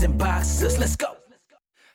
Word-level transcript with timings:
boxers. 0.00 0.78
Let's 0.78 0.96
go. 0.96 1.16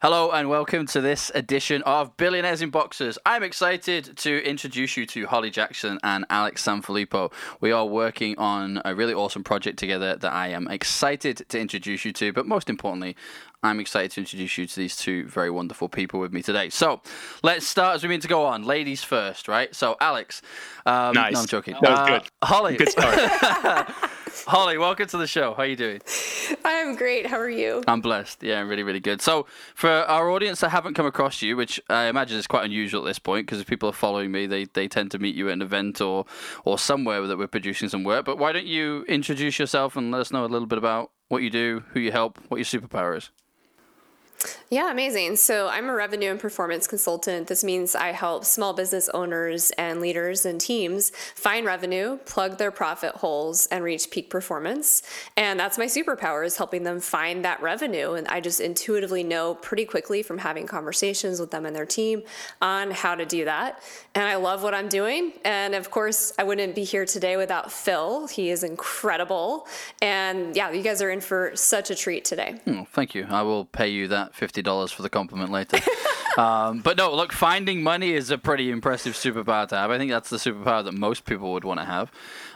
Hello 0.03 0.29
and 0.29 0.47
welcome 0.49 0.85
to 0.85 1.01
this 1.01 1.31
edition 1.33 1.81
of 1.81 2.15
Billionaires 2.15 2.61
in 2.61 2.69
Boxers. 2.69 3.17
I'm 3.25 3.41
excited 3.41 4.15
to 4.17 4.47
introduce 4.47 4.95
you 4.95 5.07
to 5.07 5.25
Holly 5.25 5.49
Jackson 5.49 5.97
and 6.03 6.23
Alex 6.29 6.63
Sanfilippo. 6.63 7.33
We 7.59 7.71
are 7.71 7.87
working 7.87 8.37
on 8.37 8.79
a 8.85 8.93
really 8.93 9.15
awesome 9.15 9.43
project 9.43 9.79
together 9.79 10.15
that 10.15 10.31
I 10.31 10.49
am 10.49 10.67
excited 10.67 11.37
to 11.49 11.59
introduce 11.59 12.05
you 12.05 12.13
to, 12.13 12.31
but 12.31 12.45
most 12.45 12.69
importantly, 12.69 13.15
I'm 13.63 13.79
excited 13.79 14.11
to 14.11 14.21
introduce 14.21 14.55
you 14.59 14.67
to 14.67 14.75
these 14.75 14.95
two 14.95 15.27
very 15.27 15.49
wonderful 15.49 15.89
people 15.89 16.19
with 16.19 16.31
me 16.31 16.43
today. 16.43 16.69
So 16.69 17.01
let's 17.41 17.65
start 17.65 17.95
as 17.95 18.03
we 18.03 18.09
mean 18.09 18.19
to 18.19 18.27
go 18.27 18.45
on. 18.45 18.63
Ladies 18.63 19.03
first, 19.03 19.47
right? 19.47 19.73
So, 19.73 19.97
Alex. 19.99 20.43
Um, 20.85 21.15
nice. 21.15 21.33
No, 21.33 21.39
I'm 21.39 21.47
joking. 21.47 21.73
That 21.81 21.89
was 21.89 21.99
Uh, 21.99 22.05
good. 22.05 22.29
Holly. 22.43 22.77
Good 22.77 22.89
start. 22.91 23.89
Holly, 24.45 24.77
welcome 24.77 25.07
to 25.07 25.17
the 25.17 25.27
show. 25.27 25.53
How 25.53 25.63
are 25.63 25.65
you 25.65 25.75
doing? 25.75 26.01
I'm 26.63 26.95
great. 26.95 27.25
How 27.25 27.37
are 27.37 27.49
you? 27.49 27.83
I'm 27.87 28.01
blessed. 28.01 28.43
Yeah, 28.43 28.59
I'm 28.59 28.69
really, 28.69 28.83
really 28.83 28.99
good. 28.99 29.21
So, 29.21 29.47
for 29.75 29.89
our 29.89 30.29
audience 30.29 30.59
that 30.61 30.69
haven't 30.69 30.93
come 30.93 31.05
across 31.05 31.41
you, 31.41 31.57
which 31.57 31.81
I 31.89 32.05
imagine 32.05 32.37
is 32.37 32.47
quite 32.47 32.65
unusual 32.65 33.01
at 33.01 33.07
this 33.07 33.19
point, 33.19 33.47
because 33.47 33.59
if 33.59 33.67
people 33.67 33.89
are 33.89 33.93
following 33.93 34.31
me, 34.31 34.45
they, 34.45 34.65
they 34.65 34.87
tend 34.87 35.11
to 35.11 35.19
meet 35.19 35.35
you 35.35 35.49
at 35.49 35.53
an 35.53 35.61
event 35.61 36.01
or 36.01 36.25
or 36.65 36.77
somewhere 36.77 37.25
that 37.25 37.37
we're 37.37 37.47
producing 37.47 37.89
some 37.89 38.03
work. 38.03 38.25
But 38.25 38.37
why 38.37 38.51
don't 38.51 38.67
you 38.67 39.03
introduce 39.07 39.59
yourself 39.59 39.95
and 39.95 40.11
let 40.11 40.21
us 40.21 40.31
know 40.31 40.45
a 40.45 40.47
little 40.47 40.67
bit 40.67 40.77
about 40.77 41.11
what 41.29 41.41
you 41.41 41.49
do, 41.49 41.83
who 41.89 41.99
you 41.99 42.11
help, 42.11 42.39
what 42.49 42.57
your 42.57 42.65
superpower 42.65 43.17
is? 43.17 43.31
Yeah, 44.69 44.91
amazing. 44.91 45.37
So 45.37 45.67
I'm 45.67 45.89
a 45.89 45.93
revenue 45.93 46.29
and 46.29 46.39
performance 46.39 46.87
consultant. 46.87 47.47
This 47.47 47.63
means 47.63 47.95
I 47.95 48.11
help 48.11 48.45
small 48.45 48.73
business 48.73 49.09
owners 49.09 49.71
and 49.71 50.01
leaders 50.01 50.45
and 50.45 50.59
teams 50.59 51.09
find 51.35 51.65
revenue, 51.65 52.17
plug 52.25 52.57
their 52.57 52.71
profit 52.71 53.15
holes, 53.15 53.67
and 53.67 53.83
reach 53.83 54.11
peak 54.11 54.29
performance. 54.29 55.03
And 55.37 55.59
that's 55.59 55.77
my 55.77 55.85
superpower 55.85 56.45
is 56.45 56.57
helping 56.57 56.83
them 56.83 56.99
find 56.99 57.45
that 57.45 57.61
revenue. 57.61 58.13
And 58.13 58.27
I 58.27 58.41
just 58.41 58.59
intuitively 58.59 59.23
know 59.23 59.55
pretty 59.55 59.85
quickly 59.85 60.21
from 60.21 60.37
having 60.37 60.67
conversations 60.67 61.39
with 61.39 61.51
them 61.51 61.65
and 61.65 61.75
their 61.75 61.85
team 61.85 62.23
on 62.61 62.91
how 62.91 63.15
to 63.15 63.25
do 63.25 63.45
that. 63.45 63.81
And 64.15 64.25
I 64.25 64.35
love 64.35 64.63
what 64.63 64.73
I'm 64.73 64.89
doing. 64.89 65.33
And 65.45 65.75
of 65.75 65.89
course, 65.91 66.33
I 66.37 66.43
wouldn't 66.43 66.75
be 66.75 66.83
here 66.83 67.05
today 67.05 67.37
without 67.37 67.71
Phil. 67.71 68.27
He 68.27 68.49
is 68.49 68.63
incredible. 68.63 69.67
And 70.01 70.55
yeah, 70.55 70.71
you 70.71 70.81
guys 70.81 71.01
are 71.01 71.09
in 71.09 71.21
for 71.21 71.51
such 71.55 71.89
a 71.89 71.95
treat 71.95 72.25
today. 72.25 72.59
Oh, 72.67 72.85
thank 72.91 73.15
you. 73.15 73.25
I 73.29 73.43
will 73.43 73.65
pay 73.65 73.87
you 73.87 74.09
that 74.09 74.26
fifty 74.33 74.61
dollars 74.61 74.91
for 74.91 75.01
the 75.01 75.09
compliment 75.09 75.51
later. 75.51 75.77
um, 76.37 76.79
but 76.79 76.97
no, 76.97 77.13
look, 77.13 77.33
finding 77.33 77.81
money 77.81 78.13
is 78.13 78.29
a 78.29 78.37
pretty 78.37 78.69
impressive 78.69 79.13
superpower 79.13 79.67
to 79.67 79.75
have. 79.75 79.91
I 79.91 79.97
think 79.97 80.11
that's 80.11 80.29
the 80.29 80.37
superpower 80.37 80.83
that 80.83 80.93
most 80.93 81.25
people 81.25 81.53
would 81.53 81.63
want 81.63 81.79
to 81.79 81.85
have. 81.85 82.11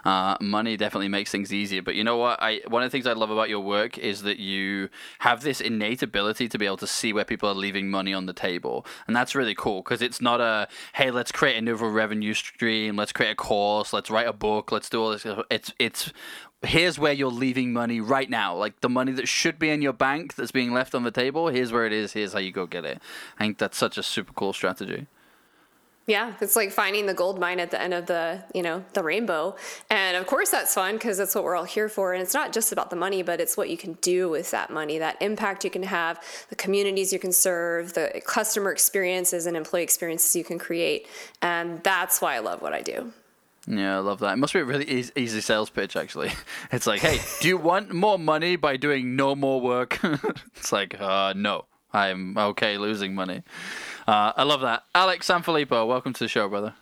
Uh, 0.06 0.36
money 0.42 0.78
definitely 0.78 1.08
makes 1.08 1.32
things 1.32 1.54
easier. 1.54 1.82
But 1.82 1.96
you 1.96 2.04
know 2.04 2.18
what? 2.18 2.42
I 2.42 2.62
one 2.68 2.84
of 2.84 2.88
the 2.88 2.92
things 2.92 3.08
I 3.08 3.14
love 3.14 3.32
about 3.32 3.50
your 3.50 3.62
work 3.62 3.98
is 3.98 4.24
that 4.24 4.40
you 4.40 4.90
have 5.20 5.42
this 5.44 5.62
innate 5.62 6.02
ability 6.02 6.48
to 6.50 6.58
be 6.58 6.66
able 6.66 6.78
to 6.78 6.88
see 6.88 7.14
where 7.14 7.26
people 7.26 7.50
are 7.50 7.56
leaving 7.56 7.90
money 7.90 8.14
on 8.14 8.26
the 8.26 8.34
table, 8.34 8.86
and 9.08 9.16
that's 9.16 9.36
really 9.36 9.56
cool 9.56 9.82
because 9.82 10.02
it's 10.02 10.22
not 10.22 10.42
a 10.42 10.68
hey, 10.94 11.12
let's 11.12 11.32
create 11.32 11.58
a 11.58 11.62
new 11.62 11.76
revenue 11.76 12.34
stream, 12.34 12.96
let's 12.96 13.12
create 13.12 13.32
a 13.32 13.36
course, 13.36 13.94
let's 13.94 14.10
write 14.10 14.28
a 14.28 14.34
book, 14.34 14.72
let's 14.72 14.90
do 14.90 15.02
all 15.02 15.12
this. 15.12 15.26
It's 15.50 15.74
it's 15.80 16.12
here's 16.64 17.00
where 17.00 17.14
you're 17.14 17.32
leaving 17.32 17.74
money 17.74 18.00
right 18.00 18.30
now. 18.30 18.56
Like 18.56 18.82
the 18.82 18.90
money 18.90 19.12
that 19.14 19.28
should 19.28 19.58
be 19.58 19.70
in 19.70 19.82
your 19.82 19.94
bank 19.94 20.36
that's 20.36 20.52
being 20.52 20.72
left 20.72 20.94
on 20.94 21.04
the 21.04 21.12
table, 21.12 21.48
here's 21.48 21.72
where 21.72 21.86
it 21.86 21.94
is, 21.94 22.14
here's 22.14 22.34
how 22.34 22.40
you 22.40 22.52
go 22.52 22.66
get 22.66 22.86
it. 22.86 23.02
I 23.40 23.46
think 23.46 23.58
that's 23.58 23.78
such 23.78 23.98
a 23.98 24.04
super 24.04 24.34
cool 24.34 24.54
strategy. 24.54 25.08
Yeah, 26.08 26.34
it's 26.42 26.56
like 26.56 26.72
finding 26.72 27.06
the 27.06 27.14
gold 27.14 27.40
mine 27.40 27.60
at 27.60 27.70
the 27.70 27.82
end 27.82 27.94
of 27.94 28.08
the, 28.08 28.44
you 28.56 28.64
know, 28.64 28.84
the 28.94 29.04
rainbow. 29.04 29.56
And 29.90 30.18
of 30.18 30.26
course 30.26 30.50
that's 30.50 30.74
fun 30.74 30.96
because 30.96 31.18
that's 31.18 31.36
what 31.36 31.44
we're 31.44 31.56
all 31.56 31.64
here 31.64 31.88
for. 31.88 32.14
And 32.14 32.22
it's 32.22 32.34
not 32.34 32.52
just 32.52 32.72
about 32.72 32.90
the 32.90 32.96
money, 32.96 33.22
but 33.22 33.40
it's 33.40 33.56
what 33.56 33.70
you 33.70 33.78
can 33.78 33.94
do 34.02 34.28
with 34.28 34.50
that 34.52 34.72
money, 34.72 34.98
that 34.98 35.22
impact 35.22 35.64
you 35.64 35.70
can 35.70 35.84
have, 35.84 36.20
the 36.50 36.56
communities 36.56 37.14
you 37.14 37.20
can 37.20 37.32
serve, 37.32 37.94
the 37.94 38.22
customer 38.26 38.72
experiences 38.72 39.46
and 39.46 39.56
employee 39.56 39.84
experiences 39.84 40.36
you 40.36 40.44
can 40.44 40.58
create. 40.58 41.08
And 41.42 41.84
that's 41.84 42.20
why 42.20 42.36
I 42.36 42.40
love 42.40 42.62
what 42.62 42.74
I 42.74 42.82
do. 42.82 43.14
Yeah, 43.68 43.98
I 43.98 44.00
love 44.00 44.20
that. 44.20 44.34
It 44.34 44.38
must 44.38 44.54
be 44.54 44.60
a 44.60 44.66
really 44.66 44.90
easy, 44.90 45.12
easy 45.16 45.42
sales 45.42 45.70
pitch, 45.70 45.96
actually. 45.96 46.32
It's 46.72 46.88
like, 46.88 47.02
hey, 47.02 47.20
do 47.42 47.48
you 47.48 47.58
want 47.58 47.94
more 47.94 48.18
money 48.18 48.56
by 48.56 48.78
doing 48.78 49.16
no 49.16 49.36
more 49.36 49.62
work? 49.62 50.00
it's 50.56 50.72
like, 50.72 51.00
uh, 51.00 51.34
no, 51.36 51.66
I'm 51.94 52.38
okay 52.38 52.78
losing 52.78 53.14
money. 53.14 53.44
Uh, 54.08 54.34
I 54.36 54.44
love 54.44 54.62
that. 54.62 54.84
Alex 54.96 55.28
Sanfilippo, 55.28 55.86
welcome 55.88 56.14
to 56.14 56.24
the 56.24 56.28
show, 56.28 56.48
brother. 56.50 56.74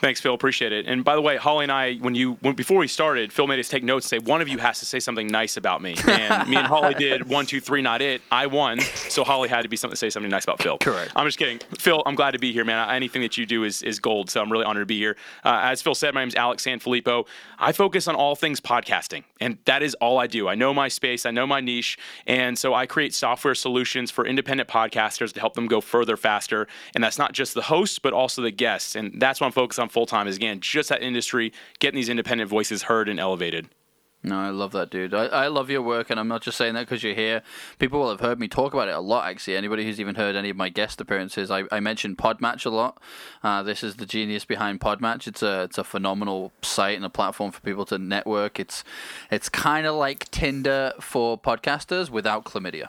Thanks, 0.00 0.18
Phil. 0.20 0.32
Appreciate 0.32 0.72
it. 0.72 0.86
And 0.86 1.04
by 1.04 1.14
the 1.14 1.20
way, 1.20 1.36
Holly 1.36 1.64
and 1.64 1.70
I, 1.72 1.96
when 1.96 2.14
you 2.14 2.32
when, 2.40 2.54
before 2.54 2.78
we 2.78 2.88
started, 2.88 3.32
Phil 3.32 3.46
made 3.46 3.60
us 3.60 3.68
take 3.68 3.84
notes. 3.84 4.10
and 4.10 4.22
Say 4.22 4.26
one 4.30 4.40
of 4.40 4.48
you 4.48 4.56
has 4.58 4.78
to 4.78 4.86
say 4.86 4.98
something 4.98 5.26
nice 5.26 5.58
about 5.58 5.82
me. 5.82 5.94
And 6.06 6.48
me 6.48 6.56
and 6.56 6.66
Holly 6.66 6.94
did 6.94 7.28
one, 7.28 7.44
two, 7.44 7.60
three, 7.60 7.82
not 7.82 8.00
it. 8.00 8.22
I 8.32 8.46
won, 8.46 8.80
so 8.80 9.24
Holly 9.24 9.50
had 9.50 9.62
to 9.62 9.68
be 9.68 9.76
something 9.76 9.92
to 9.92 9.98
say 9.98 10.08
something 10.08 10.30
nice 10.30 10.44
about 10.44 10.62
Phil. 10.62 10.78
Correct. 10.78 11.12
I'm 11.14 11.26
just 11.26 11.38
kidding, 11.38 11.58
Phil. 11.78 12.02
I'm 12.06 12.14
glad 12.14 12.30
to 12.30 12.38
be 12.38 12.50
here, 12.50 12.64
man. 12.64 12.88
Anything 12.88 13.20
that 13.22 13.36
you 13.36 13.44
do 13.44 13.64
is 13.64 13.82
is 13.82 13.98
gold. 13.98 14.30
So 14.30 14.40
I'm 14.40 14.50
really 14.50 14.64
honored 14.64 14.82
to 14.82 14.86
be 14.86 14.98
here. 14.98 15.16
Uh, 15.44 15.60
as 15.64 15.82
Phil 15.82 15.94
said, 15.94 16.14
my 16.14 16.22
name 16.22 16.28
is 16.28 16.34
Alex 16.34 16.64
Sanfilippo. 16.64 17.26
I 17.58 17.72
focus 17.72 18.08
on 18.08 18.14
all 18.14 18.34
things 18.34 18.58
podcasting, 18.58 19.24
and 19.38 19.58
that 19.66 19.82
is 19.82 19.92
all 19.96 20.18
I 20.18 20.26
do. 20.26 20.48
I 20.48 20.54
know 20.54 20.72
my 20.72 20.88
space, 20.88 21.26
I 21.26 21.30
know 21.30 21.46
my 21.46 21.60
niche, 21.60 21.98
and 22.26 22.58
so 22.58 22.72
I 22.72 22.86
create 22.86 23.12
software 23.14 23.54
solutions 23.54 24.10
for 24.10 24.26
independent 24.26 24.66
podcasters 24.68 25.34
to 25.34 25.40
help 25.40 25.52
them 25.52 25.66
go 25.66 25.82
further, 25.82 26.16
faster. 26.16 26.66
And 26.94 27.04
that's 27.04 27.18
not 27.18 27.32
just 27.32 27.52
the 27.52 27.62
hosts, 27.62 27.98
but 27.98 28.14
also 28.14 28.40
the 28.40 28.50
guests. 28.50 28.96
And 28.96 29.20
that's 29.20 29.40
what 29.42 29.46
I'm 29.46 29.52
focused 29.52 29.78
on 29.78 29.89
full 29.90 30.06
time. 30.06 30.26
Is 30.26 30.36
again 30.36 30.60
just 30.60 30.88
that 30.88 31.02
industry, 31.02 31.52
getting 31.78 31.96
these 31.96 32.08
independent 32.08 32.48
voices 32.48 32.84
heard 32.84 33.08
and 33.08 33.20
elevated. 33.20 33.68
No, 34.22 34.38
I 34.38 34.50
love 34.50 34.72
that, 34.72 34.90
dude. 34.90 35.14
I, 35.14 35.26
I 35.26 35.46
love 35.48 35.70
your 35.70 35.80
work, 35.80 36.10
and 36.10 36.20
I'm 36.20 36.28
not 36.28 36.42
just 36.42 36.58
saying 36.58 36.74
that 36.74 36.80
because 36.80 37.02
you're 37.02 37.14
here. 37.14 37.42
People 37.78 38.00
will 38.00 38.10
have 38.10 38.20
heard 38.20 38.38
me 38.38 38.48
talk 38.48 38.74
about 38.74 38.88
it 38.88 38.94
a 38.94 39.00
lot, 39.00 39.26
actually. 39.26 39.56
Anybody 39.56 39.84
who's 39.84 39.98
even 39.98 40.14
heard 40.14 40.36
any 40.36 40.50
of 40.50 40.56
my 40.56 40.68
guest 40.68 41.00
appearances, 41.00 41.50
I, 41.50 41.64
I 41.72 41.80
mentioned 41.80 42.18
Podmatch 42.18 42.66
a 42.66 42.70
lot. 42.70 43.00
Uh, 43.42 43.62
this 43.62 43.82
is 43.82 43.96
the 43.96 44.04
genius 44.04 44.44
behind 44.44 44.78
Podmatch. 44.78 45.26
It's 45.26 45.42
a 45.42 45.62
it's 45.62 45.78
a 45.78 45.84
phenomenal 45.84 46.52
site 46.60 46.96
and 46.96 47.04
a 47.04 47.08
platform 47.08 47.50
for 47.50 47.60
people 47.62 47.86
to 47.86 47.98
network. 47.98 48.60
It's 48.60 48.84
it's 49.30 49.48
kind 49.48 49.86
of 49.86 49.94
like 49.94 50.30
Tinder 50.30 50.92
for 51.00 51.38
podcasters 51.38 52.10
without 52.10 52.44
chlamydia. 52.44 52.88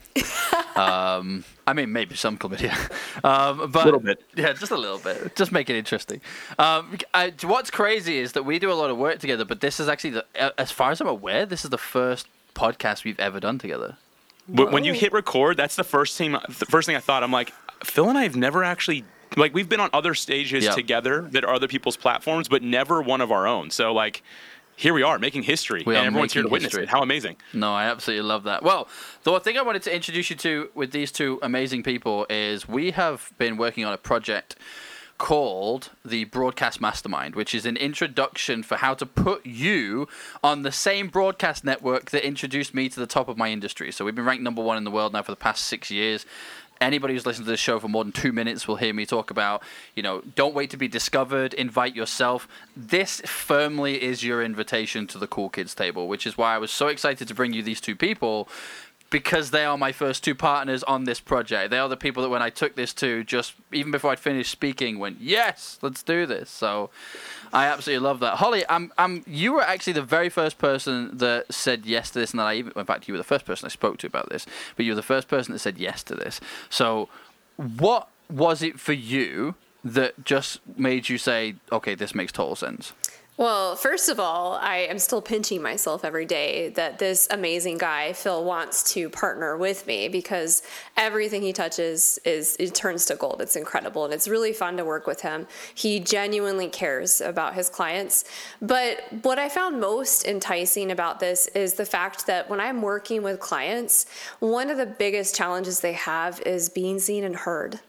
um, 0.78 1.46
I 1.66 1.74
mean, 1.74 1.94
maybe 1.94 2.16
some 2.16 2.38
chlamydia, 2.38 2.74
um, 3.24 3.72
but 3.72 3.86
Little 3.86 4.00
bit. 4.02 4.22
Yeah, 4.36 4.52
just 4.52 4.72
a 4.72 4.78
little 4.78 5.00
bit. 5.00 5.36
Just 5.38 5.54
make 5.54 5.70
it 5.70 5.78
interesting. 5.78 6.20
Um, 6.60 6.98
I, 7.14 7.34
what's 7.44 7.72
crazy 7.72 8.18
is 8.18 8.34
that 8.34 8.44
we 8.44 8.60
do 8.60 8.72
a 8.72 8.74
lot 8.74 8.90
of 8.90 8.98
work 8.98 9.20
together, 9.20 9.46
but 9.46 9.62
this 9.62 9.80
is 9.80 9.88
actually, 9.88 10.10
the, 10.12 10.60
as 10.60 10.72
far 10.72 10.92
as 10.92 11.00
I'm 11.00 11.08
aware, 11.08 11.21
this 11.46 11.64
is 11.64 11.70
the 11.70 11.78
first 11.78 12.28
podcast 12.54 13.04
we've 13.04 13.20
ever 13.20 13.40
done 13.40 13.58
together. 13.60 13.98
When 14.48 14.72
when 14.72 14.84
you 14.84 14.94
hit 14.94 15.14
record, 15.14 15.58
that's 15.58 15.76
the 15.76 15.84
first 15.84 16.18
thing. 16.18 16.32
The 16.34 16.66
first 16.66 16.86
thing 16.86 16.96
I 16.96 17.00
thought, 17.00 17.24
I'm 17.24 17.32
like, 17.32 17.54
Phil 17.84 18.10
and 18.10 18.18
I 18.18 18.24
have 18.24 18.36
never 18.36 18.64
actually 18.64 19.06
like 19.38 19.54
we've 19.54 19.70
been 19.70 19.80
on 19.80 19.90
other 19.94 20.14
stages 20.14 20.66
Yeah. 20.66 20.72
together 20.72 21.22
that 21.32 21.46
are 21.46 21.54
other 21.54 21.68
people's 21.68 21.96
platforms, 21.96 22.48
but 22.50 22.62
never 22.64 23.02
one 23.02 23.22
of 23.22 23.32
our 23.32 23.48
own. 23.48 23.70
So 23.72 23.94
like, 23.94 24.24
here 24.76 24.94
we 24.94 25.04
are 25.04 25.20
making 25.20 25.44
history, 25.44 25.84
We 25.86 25.96
and 25.96 26.08
everyone's 26.08 26.34
here 26.34 26.42
to 26.42 26.50
witness 26.50 26.72
history. 26.72 26.84
it. 26.84 26.90
How 26.90 27.02
amazing! 27.02 27.38
No, 27.54 27.74
I 27.74 27.86
absolutely 27.86 28.28
love 28.28 28.44
that. 28.44 28.64
Well, 28.64 28.88
the 29.24 29.40
thing 29.40 29.58
I 29.58 29.62
wanted 29.62 29.84
to 29.84 29.96
introduce 29.96 30.30
you 30.32 30.36
to 30.38 30.70
with 30.74 30.92
these 30.92 31.12
two 31.12 31.40
amazing 31.44 31.84
people 31.84 32.26
is 32.30 32.68
we 32.68 32.92
have 32.92 33.32
been 33.38 33.56
working 33.58 33.86
on 33.86 33.94
a 33.94 33.98
project 33.98 34.56
called 35.22 35.92
the 36.04 36.24
Broadcast 36.24 36.82
Mastermind, 36.82 37.36
which 37.36 37.54
is 37.54 37.68
an 37.68 37.78
introduction 37.78 38.64
for 38.64 38.78
how 38.78 38.96
to 38.96 39.06
put 39.06 39.46
you 39.46 40.08
on 40.44 40.64
the 40.64 40.72
same 40.72 41.10
broadcast 41.10 41.64
network 41.64 42.10
that 42.10 42.26
introduced 42.26 42.74
me 42.74 42.90
to 42.90 43.00
the 43.00 43.06
top 43.06 43.30
of 43.30 43.38
my 43.38 43.52
industry. 43.52 43.92
So 43.92 44.04
we've 44.04 44.16
been 44.16 44.26
ranked 44.26 44.42
number 44.42 44.64
one 44.64 44.78
in 44.78 44.84
the 44.84 44.90
world 44.90 45.14
now 45.14 45.22
for 45.22 45.32
the 45.32 45.36
past 45.36 45.66
six 45.66 45.92
years. 45.92 46.26
Anybody 46.82 47.14
who's 47.14 47.28
listened 47.28 47.46
to 47.46 47.52
this 47.52 47.60
show 47.60 47.80
for 47.80 47.88
more 47.88 48.04
than 48.04 48.12
two 48.12 48.32
minutes 48.32 48.68
will 48.68 48.78
hear 48.78 48.96
me 48.96 49.06
talk 49.06 49.30
about, 49.30 49.62
you 49.96 50.02
know, 50.02 50.24
don't 50.34 50.56
wait 50.56 50.72
to 50.72 50.78
be 50.78 50.88
discovered, 50.88 51.54
invite 51.54 51.96
yourself. 51.96 52.48
This 52.76 53.22
firmly 53.22 54.02
is 54.02 54.24
your 54.24 54.42
invitation 54.42 55.06
to 55.06 55.20
the 55.20 55.28
Cool 55.28 55.50
Kids 55.50 55.76
table, 55.76 56.08
which 56.08 56.26
is 56.26 56.36
why 56.36 56.56
I 56.56 56.58
was 56.58 56.72
so 56.72 56.88
excited 56.88 57.28
to 57.28 57.36
bring 57.36 57.54
you 57.54 57.62
these 57.62 57.80
two 57.80 57.96
people 57.96 58.50
because 59.12 59.52
they 59.52 59.66
are 59.66 59.78
my 59.78 59.92
first 59.92 60.24
two 60.24 60.34
partners 60.34 60.84
on 60.84 61.04
this 61.04 61.20
project. 61.20 61.70
They 61.70 61.78
are 61.78 61.90
the 61.90 61.98
people 61.98 62.24
that 62.24 62.30
when 62.30 62.42
I 62.42 62.50
took 62.50 62.76
this 62.76 62.94
to, 62.96 63.24
just 63.24 63.54
even 63.72 63.92
before 63.92 64.12
I'd 64.12 64.20
finished 64.20 64.50
speaking, 64.52 64.98
went, 64.98 65.22
"Yes, 65.22 65.78
let's 65.82 66.02
do 66.02 66.26
this." 66.26 66.50
So, 66.50 66.90
I 67.54 67.68
absolutely 67.68 68.04
love 68.08 68.22
that. 68.22 68.38
Holly, 68.38 68.64
I'm, 68.70 68.92
I'm, 68.98 69.24
you 69.28 69.54
were 69.54 69.62
actually 69.62 69.94
the 69.94 70.02
very 70.02 70.30
first 70.30 70.58
person 70.58 71.18
that 71.18 71.54
said 71.54 71.86
yes 71.86 72.10
to 72.12 72.20
this, 72.20 72.32
and 72.32 72.40
that 72.40 72.48
I 72.48 72.56
even, 72.56 72.72
in 72.76 72.86
fact, 72.86 73.08
you 73.08 73.14
were 73.14 73.20
the 73.20 73.24
first 73.24 73.46
person 73.46 73.66
I 73.66 73.70
spoke 73.70 73.98
to 74.00 74.08
about 74.08 74.30
this. 74.30 74.48
But 74.76 74.86
you 74.86 74.94
were 74.94 74.96
the 74.96 75.04
first 75.04 75.28
person 75.28 75.52
that 75.52 75.60
said 75.60 75.78
yes 75.78 76.02
to 76.04 76.16
this. 76.16 76.40
So, 76.70 77.10
what 77.58 78.08
was 78.30 78.64
it 78.64 78.80
for 78.80 78.94
you 78.94 79.56
that 79.84 80.24
just 80.24 80.62
made 80.78 81.10
you 81.10 81.18
say, 81.18 81.56
"Okay, 81.72 81.96
this 81.96 82.16
makes 82.16 82.32
total 82.32 82.56
sense"? 82.56 82.94
Well, 83.42 83.76
first 83.76 84.08
of 84.08 84.20
all, 84.20 84.54
I 84.62 84.86
am 84.88 85.00
still 85.00 85.20
pinching 85.20 85.64
myself 85.64 86.06
every 86.06 86.26
day 86.28 86.70
that 86.76 87.00
this 87.00 87.28
amazing 87.32 87.80
guy, 87.80 88.14
Phil, 88.14 88.44
wants 88.44 88.94
to 88.94 89.10
partner 89.10 89.58
with 89.58 89.88
me 89.88 90.10
because 90.10 90.62
everything 90.96 91.42
he 91.42 91.52
touches 91.52 92.20
is 92.24 92.56
it 92.60 92.76
turns 92.76 93.06
to 93.06 93.16
gold. 93.16 93.42
It's 93.42 93.56
incredible 93.56 94.06
and 94.06 94.14
it's 94.14 94.28
really 94.28 94.54
fun 94.54 94.78
to 94.78 94.86
work 94.86 95.08
with 95.08 95.22
him. 95.22 95.48
He 95.74 96.00
genuinely 96.00 96.68
cares 96.68 97.20
about 97.20 97.56
his 97.56 97.68
clients. 97.68 98.26
But 98.62 99.02
what 99.24 99.40
I 99.40 99.50
found 99.50 99.82
most 99.82 100.28
enticing 100.28 100.92
about 100.92 101.20
this 101.20 101.48
is 101.56 101.74
the 101.74 101.86
fact 101.86 102.28
that 102.28 102.48
when 102.48 102.60
I'm 102.60 102.84
working 102.84 103.24
with 103.24 103.40
clients, 103.40 104.06
one 104.38 104.70
of 104.70 104.78
the 104.78 104.86
biggest 104.86 105.34
challenges 105.34 105.80
they 105.80 105.94
have 105.94 106.40
is 106.42 106.70
being 106.70 107.00
seen 107.00 107.24
and 107.24 107.36
heard 107.36 107.80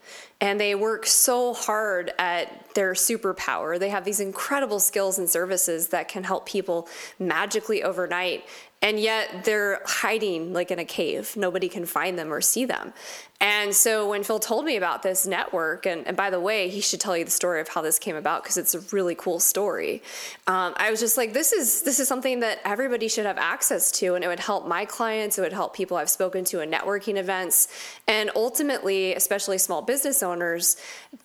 and 0.42 0.60
they 0.60 0.74
work 0.74 1.06
so 1.06 1.54
hard 1.54 2.12
at 2.18 2.74
their 2.74 2.94
superpower. 2.94 3.78
They 3.78 3.90
have 3.90 4.04
these 4.04 4.18
incredible 4.18 4.80
skills 4.80 5.16
and 5.16 5.30
services 5.30 5.88
that 5.88 6.08
can 6.08 6.24
help 6.24 6.46
people 6.46 6.88
magically 7.20 7.84
overnight 7.84 8.44
and 8.82 8.98
yet 8.98 9.44
they're 9.44 9.80
hiding 9.86 10.52
like 10.52 10.72
in 10.72 10.80
a 10.80 10.84
cave. 10.84 11.36
Nobody 11.36 11.68
can 11.68 11.86
find 11.86 12.18
them 12.18 12.32
or 12.32 12.40
see 12.40 12.64
them. 12.64 12.92
And 13.42 13.74
so 13.74 14.08
when 14.08 14.22
Phil 14.22 14.38
told 14.38 14.64
me 14.64 14.76
about 14.76 15.02
this 15.02 15.26
network, 15.26 15.84
and, 15.84 16.06
and 16.06 16.16
by 16.16 16.30
the 16.30 16.38
way, 16.38 16.68
he 16.68 16.80
should 16.80 17.00
tell 17.00 17.16
you 17.16 17.24
the 17.24 17.30
story 17.32 17.60
of 17.60 17.66
how 17.66 17.82
this 17.82 17.98
came 17.98 18.14
about 18.14 18.44
because 18.44 18.56
it's 18.56 18.72
a 18.72 18.78
really 18.94 19.16
cool 19.16 19.40
story. 19.40 20.00
Um, 20.46 20.74
I 20.76 20.92
was 20.92 21.00
just 21.00 21.16
like, 21.16 21.32
this 21.32 21.52
is 21.52 21.82
this 21.82 21.98
is 21.98 22.06
something 22.06 22.38
that 22.38 22.60
everybody 22.64 23.08
should 23.08 23.26
have 23.26 23.38
access 23.38 23.90
to, 23.98 24.14
and 24.14 24.22
it 24.22 24.28
would 24.28 24.38
help 24.38 24.68
my 24.68 24.84
clients. 24.84 25.38
It 25.38 25.40
would 25.40 25.52
help 25.52 25.74
people 25.74 25.96
I've 25.96 26.08
spoken 26.08 26.44
to 26.46 26.60
in 26.60 26.70
networking 26.70 27.16
events, 27.16 27.66
and 28.06 28.30
ultimately, 28.36 29.12
especially 29.14 29.58
small 29.58 29.82
business 29.82 30.22
owners, 30.22 30.76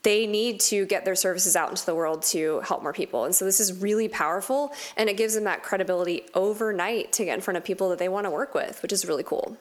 they 0.01 0.25
need 0.25 0.59
to 0.61 0.87
get 0.87 1.05
their 1.05 1.13
services 1.15 1.55
out 1.55 1.69
into 1.69 1.85
the 1.85 1.93
world 1.93 2.23
to 2.23 2.61
help 2.61 2.81
more 2.81 2.93
people. 2.93 3.25
And 3.25 3.35
so 3.35 3.45
this 3.45 3.59
is 3.59 3.79
really 3.79 4.07
powerful, 4.07 4.71
and 4.95 5.07
it 5.07 5.17
gives 5.17 5.35
them 5.35 5.43
that 5.43 5.61
credibility 5.61 6.23
overnight 6.33 7.13
to 7.13 7.25
get 7.25 7.35
in 7.35 7.41
front 7.41 7.59
of 7.59 7.63
people 7.63 7.89
that 7.89 7.99
they 7.99 8.09
want 8.09 8.25
to 8.25 8.31
work 8.31 8.55
with, 8.55 8.81
which 8.81 8.91
is 8.91 9.05
really 9.05 9.23
cool. 9.23 9.55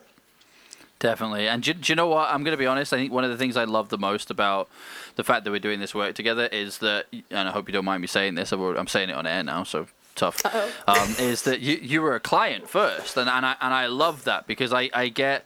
Definitely. 0.98 1.46
And 1.46 1.62
do, 1.62 1.74
do, 1.74 1.92
you 1.92 1.96
know 1.96 2.08
what? 2.08 2.30
I'm 2.30 2.42
going 2.42 2.56
to 2.56 2.58
be 2.58 2.66
honest. 2.66 2.92
I 2.92 2.96
think 2.96 3.12
one 3.12 3.24
of 3.24 3.30
the 3.30 3.36
things 3.36 3.56
I 3.56 3.64
love 3.64 3.90
the 3.90 3.98
most 3.98 4.30
about 4.30 4.68
the 5.16 5.24
fact 5.24 5.44
that 5.44 5.50
we're 5.50 5.60
doing 5.60 5.78
this 5.78 5.94
work 5.94 6.14
together 6.14 6.46
is 6.46 6.78
that, 6.78 7.06
and 7.30 7.48
I 7.48 7.52
hope 7.52 7.68
you 7.68 7.72
don't 7.72 7.84
mind 7.84 8.00
me 8.00 8.06
saying 8.06 8.34
this, 8.34 8.52
I'm 8.52 8.86
saying 8.86 9.10
it 9.10 9.14
on 9.14 9.26
air 9.26 9.42
now, 9.42 9.62
so 9.64 9.88
tough, 10.14 10.40
um, 10.88 11.14
is 11.18 11.42
that 11.42 11.60
you, 11.60 11.76
you 11.76 12.00
were 12.00 12.14
a 12.14 12.20
client 12.20 12.68
first. 12.68 13.16
And, 13.18 13.28
and, 13.28 13.44
I, 13.44 13.56
and 13.60 13.74
I 13.74 13.86
love 13.86 14.24
that 14.24 14.46
because 14.46 14.72
I, 14.72 14.88
I 14.94 15.08
get, 15.08 15.44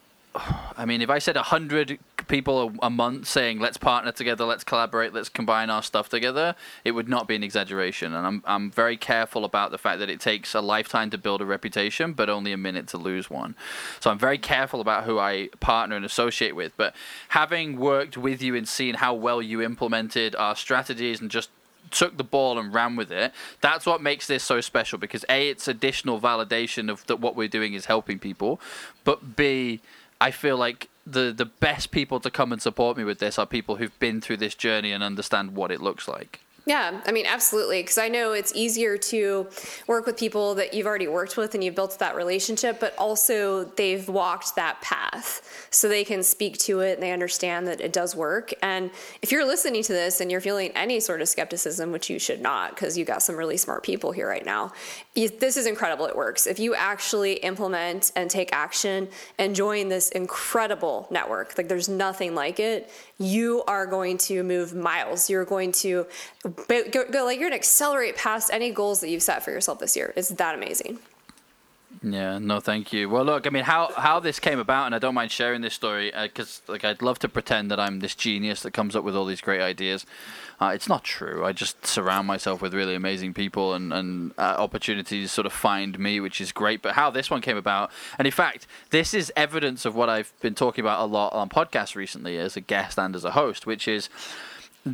I 0.34 0.86
mean, 0.86 1.02
if 1.02 1.10
I 1.10 1.18
said 1.18 1.36
100 1.36 1.98
people 2.28 2.74
a, 2.82 2.86
a, 2.86 2.90
month 2.90 3.26
saying 3.26 3.58
let's 3.58 3.76
partner 3.76 4.12
together, 4.12 4.44
let's 4.44 4.64
collaborate, 4.64 5.12
let's 5.12 5.28
combine 5.28 5.70
our 5.70 5.82
stuff 5.82 6.08
together, 6.08 6.54
it 6.84 6.92
would 6.92 7.08
not 7.08 7.26
be 7.26 7.34
an 7.34 7.42
exaggeration. 7.42 8.14
And 8.14 8.26
I'm 8.26 8.42
I'm 8.44 8.70
very 8.70 8.96
careful 8.96 9.44
about 9.44 9.70
the 9.70 9.78
fact 9.78 9.98
that 9.98 10.10
it 10.10 10.20
takes 10.20 10.54
a 10.54 10.60
lifetime 10.60 11.10
to 11.10 11.18
build 11.18 11.40
a 11.40 11.46
reputation, 11.46 12.12
but 12.12 12.28
only 12.30 12.52
a 12.52 12.56
minute 12.56 12.86
to 12.88 12.98
lose 12.98 13.28
one. 13.30 13.54
So 14.00 14.10
I'm 14.10 14.18
very 14.18 14.38
careful 14.38 14.80
about 14.80 15.04
who 15.04 15.18
I 15.18 15.48
partner 15.60 15.96
and 15.96 16.04
associate 16.04 16.54
with. 16.54 16.72
But 16.76 16.94
having 17.30 17.78
worked 17.78 18.16
with 18.16 18.42
you 18.42 18.54
and 18.54 18.68
seen 18.68 18.94
how 18.94 19.14
well 19.14 19.42
you 19.42 19.62
implemented 19.62 20.36
our 20.36 20.54
strategies 20.54 21.20
and 21.20 21.30
just 21.30 21.50
took 21.90 22.16
the 22.16 22.24
ball 22.24 22.58
and 22.58 22.74
ran 22.74 22.96
with 22.96 23.10
it. 23.10 23.32
That's 23.60 23.86
what 23.86 24.02
makes 24.02 24.26
this 24.26 24.42
so 24.44 24.60
special 24.60 24.98
because 24.98 25.24
a 25.28 25.48
it's 25.48 25.68
additional 25.68 26.20
validation 26.20 26.90
of 26.90 27.06
that 27.06 27.20
what 27.20 27.34
we're 27.34 27.48
doing 27.48 27.74
is 27.74 27.86
helping 27.86 28.18
people, 28.18 28.60
but 29.04 29.36
b 29.36 29.80
I 30.20 30.30
feel 30.30 30.56
like 30.56 30.88
the 31.10 31.32
the 31.32 31.46
best 31.46 31.90
people 31.90 32.20
to 32.20 32.30
come 32.30 32.52
and 32.52 32.60
support 32.60 32.96
me 32.96 33.04
with 33.04 33.18
this 33.18 33.38
are 33.38 33.46
people 33.46 33.76
who've 33.76 33.98
been 33.98 34.20
through 34.20 34.36
this 34.38 34.54
journey 34.54 34.92
and 34.92 35.02
understand 35.02 35.54
what 35.54 35.70
it 35.70 35.80
looks 35.80 36.06
like. 36.06 36.40
Yeah, 36.68 37.00
I 37.06 37.12
mean, 37.12 37.24
absolutely. 37.24 37.80
Because 37.80 37.96
I 37.96 38.08
know 38.08 38.32
it's 38.32 38.52
easier 38.54 38.98
to 38.98 39.48
work 39.86 40.04
with 40.04 40.18
people 40.18 40.54
that 40.56 40.74
you've 40.74 40.86
already 40.86 41.08
worked 41.08 41.38
with 41.38 41.54
and 41.54 41.64
you've 41.64 41.74
built 41.74 41.98
that 41.98 42.14
relationship, 42.14 42.78
but 42.78 42.94
also 42.98 43.64
they've 43.64 44.06
walked 44.06 44.54
that 44.56 44.78
path 44.82 45.68
so 45.70 45.88
they 45.88 46.04
can 46.04 46.22
speak 46.22 46.58
to 46.58 46.80
it 46.80 46.92
and 46.92 47.02
they 47.02 47.10
understand 47.10 47.66
that 47.68 47.80
it 47.80 47.94
does 47.94 48.14
work. 48.14 48.52
And 48.60 48.90
if 49.22 49.32
you're 49.32 49.46
listening 49.46 49.82
to 49.84 49.94
this 49.94 50.20
and 50.20 50.30
you're 50.30 50.42
feeling 50.42 50.70
any 50.74 51.00
sort 51.00 51.22
of 51.22 51.28
skepticism, 51.30 51.90
which 51.90 52.10
you 52.10 52.18
should 52.18 52.42
not, 52.42 52.74
because 52.74 52.98
you 52.98 53.06
got 53.06 53.22
some 53.22 53.36
really 53.36 53.56
smart 53.56 53.82
people 53.82 54.12
here 54.12 54.28
right 54.28 54.44
now, 54.44 54.72
this 55.14 55.56
is 55.56 55.64
incredible. 55.64 56.04
It 56.04 56.16
works. 56.16 56.46
If 56.46 56.58
you 56.58 56.74
actually 56.74 57.34
implement 57.36 58.12
and 58.14 58.30
take 58.30 58.52
action 58.52 59.08
and 59.38 59.54
join 59.54 59.88
this 59.88 60.10
incredible 60.10 61.08
network, 61.10 61.56
like 61.56 61.68
there's 61.68 61.88
nothing 61.88 62.34
like 62.34 62.60
it, 62.60 62.90
you 63.18 63.64
are 63.66 63.86
going 63.86 64.16
to 64.18 64.42
move 64.42 64.74
miles. 64.74 65.28
You're 65.28 65.44
going 65.44 65.72
to 65.72 66.06
go, 66.68 67.04
go, 67.10 67.24
like 67.24 67.38
you're 67.38 67.48
going 67.48 67.52
to 67.52 67.56
accelerate 67.56 68.16
past 68.16 68.50
any 68.52 68.70
goals 68.70 69.00
that 69.00 69.10
you've 69.10 69.22
set 69.22 69.44
for 69.44 69.50
yourself 69.50 69.80
this 69.80 69.96
year. 69.96 70.12
It's 70.16 70.28
that 70.28 70.54
amazing. 70.54 70.98
Yeah, 72.02 72.38
no, 72.38 72.60
thank 72.60 72.92
you. 72.92 73.08
Well, 73.08 73.24
look, 73.24 73.46
I 73.46 73.50
mean, 73.50 73.64
how 73.64 73.92
how 73.96 74.20
this 74.20 74.38
came 74.38 74.60
about, 74.60 74.86
and 74.86 74.94
I 74.94 75.00
don't 75.00 75.14
mind 75.14 75.32
sharing 75.32 75.62
this 75.62 75.74
story 75.74 76.12
because, 76.22 76.62
uh, 76.68 76.72
like, 76.72 76.84
I'd 76.84 77.02
love 77.02 77.18
to 77.20 77.28
pretend 77.28 77.72
that 77.72 77.80
I'm 77.80 77.98
this 77.98 78.14
genius 78.14 78.62
that 78.62 78.70
comes 78.70 78.94
up 78.94 79.02
with 79.02 79.16
all 79.16 79.24
these 79.24 79.40
great 79.40 79.60
ideas. 79.60 80.06
Uh, 80.60 80.70
it's 80.74 80.88
not 80.88 81.02
true. 81.02 81.44
I 81.44 81.52
just 81.52 81.84
surround 81.84 82.26
myself 82.28 82.62
with 82.62 82.72
really 82.72 82.94
amazing 82.94 83.34
people, 83.34 83.74
and 83.74 83.92
and 83.92 84.32
uh, 84.38 84.54
opportunities 84.58 85.32
sort 85.32 85.46
of 85.46 85.52
find 85.52 85.98
me, 85.98 86.20
which 86.20 86.40
is 86.40 86.52
great. 86.52 86.82
But 86.82 86.94
how 86.94 87.10
this 87.10 87.30
one 87.30 87.40
came 87.40 87.56
about, 87.56 87.90
and 88.16 88.26
in 88.26 88.32
fact, 88.32 88.68
this 88.90 89.12
is 89.12 89.32
evidence 89.34 89.84
of 89.84 89.96
what 89.96 90.08
I've 90.08 90.32
been 90.40 90.54
talking 90.54 90.84
about 90.84 91.00
a 91.00 91.06
lot 91.06 91.32
on 91.32 91.48
podcasts 91.48 91.96
recently 91.96 92.38
as 92.38 92.56
a 92.56 92.60
guest 92.60 92.96
and 92.98 93.16
as 93.16 93.24
a 93.24 93.32
host, 93.32 93.66
which 93.66 93.88
is 93.88 94.08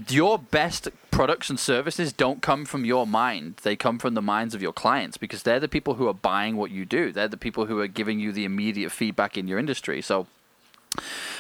your 0.09 0.39
best 0.39 0.89
products 1.11 1.51
and 1.51 1.59
services 1.59 2.13
don't 2.13 2.43
come 2.43 2.65
from 2.65 2.85
your 2.85 3.07
mind. 3.07 3.57
They 3.63 3.77
come 3.77 3.99
from 3.99 4.15
the 4.15 4.23
minds 4.23 4.55
of 4.55 4.63
your 4.63 4.73
clients 4.73 5.17
because 5.17 5.43
they're 5.43 5.61
the 5.61 5.69
people 5.69 5.95
who 5.95 6.09
are 6.09 6.15
buying 6.15 6.57
what 6.57 6.71
you 6.71 6.85
do. 6.85 7.13
They're 7.13 7.29
the 7.29 7.37
people 7.37 7.67
who 7.67 7.79
are 7.81 7.87
giving 7.87 8.19
you 8.19 8.33
the 8.33 8.45
immediate 8.45 8.91
feedback 8.91 9.37
in 9.37 9.47
your 9.47 9.59
industry. 9.59 10.03
So 10.03 10.27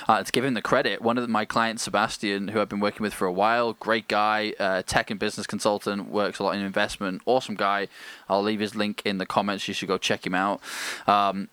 uh, 0.08 0.23
to 0.23 0.32
give 0.32 0.44
him 0.44 0.55
the 0.55 0.62
credit, 0.62 1.00
one 1.00 1.19
of 1.19 1.29
my 1.29 1.44
clients, 1.44 1.82
Sebastian, 1.85 2.49
who 2.49 2.61
I've 2.61 2.69
been 2.69 2.81
working 2.81 3.02
with 3.02 3.14
for 3.14 3.26
a 3.26 3.32
while, 3.32 3.73
great 3.75 4.08
guy, 4.08 4.55
uh, 4.58 4.82
tech 4.82 5.11
and 5.11 5.19
business 5.19 5.47
consultant, 5.47 6.08
works 6.08 6.38
a 6.38 6.44
lot 6.44 6.55
in 6.55 6.61
investment, 6.61 7.23
awesome 7.26 7.55
guy. 7.55 7.88
I'll 8.29 8.43
leave 8.43 8.61
his 8.61 8.75
link 8.75 9.02
in 9.05 9.19
the 9.19 9.26
comments. 9.26 9.67
You 9.67 9.75
should 9.75 9.88
go 9.88 9.99
check 9.99 10.26
him 10.26 10.35
out. 10.35 10.61
Um, 11.06 11.49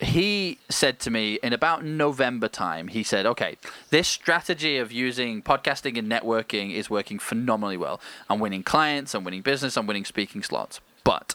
he 0.00 0.58
said 0.68 0.98
to 1.00 1.10
me 1.10 1.38
in 1.42 1.52
about 1.52 1.84
November 1.84 2.48
time, 2.48 2.88
he 2.88 3.02
said, 3.02 3.26
okay, 3.26 3.56
this 3.90 4.08
strategy 4.08 4.76
of 4.76 4.90
using 4.90 5.42
podcasting 5.42 5.98
and 5.98 6.10
networking 6.10 6.72
is 6.72 6.90
working 6.90 7.18
phenomenally 7.18 7.76
well. 7.76 8.00
I'm 8.28 8.40
winning 8.40 8.62
clients, 8.62 9.14
I'm 9.14 9.24
winning 9.24 9.42
business, 9.42 9.76
I'm 9.76 9.86
winning 9.86 10.04
speaking 10.04 10.42
slots. 10.42 10.80
But 11.04 11.34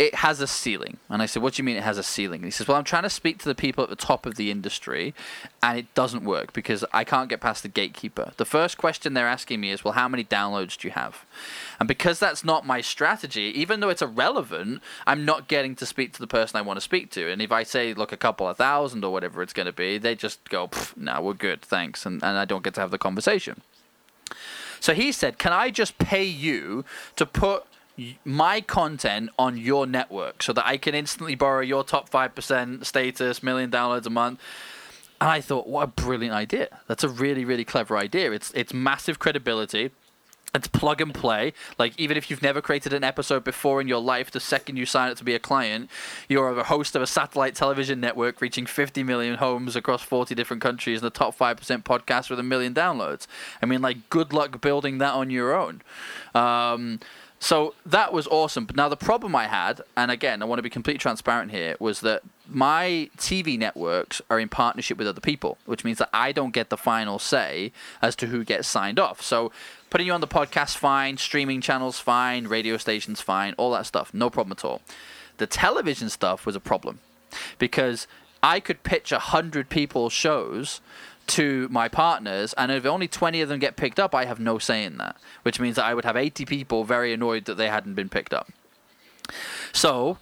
it 0.00 0.14
has 0.14 0.40
a 0.40 0.46
ceiling. 0.46 0.96
And 1.10 1.20
I 1.20 1.26
said, 1.26 1.42
What 1.42 1.54
do 1.54 1.60
you 1.60 1.64
mean 1.64 1.76
it 1.76 1.82
has 1.82 1.98
a 1.98 2.02
ceiling? 2.02 2.38
And 2.38 2.46
he 2.46 2.50
says, 2.50 2.66
Well, 2.66 2.78
I'm 2.78 2.84
trying 2.84 3.02
to 3.02 3.10
speak 3.10 3.38
to 3.40 3.48
the 3.48 3.54
people 3.54 3.84
at 3.84 3.90
the 3.90 3.96
top 3.96 4.24
of 4.24 4.36
the 4.36 4.50
industry, 4.50 5.14
and 5.62 5.78
it 5.78 5.94
doesn't 5.94 6.24
work 6.24 6.54
because 6.54 6.86
I 6.90 7.04
can't 7.04 7.28
get 7.28 7.42
past 7.42 7.62
the 7.62 7.68
gatekeeper. 7.68 8.32
The 8.38 8.46
first 8.46 8.78
question 8.78 9.12
they're 9.12 9.28
asking 9.28 9.60
me 9.60 9.70
is, 9.70 9.84
Well, 9.84 9.92
how 9.92 10.08
many 10.08 10.24
downloads 10.24 10.78
do 10.78 10.88
you 10.88 10.92
have? 10.92 11.26
And 11.78 11.86
because 11.86 12.18
that's 12.18 12.42
not 12.42 12.66
my 12.66 12.80
strategy, 12.80 13.52
even 13.54 13.80
though 13.80 13.90
it's 13.90 14.00
irrelevant, 14.00 14.80
I'm 15.06 15.26
not 15.26 15.48
getting 15.48 15.76
to 15.76 15.86
speak 15.86 16.14
to 16.14 16.20
the 16.20 16.26
person 16.26 16.58
I 16.58 16.62
want 16.62 16.78
to 16.78 16.82
speak 16.82 17.10
to. 17.12 17.30
And 17.30 17.42
if 17.42 17.52
I 17.52 17.62
say, 17.62 17.92
Look, 17.92 18.10
a 18.10 18.16
couple 18.16 18.48
of 18.48 18.56
thousand 18.56 19.04
or 19.04 19.12
whatever 19.12 19.42
it's 19.42 19.52
going 19.52 19.66
to 19.66 19.72
be, 19.72 19.98
they 19.98 20.14
just 20.14 20.48
go, 20.48 20.70
No, 20.96 21.12
nah, 21.12 21.20
we're 21.20 21.34
good, 21.34 21.60
thanks. 21.60 22.06
And, 22.06 22.24
and 22.24 22.38
I 22.38 22.46
don't 22.46 22.64
get 22.64 22.72
to 22.74 22.80
have 22.80 22.90
the 22.90 22.98
conversation. 22.98 23.60
So 24.80 24.94
he 24.94 25.12
said, 25.12 25.36
Can 25.36 25.52
I 25.52 25.68
just 25.68 25.98
pay 25.98 26.24
you 26.24 26.86
to 27.16 27.26
put 27.26 27.66
my 28.24 28.60
content 28.60 29.30
on 29.38 29.56
your 29.56 29.86
network 29.86 30.42
so 30.42 30.52
that 30.52 30.66
I 30.66 30.76
can 30.76 30.94
instantly 30.94 31.34
borrow 31.34 31.60
your 31.60 31.84
top 31.84 32.08
5% 32.10 32.84
status, 32.84 33.42
million 33.42 33.70
downloads 33.70 34.06
a 34.06 34.10
month. 34.10 34.40
And 35.20 35.28
I 35.28 35.40
thought, 35.40 35.66
what 35.66 35.82
a 35.82 35.86
brilliant 35.86 36.34
idea. 36.34 36.80
That's 36.86 37.04
a 37.04 37.08
really, 37.08 37.44
really 37.44 37.64
clever 37.64 37.98
idea. 37.98 38.32
It's 38.32 38.50
it's 38.54 38.72
massive 38.72 39.18
credibility. 39.18 39.90
It's 40.54 40.66
plug 40.66 41.00
and 41.00 41.14
play. 41.14 41.52
Like 41.78 41.92
even 41.98 42.16
if 42.16 42.30
you've 42.30 42.42
never 42.42 42.60
created 42.60 42.92
an 42.92 43.04
episode 43.04 43.44
before 43.44 43.80
in 43.80 43.86
your 43.86 44.00
life, 44.00 44.30
the 44.30 44.40
second 44.40 44.76
you 44.76 44.86
sign 44.86 45.10
up 45.10 45.16
to 45.18 45.24
be 45.24 45.34
a 45.34 45.38
client, 45.38 45.88
you're 46.28 46.58
a 46.58 46.64
host 46.64 46.96
of 46.96 47.02
a 47.02 47.06
satellite 47.06 47.54
television 47.54 48.00
network 48.00 48.40
reaching 48.40 48.66
50 48.66 49.02
million 49.04 49.36
homes 49.36 49.76
across 49.76 50.02
40 50.02 50.34
different 50.34 50.62
countries 50.62 51.02
and 51.02 51.06
the 51.06 51.16
top 51.16 51.38
5% 51.38 51.84
podcast 51.84 52.30
with 52.30 52.40
a 52.40 52.42
million 52.42 52.74
downloads. 52.74 53.26
I 53.62 53.66
mean, 53.66 53.80
like, 53.80 54.10
good 54.10 54.32
luck 54.32 54.60
building 54.60 54.98
that 54.98 55.14
on 55.14 55.30
your 55.30 55.54
own. 55.54 55.82
Um, 56.34 56.98
so 57.42 57.74
that 57.86 58.12
was 58.12 58.26
awesome. 58.26 58.66
But 58.66 58.76
now 58.76 58.90
the 58.90 58.96
problem 58.96 59.34
I 59.34 59.46
had, 59.46 59.80
and 59.96 60.10
again, 60.10 60.42
I 60.42 60.44
want 60.44 60.58
to 60.58 60.62
be 60.62 60.70
completely 60.70 60.98
transparent 60.98 61.50
here, 61.50 61.74
was 61.80 62.00
that 62.00 62.22
my 62.46 63.08
TV 63.16 63.58
networks 63.58 64.20
are 64.28 64.38
in 64.38 64.50
partnership 64.50 64.98
with 64.98 65.08
other 65.08 65.22
people, 65.22 65.56
which 65.64 65.82
means 65.82 65.98
that 65.98 66.10
I 66.12 66.32
don't 66.32 66.52
get 66.52 66.68
the 66.68 66.76
final 66.76 67.18
say 67.18 67.72
as 68.02 68.14
to 68.16 68.26
who 68.26 68.44
gets 68.44 68.68
signed 68.68 68.98
off. 68.98 69.22
So 69.22 69.50
putting 69.88 70.06
you 70.06 70.12
on 70.12 70.20
the 70.20 70.28
podcast, 70.28 70.76
fine. 70.76 71.16
Streaming 71.16 71.62
channels, 71.62 71.98
fine. 71.98 72.46
Radio 72.46 72.76
stations, 72.76 73.22
fine. 73.22 73.54
All 73.56 73.72
that 73.72 73.86
stuff, 73.86 74.12
no 74.12 74.28
problem 74.28 74.52
at 74.52 74.64
all. 74.64 74.82
The 75.38 75.46
television 75.46 76.10
stuff 76.10 76.44
was 76.44 76.54
a 76.54 76.60
problem 76.60 77.00
because 77.58 78.06
I 78.42 78.60
could 78.60 78.82
pitch 78.82 79.12
a 79.12 79.18
hundred 79.18 79.70
people 79.70 80.10
shows 80.10 80.82
to 81.30 81.68
my 81.70 81.88
partners, 81.88 82.52
and 82.54 82.70
if 82.72 82.84
only 82.84 83.08
20 83.08 83.40
of 83.40 83.48
them 83.48 83.58
get 83.58 83.76
picked 83.76 84.00
up, 84.00 84.14
I 84.14 84.24
have 84.24 84.40
no 84.40 84.58
say 84.58 84.84
in 84.84 84.98
that, 84.98 85.16
which 85.42 85.60
means 85.60 85.76
that 85.76 85.84
I 85.84 85.94
would 85.94 86.04
have 86.04 86.16
80 86.16 86.44
people 86.44 86.84
very 86.84 87.12
annoyed 87.12 87.44
that 87.44 87.56
they 87.56 87.68
hadn't 87.68 87.94
been 87.94 88.08
picked 88.08 88.34
up. 88.34 88.50
So, 89.72 90.18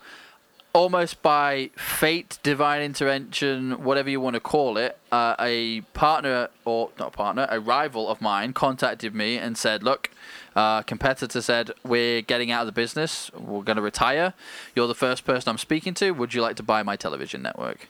almost 0.74 1.22
by 1.22 1.70
fate, 1.76 2.38
divine 2.42 2.82
intervention, 2.82 3.82
whatever 3.82 4.10
you 4.10 4.20
want 4.20 4.34
to 4.34 4.40
call 4.40 4.76
it, 4.76 4.98
uh, 5.10 5.34
a 5.40 5.80
partner, 5.94 6.48
or 6.64 6.90
not 6.98 7.12
partner, 7.14 7.46
a 7.50 7.58
rival 7.58 8.08
of 8.08 8.20
mine 8.20 8.52
contacted 8.52 9.14
me 9.14 9.38
and 9.38 9.56
said, 9.56 9.82
Look, 9.82 10.10
uh, 10.54 10.82
competitor 10.82 11.40
said, 11.40 11.70
We're 11.84 12.20
getting 12.20 12.50
out 12.50 12.60
of 12.60 12.66
the 12.66 12.72
business. 12.72 13.30
We're 13.32 13.62
going 13.62 13.76
to 13.76 13.82
retire. 13.82 14.34
You're 14.76 14.88
the 14.88 14.94
first 14.94 15.24
person 15.24 15.48
I'm 15.48 15.58
speaking 15.58 15.94
to. 15.94 16.10
Would 16.10 16.34
you 16.34 16.42
like 16.42 16.56
to 16.56 16.62
buy 16.62 16.82
my 16.82 16.96
television 16.96 17.42
network? 17.42 17.88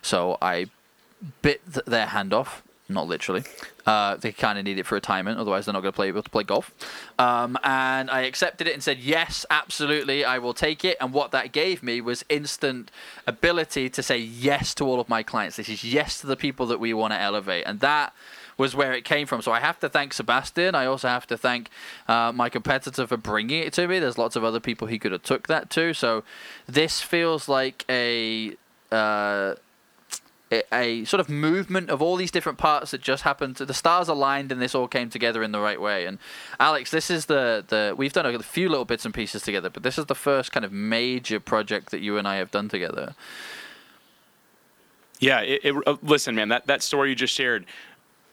So 0.00 0.38
I 0.40 0.66
bit 1.42 1.60
th- 1.72 1.86
their 1.86 2.06
hand 2.06 2.32
off, 2.32 2.62
not 2.88 3.06
literally. 3.06 3.44
Uh, 3.86 4.16
they 4.16 4.32
kind 4.32 4.58
of 4.58 4.64
need 4.64 4.78
it 4.78 4.86
for 4.86 4.94
retirement, 4.94 5.38
otherwise 5.38 5.66
they're 5.66 5.72
not 5.72 5.80
going 5.80 5.92
to 5.92 5.96
play 5.96 6.08
able 6.08 6.22
to 6.22 6.30
play 6.30 6.42
golf. 6.42 6.72
Um, 7.18 7.58
and 7.62 8.10
I 8.10 8.22
accepted 8.22 8.66
it 8.66 8.74
and 8.74 8.82
said, 8.82 8.98
"Yes, 8.98 9.44
absolutely, 9.50 10.24
I 10.24 10.38
will 10.38 10.54
take 10.54 10.84
it." 10.84 10.96
And 11.00 11.12
what 11.12 11.30
that 11.32 11.52
gave 11.52 11.82
me 11.82 12.00
was 12.00 12.24
instant 12.28 12.90
ability 13.26 13.90
to 13.90 14.02
say 14.02 14.18
yes 14.18 14.74
to 14.74 14.84
all 14.84 15.00
of 15.00 15.08
my 15.08 15.22
clients. 15.22 15.56
This 15.56 15.68
is 15.68 15.84
yes 15.84 16.20
to 16.20 16.26
the 16.26 16.36
people 16.36 16.66
that 16.66 16.80
we 16.80 16.94
want 16.94 17.12
to 17.12 17.20
elevate, 17.20 17.64
and 17.66 17.80
that 17.80 18.12
was 18.56 18.74
where 18.74 18.92
it 18.92 19.04
came 19.04 19.26
from. 19.26 19.42
So 19.42 19.52
I 19.52 19.60
have 19.60 19.80
to 19.80 19.88
thank 19.88 20.12
Sebastian. 20.12 20.74
I 20.74 20.86
also 20.86 21.08
have 21.08 21.26
to 21.28 21.36
thank 21.36 21.70
uh, 22.08 22.32
my 22.34 22.48
competitor 22.48 23.06
for 23.06 23.16
bringing 23.16 23.62
it 23.62 23.72
to 23.74 23.88
me. 23.88 23.98
There's 23.98 24.18
lots 24.18 24.36
of 24.36 24.44
other 24.44 24.60
people 24.60 24.88
he 24.88 24.98
could 24.98 25.12
have 25.12 25.22
took 25.22 25.48
that 25.48 25.70
to. 25.70 25.92
So 25.94 26.24
this 26.66 27.00
feels 27.00 27.48
like 27.48 27.84
a 27.88 28.56
uh, 28.92 29.54
a 30.72 31.04
sort 31.04 31.20
of 31.20 31.28
movement 31.28 31.90
of 31.90 32.00
all 32.00 32.16
these 32.16 32.30
different 32.30 32.58
parts 32.58 32.90
that 32.92 33.00
just 33.00 33.22
happened. 33.22 33.56
The 33.56 33.74
stars 33.74 34.08
aligned 34.08 34.52
and 34.52 34.60
this 34.60 34.74
all 34.74 34.88
came 34.88 35.10
together 35.10 35.42
in 35.42 35.52
the 35.52 35.60
right 35.60 35.80
way. 35.80 36.06
And 36.06 36.18
alex 36.60 36.90
this 36.90 37.10
is 37.10 37.26
the 37.26 37.64
the 37.66 37.94
we've 37.96 38.12
done 38.12 38.26
a 38.26 38.38
few 38.42 38.68
little 38.68 38.84
bits 38.84 39.04
and 39.04 39.12
pieces 39.12 39.42
together 39.42 39.70
but 39.70 39.82
this 39.82 39.98
is 39.98 40.06
the 40.06 40.14
first 40.14 40.52
kind 40.52 40.64
of 40.64 40.72
major 40.72 41.40
project 41.40 41.90
that 41.90 42.00
you 42.00 42.18
and 42.18 42.26
i 42.26 42.36
have 42.36 42.50
done 42.50 42.68
together. 42.68 43.14
Yeah 45.18 45.40
it, 45.40 45.60
it, 45.64 45.74
uh, 45.86 45.96
listen 46.02 46.34
man 46.34 46.48
that, 46.48 46.66
that 46.66 46.82
story 46.82 47.10
you 47.10 47.14
just 47.14 47.34
shared 47.34 47.66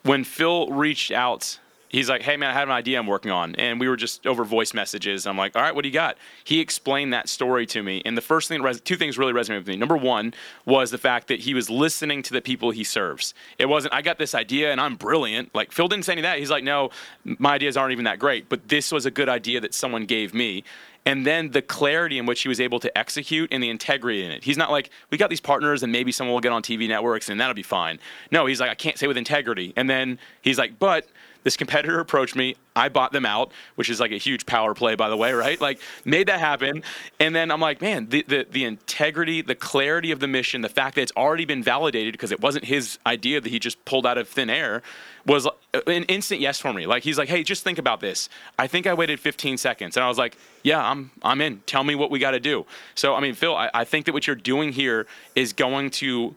when 0.04 0.24
phil 0.24 0.70
reached 0.70 1.12
out 1.12 1.60
he's 1.92 2.10
like, 2.10 2.22
"Hey 2.22 2.38
man, 2.38 2.50
I 2.50 2.54
have 2.54 2.68
an 2.68 2.74
idea 2.74 2.98
I'm 3.00 3.08
working 3.08 3.32
on," 3.32 3.56
and 3.56 3.80
we 3.80 3.88
were 3.88 3.96
just 3.96 4.26
over 4.26 4.44
voice 4.44 4.74
messages. 4.74 5.28
I'm 5.28 5.38
like, 5.38 5.56
"All 5.56 5.62
right, 5.62 5.76
what 5.76 5.84
do 5.84 5.90
you 5.90 5.94
got?" 5.94 6.18
He 6.44 6.60
explained 6.60 7.14
that 7.14 7.30
story 7.30 7.66
to 7.68 7.84
me, 7.84 8.02
and 8.06 8.18
the 8.18 8.22
first 8.22 8.48
thing, 8.48 8.66
two 8.84 8.96
things 8.96 9.18
really 9.18 9.34
resonated 9.34 9.60
with 9.60 9.68
me. 9.68 9.76
Number 9.78 9.98
one 9.98 10.34
was 10.66 10.92
the 10.92 10.98
fact 10.98 11.28
that 11.28 11.42
he 11.42 11.54
was 11.54 11.70
listening 11.70 12.24
to 12.24 12.34
the 12.34 12.42
people 12.42 12.72
he 12.72 12.84
serves. 12.84 13.34
It 13.58 13.68
wasn't, 13.68 13.94
"I 13.94 14.02
got 14.02 14.18
this 14.18 14.34
idea 14.34 14.72
and 14.72 14.80
I'm 14.80 14.96
brilliant." 14.96 15.54
Like 15.54 15.72
Phil 15.72 15.88
didn't 15.88 16.06
say 16.06 16.14
any 16.14 16.22
of 16.22 16.24
that. 16.24 16.40
He's 16.40 16.52
like, 16.52 16.64
"No, 16.64 16.90
my 17.24 17.54
ideas 17.54 17.78
aren't 17.78 17.92
even 17.92 18.06
that 18.06 18.20
great, 18.20 18.50
but 18.50 18.68
this 18.68 18.92
was 18.92 19.06
a 19.06 19.12
good 19.12 19.30
idea 19.30 19.60
that 19.60 19.74
someone 19.74 20.06
gave 20.06 20.34
me." 20.34 20.64
and 21.06 21.26
then 21.26 21.52
the 21.52 21.62
clarity 21.62 22.18
in 22.18 22.26
which 22.26 22.42
he 22.42 22.48
was 22.48 22.60
able 22.60 22.80
to 22.80 22.96
execute 22.98 23.52
and 23.52 23.62
the 23.62 23.70
integrity 23.70 24.24
in 24.24 24.32
it. 24.32 24.44
He's 24.44 24.58
not 24.58 24.72
like, 24.72 24.92
we 25.10 25.18
got 25.18 25.30
these 25.30 25.42
partners 25.42 25.84
and 25.84 25.92
maybe 25.92 26.12
someone 26.12 26.34
will 26.34 26.42
get 26.42 26.52
on 26.52 26.62
TV 26.62 26.88
networks 26.88 27.30
and 27.30 27.40
that'll 27.40 27.56
be 27.56 27.64
fine. 27.64 28.00
No, 28.30 28.46
he's 28.46 28.60
like, 28.60 28.70
I 28.70 28.76
can't 28.76 28.98
say 28.98 29.08
with 29.08 29.18
integrity. 29.18 29.74
And 29.76 29.90
then 29.90 30.20
he's 30.42 30.58
like, 30.58 30.78
but 30.78 31.08
this 31.44 31.58
competitor 31.58 32.00
approached 32.00 32.36
me. 32.36 32.56
I 32.76 32.90
bought 32.90 33.12
them 33.12 33.26
out, 33.26 33.52
which 33.76 33.90
is 33.90 34.00
like 34.00 34.12
a 34.12 34.18
huge 34.18 34.46
power 34.46 34.74
play, 34.74 34.96
by 34.96 35.10
the 35.10 35.18
way, 35.18 35.34
right? 35.34 35.60
Like 35.60 35.80
made 36.06 36.28
that 36.28 36.40
happen. 36.40 36.84
And 37.20 37.36
then 37.36 37.52
I'm 37.52 37.60
like, 37.60 37.82
man, 37.82 38.08
the, 38.10 38.24
the, 38.28 38.48
the 38.50 38.64
integrity, 38.64 39.42
the 39.42 39.56
clarity 39.56 40.12
of 40.12 40.20
the 40.20 40.28
mission, 40.28 40.62
the 40.62 40.70
fact 40.70 40.96
that 40.96 41.02
it's 41.02 41.12
already 41.18 41.46
been 41.46 41.64
validated 41.64 42.14
because 42.14 42.32
it 42.32 42.40
wasn't 42.40 42.66
his 42.66 43.00
idea 43.06 43.42
that 43.42 43.50
he 43.50 43.60
just 43.60 43.84
pulled 43.86 44.06
out 44.06 44.18
of 44.18 44.28
thin 44.28 44.50
air 44.50 44.82
was 45.26 45.46
uh, 45.48 45.52
an 45.88 46.04
instant 46.04 46.42
yes 46.42 46.60
for 46.60 46.74
me. 46.74 46.86
Like 46.86 47.04
he's 47.04 47.18
like, 47.18 47.30
hey, 47.30 47.44
just 47.44 47.64
think 47.64 47.78
about 47.78 48.00
this. 48.00 48.30
I 48.58 48.68
think 48.68 48.88
I 48.88 48.94
waited 48.94 49.20
15 49.20 49.58
seconds, 49.58 49.98
and 49.98 50.04
I 50.04 50.08
was 50.08 50.18
like, 50.18 50.38
yeah, 50.64 50.84
I'm 50.84 51.12
I'm 51.22 51.42
in. 51.42 51.62
Tell 51.66 51.84
me 51.84 51.96
what 51.96 52.12
we 52.12 52.20
got 52.20 52.32
to 52.32 52.40
do. 52.40 52.66
So 52.96 53.16
I 53.16 53.20
mean, 53.20 53.34
Phil, 53.34 53.56
I, 53.56 53.70
I 53.74 53.84
think 53.84 54.06
that 54.06 54.14
what 54.14 54.28
you're 54.28 54.36
doing 54.36 54.72
here 54.72 55.08
is 55.36 55.54
going 55.54 55.92
to 55.92 56.36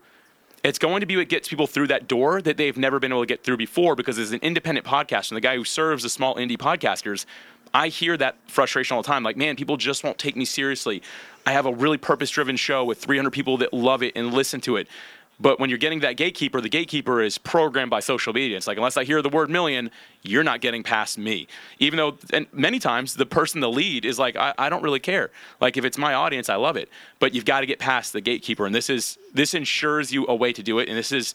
it's 0.64 0.78
going 0.78 1.00
to 1.00 1.06
be 1.06 1.16
what 1.16 1.28
gets 1.28 1.46
people 1.46 1.66
through 1.66 1.88
that 1.88 2.08
door 2.08 2.40
that 2.40 2.56
they've 2.56 2.76
never 2.76 2.98
been 2.98 3.12
able 3.12 3.22
to 3.22 3.26
get 3.26 3.44
through 3.44 3.58
before 3.58 3.94
because 3.94 4.18
as 4.18 4.32
an 4.32 4.40
independent 4.42 4.86
podcaster 4.86 5.30
and 5.30 5.36
the 5.36 5.42
guy 5.42 5.56
who 5.56 5.64
serves 5.64 6.02
the 6.02 6.08
small 6.08 6.34
indie 6.36 6.56
podcasters, 6.56 7.26
I 7.74 7.88
hear 7.88 8.16
that 8.16 8.36
frustration 8.46 8.94
all 8.96 9.02
the 9.02 9.06
time. 9.06 9.22
Like, 9.22 9.36
man, 9.36 9.56
people 9.56 9.76
just 9.76 10.02
won't 10.02 10.16
take 10.16 10.36
me 10.36 10.46
seriously. 10.46 11.02
I 11.44 11.52
have 11.52 11.66
a 11.66 11.72
really 11.72 11.98
purpose 11.98 12.30
driven 12.30 12.56
show 12.56 12.82
with 12.84 12.98
300 12.98 13.30
people 13.30 13.58
that 13.58 13.74
love 13.74 14.02
it 14.02 14.14
and 14.16 14.32
listen 14.32 14.60
to 14.62 14.76
it. 14.76 14.88
But 15.40 15.58
when 15.58 15.68
you're 15.68 15.78
getting 15.78 16.00
that 16.00 16.16
gatekeeper, 16.16 16.60
the 16.60 16.68
gatekeeper 16.68 17.20
is 17.20 17.38
programmed 17.38 17.90
by 17.90 18.00
social 18.00 18.32
media. 18.32 18.56
It's 18.56 18.66
like, 18.66 18.76
unless 18.76 18.96
I 18.96 19.04
hear 19.04 19.20
the 19.20 19.28
word 19.28 19.50
million, 19.50 19.90
you're 20.22 20.44
not 20.44 20.60
getting 20.60 20.82
past 20.82 21.18
me. 21.18 21.48
Even 21.78 21.96
though, 21.96 22.16
and 22.32 22.46
many 22.52 22.78
times, 22.78 23.14
the 23.14 23.26
person, 23.26 23.60
the 23.60 23.70
lead, 23.70 24.04
is 24.04 24.18
like, 24.18 24.36
I, 24.36 24.54
I 24.58 24.68
don't 24.68 24.82
really 24.82 25.00
care. 25.00 25.30
Like, 25.60 25.76
if 25.76 25.84
it's 25.84 25.98
my 25.98 26.14
audience, 26.14 26.48
I 26.48 26.54
love 26.54 26.76
it. 26.76 26.88
But 27.18 27.34
you've 27.34 27.44
got 27.44 27.60
to 27.60 27.66
get 27.66 27.78
past 27.78 28.12
the 28.12 28.20
gatekeeper. 28.20 28.64
And 28.64 28.74
this 28.74 28.88
is, 28.88 29.18
this 29.32 29.54
ensures 29.54 30.12
you 30.12 30.26
a 30.28 30.34
way 30.34 30.52
to 30.52 30.62
do 30.62 30.78
it. 30.78 30.88
And 30.88 30.96
this 30.96 31.10
is 31.10 31.34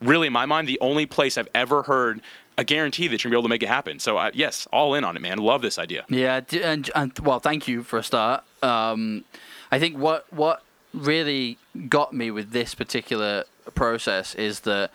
really, 0.00 0.28
in 0.28 0.32
my 0.32 0.46
mind, 0.46 0.68
the 0.68 0.78
only 0.80 1.06
place 1.06 1.36
I've 1.36 1.48
ever 1.54 1.82
heard 1.82 2.20
a 2.58 2.64
guarantee 2.64 3.08
that 3.08 3.24
you're 3.24 3.30
gonna 3.30 3.38
be 3.38 3.40
able 3.40 3.44
to 3.44 3.48
make 3.48 3.62
it 3.62 3.68
happen. 3.68 3.98
So 3.98 4.30
yes, 4.34 4.68
all 4.70 4.94
in 4.94 5.02
on 5.02 5.16
it, 5.16 5.22
man. 5.22 5.38
Love 5.38 5.62
this 5.62 5.78
idea. 5.78 6.04
Yeah, 6.08 6.42
and, 6.62 6.90
and 6.94 7.18
well, 7.20 7.40
thank 7.40 7.66
you 7.66 7.82
for 7.82 7.98
a 7.98 8.02
start. 8.02 8.44
Um, 8.62 9.24
I 9.72 9.78
think 9.78 9.96
what 9.96 10.30
what 10.32 10.62
really 10.92 11.58
got 11.88 12.12
me 12.12 12.30
with 12.30 12.50
this 12.52 12.74
particular 12.74 13.44
process 13.74 14.34
is 14.34 14.60
that 14.60 14.90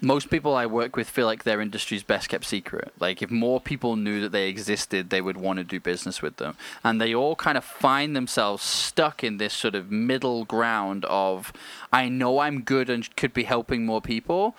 most 0.00 0.28
people 0.28 0.54
I 0.54 0.66
work 0.66 0.94
with 0.94 1.08
feel 1.08 1.26
like 1.26 1.44
their 1.44 1.60
industry's 1.60 2.02
best 2.02 2.28
kept 2.28 2.44
secret. 2.44 2.92
Like 3.00 3.22
if 3.22 3.30
more 3.30 3.60
people 3.60 3.96
knew 3.96 4.20
that 4.20 4.32
they 4.32 4.48
existed, 4.48 5.10
they 5.10 5.22
would 5.22 5.36
want 5.36 5.58
to 5.58 5.64
do 5.64 5.80
business 5.80 6.20
with 6.20 6.36
them. 6.36 6.56
And 6.84 7.00
they 7.00 7.14
all 7.14 7.34
kind 7.34 7.56
of 7.56 7.64
find 7.64 8.14
themselves 8.14 8.62
stuck 8.62 9.24
in 9.24 9.38
this 9.38 9.54
sort 9.54 9.74
of 9.74 9.90
middle 9.90 10.44
ground 10.44 11.04
of 11.06 11.52
I 11.92 12.08
know 12.08 12.40
I'm 12.40 12.62
good 12.62 12.90
and 12.90 13.14
could 13.16 13.32
be 13.32 13.44
helping 13.44 13.86
more 13.86 14.02
people, 14.02 14.54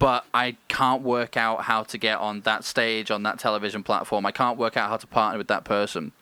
but 0.00 0.24
I 0.34 0.56
can't 0.68 1.02
work 1.02 1.36
out 1.36 1.62
how 1.62 1.84
to 1.84 1.98
get 1.98 2.18
on 2.18 2.40
that 2.40 2.64
stage 2.64 3.10
on 3.10 3.22
that 3.22 3.38
television 3.38 3.84
platform. 3.84 4.26
I 4.26 4.32
can't 4.32 4.58
work 4.58 4.76
out 4.76 4.90
how 4.90 4.96
to 4.96 5.06
partner 5.06 5.38
with 5.38 5.48
that 5.48 5.64
person. 5.64 6.12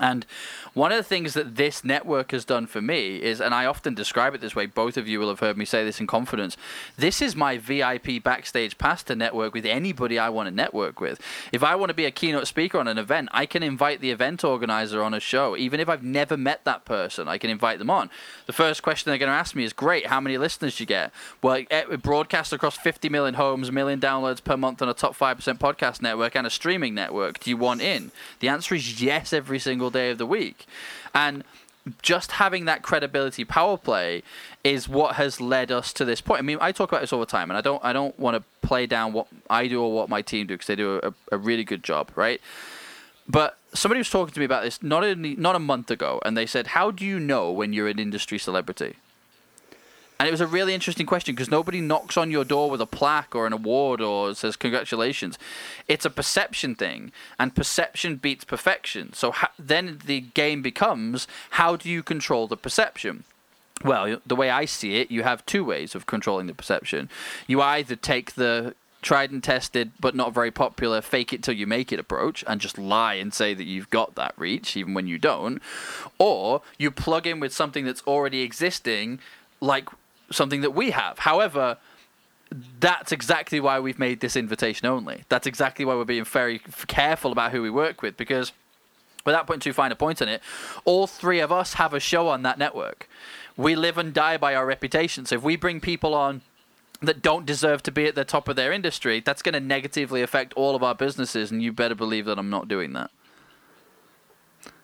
And 0.00 0.26
one 0.72 0.92
of 0.92 0.98
the 0.98 1.04
things 1.04 1.34
that 1.34 1.56
this 1.56 1.84
network 1.84 2.30
has 2.32 2.44
done 2.44 2.66
for 2.66 2.80
me 2.80 3.16
is, 3.16 3.40
and 3.40 3.54
I 3.54 3.66
often 3.66 3.94
describe 3.94 4.34
it 4.34 4.40
this 4.40 4.56
way, 4.56 4.66
both 4.66 4.96
of 4.96 5.06
you 5.06 5.20
will 5.20 5.28
have 5.28 5.40
heard 5.40 5.56
me 5.56 5.64
say 5.64 5.84
this 5.84 6.00
in 6.00 6.06
confidence. 6.06 6.56
This 6.96 7.20
is 7.20 7.36
my 7.36 7.58
VIP 7.58 8.22
backstage 8.22 8.78
pass 8.78 9.02
to 9.04 9.14
network 9.14 9.52
with 9.52 9.66
anybody 9.66 10.18
I 10.18 10.30
want 10.30 10.48
to 10.48 10.54
network 10.54 11.00
with. 11.00 11.20
If 11.52 11.62
I 11.62 11.74
want 11.74 11.90
to 11.90 11.94
be 11.94 12.06
a 12.06 12.10
keynote 12.10 12.46
speaker 12.46 12.78
on 12.78 12.88
an 12.88 12.98
event, 12.98 13.28
I 13.32 13.46
can 13.46 13.62
invite 13.62 14.00
the 14.00 14.10
event 14.10 14.42
organizer 14.42 15.02
on 15.02 15.12
a 15.12 15.20
show. 15.20 15.56
Even 15.56 15.80
if 15.80 15.88
I've 15.88 16.02
never 16.02 16.36
met 16.36 16.64
that 16.64 16.84
person, 16.84 17.28
I 17.28 17.36
can 17.36 17.50
invite 17.50 17.78
them 17.78 17.90
on. 17.90 18.08
The 18.46 18.52
first 18.52 18.82
question 18.82 19.10
they're 19.10 19.18
going 19.18 19.30
to 19.30 19.36
ask 19.36 19.54
me 19.54 19.64
is, 19.64 19.72
Great, 19.72 20.06
how 20.06 20.20
many 20.20 20.38
listeners 20.38 20.76
do 20.76 20.82
you 20.82 20.86
get? 20.86 21.12
Well, 21.42 21.64
it 21.70 22.02
broadcasts 22.02 22.52
across 22.52 22.76
50 22.76 23.08
million 23.08 23.34
homes, 23.34 23.68
a 23.68 23.72
million 23.72 24.00
downloads 24.00 24.42
per 24.42 24.56
month 24.56 24.80
on 24.80 24.88
a 24.88 24.94
top 24.94 25.16
5% 25.16 25.58
podcast 25.58 26.00
network 26.00 26.34
and 26.34 26.46
a 26.46 26.50
streaming 26.50 26.94
network. 26.94 27.40
Do 27.40 27.50
you 27.50 27.56
want 27.56 27.82
in? 27.82 28.12
The 28.38 28.48
answer 28.48 28.74
is 28.74 29.02
yes 29.02 29.32
every 29.32 29.58
single 29.58 29.89
single 29.90 30.00
day 30.00 30.10
of 30.10 30.18
the 30.18 30.26
week. 30.26 30.66
And 31.14 31.44
just 32.02 32.32
having 32.32 32.66
that 32.66 32.82
credibility 32.82 33.44
power 33.44 33.76
play 33.76 34.22
is 34.62 34.88
what 34.88 35.16
has 35.16 35.40
led 35.40 35.72
us 35.72 35.92
to 35.94 36.04
this 36.04 36.20
point. 36.20 36.38
I 36.38 36.42
mean, 36.42 36.58
I 36.60 36.72
talk 36.72 36.90
about 36.92 37.00
this 37.00 37.12
all 37.12 37.20
the 37.20 37.26
time, 37.26 37.50
and 37.50 37.56
I 37.56 37.62
don't 37.62 37.82
I 37.82 37.92
don't 37.92 38.18
want 38.18 38.36
to 38.36 38.66
play 38.66 38.86
down 38.86 39.12
what 39.12 39.26
I 39.48 39.66
do 39.66 39.82
or 39.82 39.92
what 39.92 40.08
my 40.08 40.22
team 40.22 40.46
do 40.46 40.54
because 40.54 40.66
they 40.66 40.76
do 40.76 41.00
a, 41.02 41.12
a, 41.32 41.38
really 41.38 41.64
good 41.64 41.82
job, 41.82 42.10
right? 42.16 42.40
But 43.26 43.56
somebody 43.72 43.98
was 43.98 44.10
talking 44.10 44.34
to 44.34 44.40
me 44.40 44.44
about 44.46 44.62
this 44.62 44.82
not 44.82 45.02
only 45.02 45.34
not 45.36 45.56
a 45.56 45.58
month 45.58 45.90
ago, 45.90 46.20
and 46.24 46.36
they 46.36 46.46
said, 46.46 46.68
"How 46.68 46.90
do 46.90 47.04
you 47.04 47.18
know 47.18 47.50
when 47.50 47.72
you're 47.72 47.88
an 47.88 47.98
industry 47.98 48.38
celebrity?" 48.38 48.96
And 50.20 50.28
it 50.28 50.32
was 50.32 50.42
a 50.42 50.46
really 50.46 50.74
interesting 50.74 51.06
question 51.06 51.34
because 51.34 51.50
nobody 51.50 51.80
knocks 51.80 52.18
on 52.18 52.30
your 52.30 52.44
door 52.44 52.68
with 52.68 52.82
a 52.82 52.86
plaque 52.86 53.34
or 53.34 53.46
an 53.46 53.54
award 53.54 54.02
or 54.02 54.34
says 54.34 54.54
congratulations. 54.54 55.38
It's 55.88 56.04
a 56.04 56.10
perception 56.10 56.74
thing, 56.74 57.10
and 57.38 57.56
perception 57.56 58.16
beats 58.16 58.44
perfection. 58.44 59.14
So 59.14 59.32
ha- 59.32 59.52
then 59.58 59.98
the 60.04 60.20
game 60.20 60.60
becomes 60.60 61.26
how 61.52 61.74
do 61.74 61.88
you 61.88 62.02
control 62.02 62.46
the 62.46 62.58
perception? 62.58 63.24
Well, 63.82 64.20
the 64.26 64.36
way 64.36 64.50
I 64.50 64.66
see 64.66 64.96
it, 64.96 65.10
you 65.10 65.22
have 65.22 65.46
two 65.46 65.64
ways 65.64 65.94
of 65.94 66.04
controlling 66.04 66.48
the 66.48 66.54
perception. 66.54 67.08
You 67.46 67.62
either 67.62 67.96
take 67.96 68.34
the 68.34 68.74
tried 69.00 69.30
and 69.30 69.42
tested 69.42 69.92
but 69.98 70.14
not 70.14 70.34
very 70.34 70.50
popular 70.50 71.00
fake 71.00 71.32
it 71.32 71.42
till 71.42 71.54
you 71.54 71.66
make 71.66 71.90
it 71.90 71.98
approach 71.98 72.44
and 72.46 72.60
just 72.60 72.76
lie 72.76 73.14
and 73.14 73.32
say 73.32 73.54
that 73.54 73.64
you've 73.64 73.88
got 73.88 74.14
that 74.16 74.34
reach 74.36 74.76
even 74.76 74.92
when 74.92 75.06
you 75.06 75.16
don't 75.16 75.62
or 76.18 76.60
you 76.76 76.90
plug 76.90 77.26
in 77.26 77.40
with 77.40 77.50
something 77.50 77.86
that's 77.86 78.02
already 78.02 78.42
existing 78.42 79.18
like 79.58 79.88
something 80.30 80.60
that 80.60 80.72
we 80.72 80.90
have. 80.90 81.20
However, 81.20 81.78
that's 82.80 83.12
exactly 83.12 83.60
why 83.60 83.78
we've 83.78 83.98
made 83.98 84.20
this 84.20 84.36
invitation 84.36 84.86
only. 84.86 85.24
That's 85.28 85.46
exactly 85.46 85.84
why 85.84 85.94
we're 85.94 86.04
being 86.04 86.24
very 86.24 86.60
careful 86.88 87.32
about 87.32 87.52
who 87.52 87.62
we 87.62 87.70
work 87.70 88.02
with 88.02 88.16
because 88.16 88.52
without 89.24 89.46
putting 89.46 89.60
too 89.60 89.72
fine 89.72 89.92
a 89.92 89.96
point 89.96 90.20
on 90.20 90.28
it, 90.28 90.42
all 90.84 91.06
three 91.06 91.40
of 91.40 91.52
us 91.52 91.74
have 91.74 91.94
a 91.94 92.00
show 92.00 92.28
on 92.28 92.42
that 92.42 92.58
network. 92.58 93.08
We 93.56 93.76
live 93.76 93.98
and 93.98 94.12
die 94.12 94.36
by 94.36 94.54
our 94.54 94.66
reputation. 94.66 95.26
So 95.26 95.36
if 95.36 95.42
we 95.42 95.56
bring 95.56 95.80
people 95.80 96.14
on 96.14 96.42
that 97.02 97.22
don't 97.22 97.46
deserve 97.46 97.82
to 97.84 97.92
be 97.92 98.06
at 98.06 98.14
the 98.14 98.24
top 98.24 98.48
of 98.48 98.56
their 98.56 98.72
industry, 98.72 99.20
that's 99.20 99.42
going 99.42 99.54
to 99.54 99.60
negatively 99.60 100.22
affect 100.22 100.52
all 100.54 100.74
of 100.74 100.82
our 100.82 100.94
businesses, 100.94 101.50
and 101.50 101.62
you 101.62 101.72
better 101.72 101.94
believe 101.94 102.26
that 102.26 102.38
I'm 102.38 102.50
not 102.50 102.68
doing 102.68 102.92
that. 102.92 103.10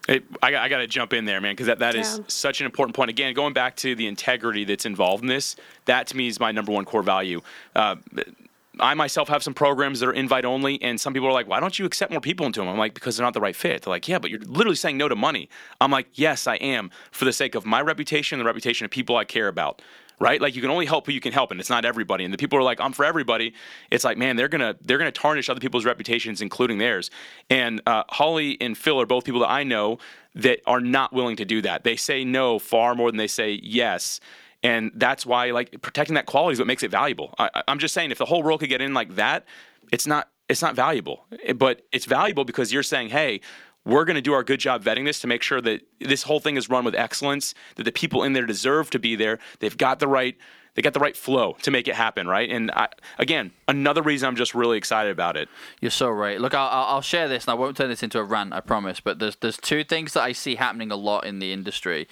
It, 0.08 0.24
I, 0.42 0.56
I 0.56 0.68
got 0.68 0.78
to 0.78 0.86
jump 0.86 1.12
in 1.12 1.24
there, 1.24 1.40
man, 1.40 1.52
because 1.52 1.66
that, 1.66 1.80
that 1.80 1.94
yeah. 1.94 2.00
is 2.00 2.20
such 2.28 2.60
an 2.60 2.66
important 2.66 2.94
point. 2.94 3.10
Again, 3.10 3.34
going 3.34 3.52
back 3.52 3.76
to 3.76 3.94
the 3.94 4.06
integrity 4.06 4.64
that's 4.64 4.86
involved 4.86 5.22
in 5.22 5.28
this, 5.28 5.56
that 5.86 6.06
to 6.08 6.16
me 6.16 6.28
is 6.28 6.38
my 6.38 6.52
number 6.52 6.72
one 6.72 6.84
core 6.84 7.02
value. 7.02 7.40
Uh, 7.74 7.96
I 8.78 8.94
myself 8.94 9.28
have 9.28 9.42
some 9.42 9.54
programs 9.54 10.00
that 10.00 10.08
are 10.08 10.12
invite 10.12 10.44
only, 10.44 10.80
and 10.82 11.00
some 11.00 11.14
people 11.14 11.28
are 11.28 11.32
like, 11.32 11.48
"Why 11.48 11.60
don't 11.60 11.78
you 11.78 11.86
accept 11.86 12.12
more 12.12 12.20
people 12.20 12.46
into 12.46 12.60
them?" 12.60 12.68
I'm 12.68 12.76
like, 12.76 12.94
"Because 12.94 13.16
they're 13.16 13.26
not 13.26 13.34
the 13.34 13.40
right 13.40 13.56
fit." 13.56 13.82
They're 13.82 13.90
like, 13.90 14.06
"Yeah, 14.06 14.18
but 14.18 14.30
you're 14.30 14.40
literally 14.40 14.76
saying 14.76 14.98
no 14.98 15.08
to 15.08 15.16
money." 15.16 15.48
I'm 15.80 15.90
like, 15.90 16.08
"Yes, 16.14 16.46
I 16.46 16.56
am 16.56 16.90
for 17.10 17.24
the 17.24 17.32
sake 17.32 17.54
of 17.54 17.64
my 17.64 17.80
reputation, 17.80 18.38
and 18.38 18.44
the 18.44 18.46
reputation 18.46 18.84
of 18.84 18.90
people 18.90 19.16
I 19.16 19.24
care 19.24 19.48
about." 19.48 19.80
Right? 20.18 20.40
Like 20.40 20.54
you 20.54 20.62
can 20.62 20.70
only 20.70 20.86
help 20.86 21.06
who 21.06 21.12
you 21.12 21.20
can 21.20 21.32
help, 21.32 21.50
and 21.50 21.60
it's 21.60 21.68
not 21.68 21.84
everybody. 21.84 22.24
And 22.24 22.32
the 22.32 22.38
people 22.38 22.58
are 22.58 22.62
like, 22.62 22.80
"I'm 22.80 22.92
for 22.92 23.04
everybody." 23.04 23.52
It's 23.90 24.04
like, 24.04 24.16
man, 24.16 24.36
they're 24.36 24.48
gonna 24.48 24.76
they're 24.80 24.98
gonna 24.98 25.12
tarnish 25.12 25.50
other 25.50 25.60
people's 25.60 25.84
reputations, 25.84 26.40
including 26.40 26.78
theirs. 26.78 27.10
And 27.50 27.82
uh, 27.86 28.04
Holly 28.08 28.56
and 28.60 28.78
Phil 28.78 29.00
are 29.00 29.06
both 29.06 29.24
people 29.24 29.40
that 29.40 29.50
I 29.50 29.62
know 29.62 29.98
that 30.34 30.60
are 30.66 30.80
not 30.80 31.12
willing 31.12 31.36
to 31.36 31.44
do 31.44 31.60
that. 31.62 31.84
They 31.84 31.96
say 31.96 32.24
no 32.24 32.58
far 32.58 32.94
more 32.94 33.10
than 33.10 33.18
they 33.18 33.26
say 33.26 33.60
yes 33.62 34.20
and 34.62 34.90
that's 34.94 35.24
why 35.24 35.50
like 35.52 35.80
protecting 35.82 36.14
that 36.14 36.26
quality 36.26 36.54
is 36.54 36.58
what 36.58 36.66
makes 36.66 36.82
it 36.82 36.90
valuable. 36.90 37.34
I, 37.38 37.62
I'm 37.68 37.78
just 37.78 37.94
saying 37.94 38.10
if 38.10 38.18
the 38.18 38.24
whole 38.24 38.42
world 38.42 38.60
could 38.60 38.68
get 38.68 38.80
in 38.80 38.94
like 38.94 39.14
that, 39.14 39.44
it's 39.92 40.06
not 40.06 40.28
it's 40.48 40.62
not 40.62 40.74
valuable. 40.74 41.26
But 41.54 41.82
it's 41.92 42.04
valuable 42.04 42.44
because 42.44 42.72
you're 42.72 42.82
saying, 42.82 43.10
hey, 43.10 43.40
we're 43.86 44.04
going 44.04 44.16
to 44.16 44.22
do 44.22 44.34
our 44.34 44.42
good 44.42 44.60
job 44.60 44.82
vetting 44.82 45.04
this 45.04 45.20
to 45.20 45.26
make 45.26 45.42
sure 45.42 45.60
that 45.62 45.80
this 46.00 46.24
whole 46.24 46.40
thing 46.40 46.56
is 46.56 46.68
run 46.68 46.84
with 46.84 46.94
excellence, 46.94 47.54
that 47.76 47.84
the 47.84 47.92
people 47.92 48.22
in 48.22 48.32
there 48.32 48.44
deserve 48.44 48.90
to 48.90 48.98
be 48.98 49.16
there. 49.16 49.38
They've 49.60 49.76
got 49.76 50.00
the 50.00 50.08
right 50.08 50.36
they 50.76 50.82
got 50.82 50.92
the 50.92 51.00
right 51.00 51.16
flow 51.16 51.56
to 51.62 51.70
make 51.70 51.88
it 51.88 51.94
happen, 51.94 52.28
right? 52.28 52.50
And 52.50 52.70
I, 52.70 52.88
again, 53.18 53.52
another 53.66 54.02
reason 54.02 54.28
I'm 54.28 54.36
just 54.36 54.54
really 54.54 54.76
excited 54.76 55.10
about 55.10 55.34
it. 55.34 55.48
You're 55.80 55.90
so 55.90 56.10
right. 56.10 56.38
Look, 56.38 56.52
I'll, 56.52 56.68
I'll 56.68 57.00
share 57.00 57.28
this, 57.28 57.44
and 57.44 57.52
I 57.52 57.54
won't 57.54 57.78
turn 57.78 57.88
this 57.88 58.02
into 58.02 58.18
a 58.18 58.22
rant, 58.22 58.52
I 58.52 58.60
promise. 58.60 59.00
But 59.00 59.18
there's 59.18 59.36
there's 59.36 59.56
two 59.56 59.84
things 59.84 60.12
that 60.12 60.22
I 60.22 60.32
see 60.32 60.56
happening 60.56 60.92
a 60.92 60.96
lot 60.96 61.24
in 61.24 61.38
the 61.38 61.50
industry, 61.50 62.06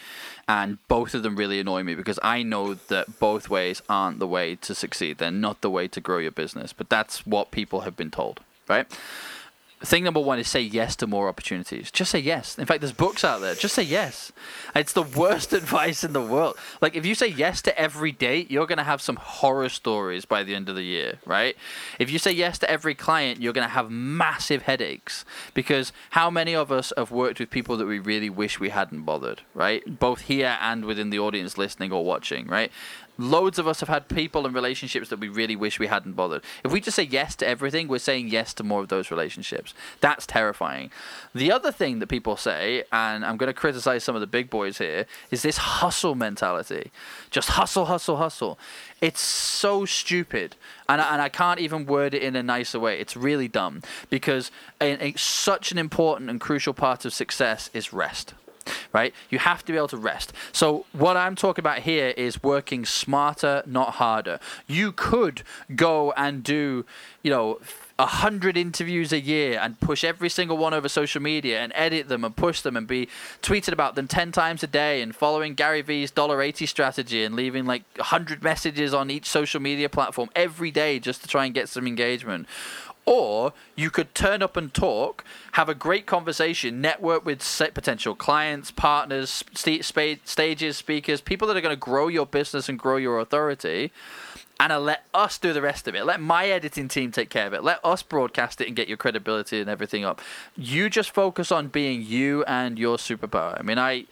and 0.48 0.78
both 0.88 1.14
of 1.14 1.22
them 1.22 1.36
really 1.36 1.60
annoy 1.60 1.82
me 1.82 1.94
because 1.94 2.18
I 2.22 2.42
know 2.42 2.72
that 2.72 3.20
both 3.20 3.50
ways 3.50 3.82
aren't 3.86 4.18
the 4.18 4.26
way 4.26 4.56
to 4.56 4.74
succeed. 4.74 5.18
They're 5.18 5.30
not 5.30 5.60
the 5.60 5.70
way 5.70 5.86
to 5.86 6.00
grow 6.00 6.16
your 6.16 6.30
business, 6.30 6.72
but 6.72 6.88
that's 6.88 7.26
what 7.26 7.50
people 7.50 7.82
have 7.82 7.96
been 7.96 8.10
told, 8.10 8.40
right? 8.66 8.86
Thing 9.84 10.04
number 10.04 10.20
one 10.20 10.38
is 10.38 10.48
say 10.48 10.60
yes 10.60 10.96
to 10.96 11.06
more 11.06 11.28
opportunities. 11.28 11.90
Just 11.90 12.10
say 12.10 12.18
yes. 12.18 12.58
In 12.58 12.66
fact, 12.66 12.80
there's 12.80 12.92
books 12.92 13.24
out 13.24 13.40
there. 13.40 13.54
Just 13.54 13.74
say 13.74 13.82
yes. 13.82 14.32
It's 14.74 14.92
the 14.92 15.02
worst 15.02 15.52
advice 15.60 16.04
in 16.04 16.12
the 16.12 16.22
world. 16.22 16.56
Like, 16.80 16.96
if 16.96 17.04
you 17.06 17.14
say 17.14 17.28
yes 17.28 17.62
to 17.62 17.78
every 17.78 18.12
date, 18.12 18.50
you're 18.50 18.66
going 18.66 18.78
to 18.78 18.84
have 18.84 19.00
some 19.00 19.16
horror 19.16 19.68
stories 19.68 20.24
by 20.24 20.42
the 20.42 20.54
end 20.54 20.68
of 20.68 20.76
the 20.76 20.82
year, 20.82 21.18
right? 21.26 21.56
If 21.98 22.10
you 22.10 22.18
say 22.18 22.32
yes 22.32 22.58
to 22.60 22.70
every 22.70 22.94
client, 22.94 23.40
you're 23.40 23.52
going 23.52 23.66
to 23.66 23.74
have 23.74 23.90
massive 23.90 24.62
headaches 24.62 25.24
because 25.54 25.92
how 26.10 26.30
many 26.30 26.54
of 26.54 26.70
us 26.70 26.92
have 26.96 27.10
worked 27.10 27.40
with 27.40 27.50
people 27.50 27.76
that 27.76 27.86
we 27.86 27.98
really 27.98 28.30
wish 28.30 28.60
we 28.60 28.70
hadn't 28.70 29.02
bothered, 29.02 29.42
right? 29.54 29.98
Both 29.98 30.22
here 30.22 30.58
and 30.60 30.84
within 30.84 31.10
the 31.10 31.18
audience 31.18 31.58
listening 31.58 31.92
or 31.92 32.04
watching, 32.04 32.46
right? 32.46 32.70
Loads 33.16 33.58
of 33.58 33.68
us 33.68 33.80
have 33.80 33.88
had 33.88 34.08
people 34.08 34.44
and 34.44 34.54
relationships 34.54 35.08
that 35.08 35.20
we 35.20 35.28
really 35.28 35.54
wish 35.54 35.78
we 35.78 35.86
hadn't 35.86 36.14
bothered. 36.14 36.42
If 36.64 36.72
we 36.72 36.80
just 36.80 36.96
say 36.96 37.04
yes 37.04 37.36
to 37.36 37.46
everything, 37.46 37.86
we're 37.86 37.98
saying 37.98 38.28
yes 38.28 38.52
to 38.54 38.64
more 38.64 38.80
of 38.80 38.88
those 38.88 39.10
relationships. 39.10 39.72
That's 40.00 40.26
terrifying. 40.26 40.90
The 41.34 41.52
other 41.52 41.70
thing 41.70 42.00
that 42.00 42.08
people 42.08 42.36
say, 42.36 42.84
and 42.90 43.24
I'm 43.24 43.36
going 43.36 43.48
to 43.48 43.54
criticize 43.54 44.02
some 44.02 44.16
of 44.16 44.20
the 44.20 44.26
big 44.26 44.50
boys 44.50 44.78
here, 44.78 45.06
is 45.30 45.42
this 45.42 45.58
hustle 45.58 46.16
mentality. 46.16 46.90
Just 47.30 47.50
hustle, 47.50 47.84
hustle, 47.84 48.16
hustle. 48.16 48.58
It's 49.00 49.20
so 49.20 49.84
stupid. 49.84 50.56
And 50.88 51.00
I, 51.00 51.12
and 51.12 51.22
I 51.22 51.28
can't 51.28 51.60
even 51.60 51.86
word 51.86 52.14
it 52.14 52.22
in 52.22 52.34
a 52.34 52.42
nicer 52.42 52.80
way. 52.80 52.98
It's 52.98 53.16
really 53.16 53.48
dumb 53.48 53.82
because 54.10 54.50
a, 54.80 55.10
a, 55.10 55.14
such 55.16 55.70
an 55.70 55.78
important 55.78 56.30
and 56.30 56.40
crucial 56.40 56.74
part 56.74 57.04
of 57.04 57.14
success 57.14 57.70
is 57.72 57.92
rest 57.92 58.34
right? 58.92 59.14
You 59.30 59.38
have 59.38 59.64
to 59.64 59.72
be 59.72 59.76
able 59.76 59.88
to 59.88 59.96
rest. 59.96 60.32
So, 60.52 60.86
what 60.92 61.16
I'm 61.16 61.36
talking 61.36 61.62
about 61.62 61.80
here 61.80 62.14
is 62.16 62.42
working 62.42 62.84
smarter, 62.84 63.62
not 63.66 63.94
harder. 63.94 64.38
You 64.66 64.92
could 64.92 65.42
go 65.74 66.12
and 66.12 66.42
do, 66.42 66.84
you 67.22 67.30
know, 67.30 67.60
a 67.98 68.06
hundred 68.06 68.56
interviews 68.56 69.12
a 69.12 69.20
year 69.20 69.58
and 69.62 69.78
push 69.78 70.02
every 70.02 70.28
single 70.28 70.56
one 70.56 70.74
over 70.74 70.88
social 70.88 71.22
media 71.22 71.60
and 71.60 71.72
edit 71.76 72.08
them 72.08 72.24
and 72.24 72.34
push 72.34 72.60
them 72.60 72.76
and 72.76 72.88
be 72.88 73.08
tweeted 73.40 73.72
about 73.72 73.94
them 73.94 74.08
10 74.08 74.32
times 74.32 74.64
a 74.64 74.66
day 74.66 75.00
and 75.00 75.14
following 75.14 75.54
Gary 75.54 75.80
Vee's 75.80 76.10
$80 76.10 76.68
strategy 76.68 77.22
and 77.22 77.36
leaving 77.36 77.66
like 77.66 77.84
100 77.96 78.42
messages 78.42 78.92
on 78.92 79.10
each 79.10 79.26
social 79.26 79.60
media 79.60 79.88
platform 79.88 80.28
every 80.34 80.72
day 80.72 80.98
just 80.98 81.22
to 81.22 81.28
try 81.28 81.44
and 81.44 81.54
get 81.54 81.68
some 81.68 81.86
engagement. 81.86 82.48
Or 83.06 83.52
you 83.76 83.90
could 83.90 84.14
turn 84.14 84.42
up 84.42 84.56
and 84.56 84.72
talk, 84.72 85.24
have 85.52 85.68
a 85.68 85.74
great 85.74 86.06
conversation, 86.06 86.80
network 86.80 87.24
with 87.24 87.40
potential 87.74 88.14
clients, 88.14 88.70
partners, 88.70 89.44
st- 89.52 89.84
stages, 89.84 90.76
speakers, 90.76 91.20
people 91.20 91.46
that 91.48 91.56
are 91.56 91.60
going 91.60 91.74
to 91.74 91.80
grow 91.80 92.08
your 92.08 92.24
business 92.24 92.68
and 92.68 92.78
grow 92.78 92.96
your 92.96 93.18
authority, 93.18 93.92
and 94.60 94.72
uh, 94.72 94.80
let 94.80 95.04
us 95.12 95.36
do 95.38 95.52
the 95.52 95.60
rest 95.60 95.88
of 95.88 95.94
it. 95.94 96.06
Let 96.06 96.20
my 96.20 96.46
editing 96.46 96.88
team 96.88 97.12
take 97.12 97.28
care 97.28 97.46
of 97.46 97.52
it. 97.52 97.62
Let 97.62 97.84
us 97.84 98.02
broadcast 98.02 98.60
it 98.60 98.66
and 98.66 98.76
get 98.76 98.88
your 98.88 98.96
credibility 98.96 99.60
and 99.60 99.68
everything 99.68 100.04
up. 100.04 100.20
You 100.56 100.88
just 100.88 101.10
focus 101.10 101.50
on 101.50 101.68
being 101.68 102.02
you 102.02 102.44
and 102.44 102.78
your 102.78 102.96
superpower. 102.96 103.58
I 103.58 103.62
mean, 103.62 103.78
I. 103.78 104.06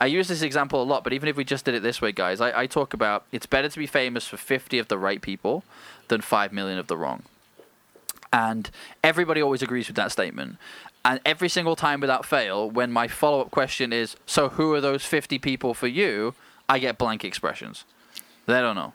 I 0.00 0.06
use 0.06 0.26
this 0.26 0.42
example 0.42 0.82
a 0.82 0.84
lot, 0.84 1.04
but 1.04 1.12
even 1.12 1.28
if 1.28 1.36
we 1.36 1.44
just 1.44 1.64
did 1.64 1.72
it 1.72 1.82
this 1.82 2.02
way, 2.02 2.10
guys, 2.10 2.40
I, 2.40 2.62
I 2.62 2.66
talk 2.66 2.94
about 2.94 3.24
it's 3.30 3.46
better 3.46 3.68
to 3.68 3.78
be 3.78 3.86
famous 3.86 4.26
for 4.26 4.36
50 4.36 4.80
of 4.80 4.88
the 4.88 4.98
right 4.98 5.22
people 5.22 5.62
than 6.08 6.20
5 6.20 6.52
million 6.52 6.78
of 6.80 6.88
the 6.88 6.96
wrong. 6.96 7.22
And 8.34 8.68
everybody 9.04 9.40
always 9.40 9.62
agrees 9.62 9.86
with 9.86 9.94
that 9.94 10.10
statement. 10.10 10.56
And 11.04 11.20
every 11.24 11.48
single 11.48 11.76
time 11.76 12.00
without 12.00 12.26
fail, 12.26 12.68
when 12.68 12.90
my 12.90 13.06
follow 13.06 13.40
up 13.40 13.52
question 13.52 13.92
is, 13.92 14.16
So 14.26 14.48
who 14.48 14.72
are 14.74 14.80
those 14.80 15.04
50 15.04 15.38
people 15.38 15.72
for 15.72 15.86
you? 15.86 16.34
I 16.68 16.80
get 16.80 16.98
blank 16.98 17.24
expressions. 17.24 17.84
They 18.46 18.60
don't 18.60 18.74
know 18.74 18.92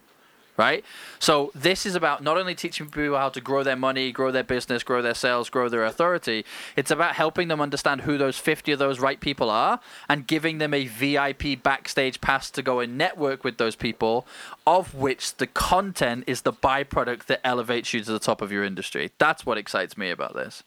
right? 0.59 0.83
So 1.19 1.51
this 1.55 1.85
is 1.85 1.95
about 1.95 2.21
not 2.21 2.35
only 2.35 2.53
teaching 2.53 2.89
people 2.89 3.17
how 3.17 3.29
to 3.29 3.39
grow 3.39 3.63
their 3.63 3.77
money, 3.77 4.11
grow 4.11 4.29
their 4.29 4.43
business, 4.43 4.83
grow 4.83 5.01
their 5.01 5.13
sales, 5.13 5.49
grow 5.49 5.69
their 5.69 5.85
authority. 5.85 6.43
It's 6.75 6.91
about 6.91 7.15
helping 7.15 7.47
them 7.47 7.61
understand 7.61 8.01
who 8.01 8.17
those 8.17 8.37
50 8.37 8.73
of 8.73 8.79
those 8.79 8.99
right 8.99 9.21
people 9.21 9.49
are 9.49 9.79
and 10.09 10.27
giving 10.27 10.57
them 10.57 10.73
a 10.73 10.85
VIP 10.85 11.63
backstage 11.63 12.19
pass 12.19 12.51
to 12.51 12.61
go 12.61 12.81
and 12.81 12.97
network 12.97 13.45
with 13.45 13.57
those 13.57 13.77
people, 13.77 14.27
of 14.67 14.93
which 14.93 15.37
the 15.37 15.47
content 15.47 16.25
is 16.27 16.41
the 16.41 16.51
byproduct 16.51 17.27
that 17.27 17.39
elevates 17.45 17.93
you 17.93 18.01
to 18.03 18.11
the 18.11 18.19
top 18.19 18.41
of 18.41 18.51
your 18.51 18.65
industry. 18.65 19.11
That's 19.17 19.45
what 19.45 19.57
excites 19.57 19.97
me 19.97 20.09
about 20.09 20.35
this. 20.35 20.63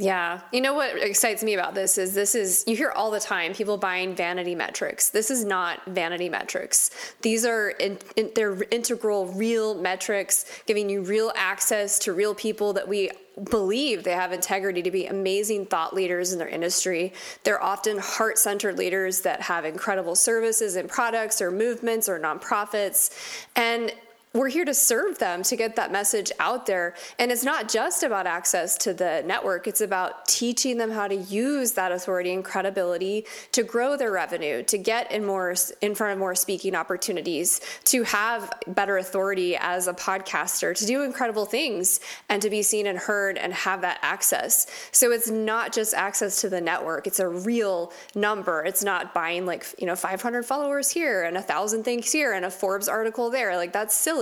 Yeah. 0.00 0.40
You 0.52 0.62
know 0.62 0.74
what 0.74 0.96
excites 0.96 1.44
me 1.44 1.54
about 1.54 1.74
this 1.74 1.98
is 1.98 2.14
this 2.14 2.34
is, 2.34 2.64
you 2.66 2.74
hear 2.74 2.90
all 2.90 3.10
the 3.10 3.20
time 3.20 3.52
people 3.52 3.76
buying 3.76 4.14
vanity 4.14 4.54
metrics. 4.54 5.10
This 5.10 5.30
is 5.30 5.44
not 5.44 5.84
vanity 5.86 6.28
metrics. 6.28 6.90
These 7.20 7.44
are, 7.44 7.70
in, 7.70 7.98
in, 8.16 8.30
they're 8.34 8.62
integral, 8.70 9.26
real 9.26 9.74
metrics, 9.74 10.62
giving 10.66 10.88
you 10.88 11.02
real 11.02 11.32
access 11.36 11.98
to 12.00 12.12
real 12.14 12.34
people 12.34 12.72
that 12.72 12.88
we 12.88 13.10
believe 13.50 14.02
they 14.02 14.12
have 14.12 14.32
integrity 14.32 14.82
to 14.82 14.90
be 14.90 15.06
amazing 15.06 15.66
thought 15.66 15.94
leaders 15.94 16.32
in 16.32 16.38
their 16.38 16.48
industry. 16.48 17.12
They're 17.44 17.62
often 17.62 17.98
heart 17.98 18.38
centered 18.38 18.78
leaders 18.78 19.20
that 19.20 19.40
have 19.42 19.64
incredible 19.64 20.14
services 20.14 20.76
and 20.76 20.88
products 20.88 21.40
or 21.40 21.50
movements 21.50 22.08
or 22.08 22.18
nonprofits. 22.18 23.44
And 23.54 23.92
we're 24.32 24.48
here 24.48 24.64
to 24.64 24.74
serve 24.74 25.18
them 25.18 25.42
to 25.42 25.56
get 25.56 25.74
that 25.74 25.90
message 25.90 26.30
out 26.38 26.64
there. 26.66 26.94
And 27.18 27.32
it's 27.32 27.42
not 27.42 27.68
just 27.68 28.04
about 28.04 28.28
access 28.28 28.76
to 28.78 28.94
the 28.94 29.24
network, 29.26 29.66
it's 29.66 29.80
about 29.80 30.26
teaching 30.28 30.78
them 30.78 30.90
how 30.90 31.08
to 31.08 31.16
use 31.16 31.72
that 31.72 31.90
authority 31.90 32.32
and 32.32 32.44
credibility 32.44 33.26
to 33.50 33.64
grow 33.64 33.96
their 33.96 34.12
revenue, 34.12 34.62
to 34.64 34.78
get 34.78 35.10
in 35.10 35.24
more 35.24 35.56
in 35.80 35.96
front 35.96 36.12
of 36.12 36.18
more 36.18 36.36
speaking 36.36 36.76
opportunities, 36.76 37.60
to 37.84 38.04
have 38.04 38.52
better 38.68 38.98
authority 38.98 39.56
as 39.56 39.88
a 39.88 39.94
podcaster, 39.94 40.76
to 40.76 40.86
do 40.86 41.02
incredible 41.02 41.44
things 41.44 41.98
and 42.28 42.40
to 42.40 42.50
be 42.50 42.62
seen 42.62 42.86
and 42.86 42.98
heard 42.98 43.36
and 43.36 43.52
have 43.52 43.80
that 43.80 43.98
access. 44.02 44.68
So 44.92 45.10
it's 45.10 45.28
not 45.28 45.72
just 45.72 45.92
access 45.92 46.40
to 46.42 46.48
the 46.48 46.60
network, 46.60 47.08
it's 47.08 47.18
a 47.18 47.28
real 47.28 47.92
number. 48.14 48.62
It's 48.64 48.84
not 48.84 49.12
buying 49.12 49.44
like, 49.44 49.66
you 49.78 49.86
know, 49.86 49.96
500 49.96 50.44
followers 50.44 50.88
here 50.88 51.24
and 51.24 51.36
a 51.36 51.42
thousand 51.42 51.82
things 51.82 52.12
here 52.12 52.32
and 52.32 52.44
a 52.44 52.50
Forbes 52.50 52.86
article 52.86 53.30
there. 53.30 53.56
Like 53.56 53.72
that's 53.72 53.94
silly 53.94 54.19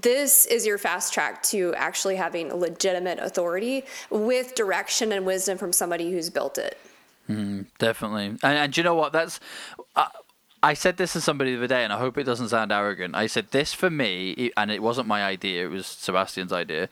this 0.00 0.46
is 0.46 0.66
your 0.66 0.78
fast 0.78 1.12
track 1.12 1.42
to 1.44 1.74
actually 1.74 2.16
having 2.16 2.52
legitimate 2.52 3.18
authority 3.18 3.84
with 4.10 4.54
direction 4.54 5.12
and 5.12 5.24
wisdom 5.24 5.58
from 5.58 5.72
somebody 5.72 6.10
who's 6.10 6.30
built 6.30 6.58
it. 6.58 6.78
Mm, 7.28 7.66
definitely. 7.78 8.26
And, 8.26 8.42
and 8.42 8.76
you 8.76 8.82
know 8.82 8.94
what? 8.94 9.12
That's. 9.12 9.40
Uh, 9.94 10.06
I 10.60 10.74
said 10.74 10.96
this 10.96 11.12
to 11.12 11.20
somebody 11.20 11.52
the 11.52 11.58
other 11.58 11.66
day, 11.68 11.84
and 11.84 11.92
I 11.92 11.98
hope 11.98 12.18
it 12.18 12.24
doesn't 12.24 12.48
sound 12.48 12.72
arrogant. 12.72 13.14
I 13.14 13.28
said 13.28 13.52
this 13.52 13.72
for 13.72 13.90
me, 13.90 14.50
and 14.56 14.70
it 14.70 14.82
wasn't 14.82 15.06
my 15.06 15.22
idea; 15.22 15.64
it 15.66 15.70
was 15.70 15.86
Sebastian's 15.86 16.52
idea. 16.52 16.88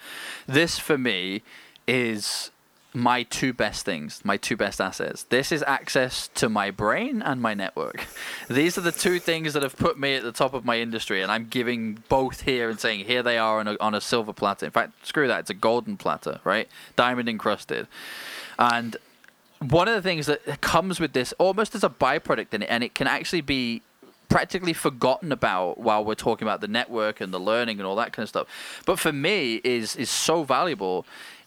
This 0.47 0.79
for 0.79 0.97
me 0.97 1.43
is 1.89 2.51
my 2.95 3.25
two 3.25 3.53
best 3.53 3.85
things, 3.85 4.25
my 4.25 4.37
two 4.37 4.57
best 4.57 4.81
assets. 4.81 5.25
This 5.25 5.53
is 5.53 5.63
access 5.67 6.29
to 6.35 6.49
my 6.49 6.71
brain 6.71 7.21
and 7.21 7.43
my 7.43 7.53
network. 7.53 8.07
These 8.49 8.79
are 8.79 8.81
the 8.81 8.93
two 8.93 9.19
things 9.19 9.53
that 9.53 9.63
have 9.63 9.77
put 9.77 9.99
me 9.99 10.15
at 10.15 10.23
the 10.23 10.33
top 10.33 10.55
of 10.55 10.65
my 10.65 10.79
industry, 10.79 11.21
and 11.21 11.31
I'm 11.31 11.47
giving 11.47 12.03
both 12.09 12.43
here 12.43 12.71
and 12.71 12.81
saying, 12.81 13.05
here 13.05 13.23
they 13.23 13.37
are 13.37 13.61
on 13.61 13.69
a, 13.69 13.77
on 13.81 13.95
a 13.95 14.01
silver 14.01 14.33
platter. 14.33 14.65
In 14.65 14.73
fact, 14.73 15.07
screw 15.07 15.29
that, 15.29 15.41
it's 15.41 15.51
a 15.51 15.55
golden 15.55 15.97
platter, 15.97 16.41
right? 16.43 16.69
Diamond 16.97 17.29
encrusted. 17.29 17.87
And 18.59 18.97
one 19.59 19.89
of 19.89 19.95
the 19.95 20.03
things 20.03 20.27
that 20.27 20.61
comes 20.61 20.99
with 20.99 21.13
this 21.13 21.33
almost 21.39 21.75
as 21.75 21.85
a 21.85 21.91
byproduct 21.91 22.55
in 22.55 22.63
it, 22.63 22.67
and 22.67 22.83
it 22.83 22.95
can 22.95 23.07
actually 23.07 23.43
be 23.43 23.83
practically 24.29 24.73
forgotten 24.73 25.31
about 25.31 25.79
while 25.79 26.05
we're 26.05 26.15
talking 26.15 26.47
about 26.47 26.61
the 26.61 26.69
network 26.69 27.21
and 27.21 27.33
the 27.33 27.39
learning 27.39 27.79
and 27.79 27.87
all 27.87 27.97
that 27.97 28.13
kind 28.13 28.25
of 28.25 28.29
stuff. 28.29 28.83
But 28.85 28.99
for 28.99 29.13
me, 29.13 29.61
is 29.63 29.95
is 29.97 30.11
so 30.11 30.43
valuable 30.43 31.07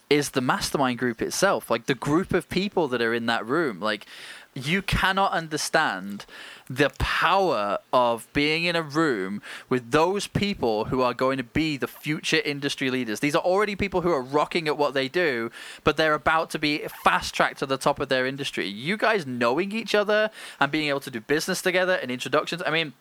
is 0.09 0.31
the 0.31 0.41
mastermind 0.41 0.97
group 0.97 1.21
itself, 1.21 1.69
like 1.69 1.85
the 1.85 1.95
group 1.95 2.33
of 2.33 2.49
people 2.49 2.87
that 2.87 3.01
are 3.01 3.13
in 3.13 3.27
that 3.27 3.45
room. 3.45 3.79
Like 3.79 4.07
you 4.55 4.81
cannot 4.81 5.31
understand 5.31 6.25
the 6.67 6.89
power 6.97 7.77
of 7.93 8.27
being 8.33 8.65
in 8.65 8.75
a 8.75 8.81
room 8.81 9.41
with 9.69 9.91
those 9.91 10.27
people 10.27 10.85
who 10.85 11.01
are 11.01 11.13
going 11.13 11.37
to 11.37 11.43
be 11.43 11.77
the 11.77 11.87
future 11.87 12.41
industry 12.43 12.89
leaders. 12.89 13.19
These 13.19 13.35
are 13.35 13.41
already 13.41 13.75
people 13.75 14.01
who 14.01 14.11
are 14.11 14.21
rocking 14.21 14.67
at 14.67 14.77
what 14.77 14.93
they 14.93 15.07
do, 15.07 15.51
but 15.83 15.97
they're 15.97 16.13
about 16.15 16.49
to 16.51 16.59
be 16.59 16.79
fast 17.03 17.33
tracked 17.33 17.59
to 17.59 17.65
the 17.65 17.77
top 17.77 17.99
of 17.99 18.09
their 18.09 18.25
industry. 18.25 18.67
You 18.67 18.97
guys 18.97 19.27
knowing 19.27 19.71
each 19.71 19.93
other 19.93 20.31
and 20.59 20.71
being 20.71 20.89
able 20.89 20.99
to 21.01 21.11
do 21.11 21.21
business 21.21 21.61
together 21.61 21.93
and 21.93 22.09
introductions. 22.09 22.63
I 22.65 22.71
mean, 22.71 22.93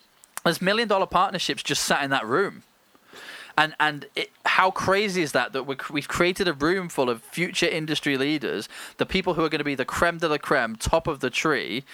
there's 0.45 0.63
million 0.63 0.89
dollar 0.89 1.07
partnerships 1.07 1.63
just 1.63 1.85
sat 1.85 2.05
in 2.05 2.11
that 2.11 2.27
room 2.27 2.63
and 3.59 3.75
and 3.81 4.07
it, 4.15 4.31
how 4.47 4.71
crazy 4.71 5.21
is 5.21 5.33
that 5.33 5.53
that 5.53 5.65
we 5.65 6.01
have 6.01 6.09
created 6.09 6.47
a 6.47 6.53
room 6.53 6.89
full 6.89 7.11
of 7.11 7.23
future 7.23 7.67
industry 7.67 8.17
leaders, 8.17 8.69
the 8.97 9.05
people 9.05 9.35
who 9.35 9.45
are 9.45 9.49
going 9.49 9.59
to 9.59 9.65
be 9.65 9.75
the 9.75 9.85
creme 9.85 10.19
de 10.19 10.29
la 10.29 10.39
creme, 10.39 10.77
top 10.77 11.09
of 11.09 11.19
the 11.19 11.29
tree, 11.29 11.85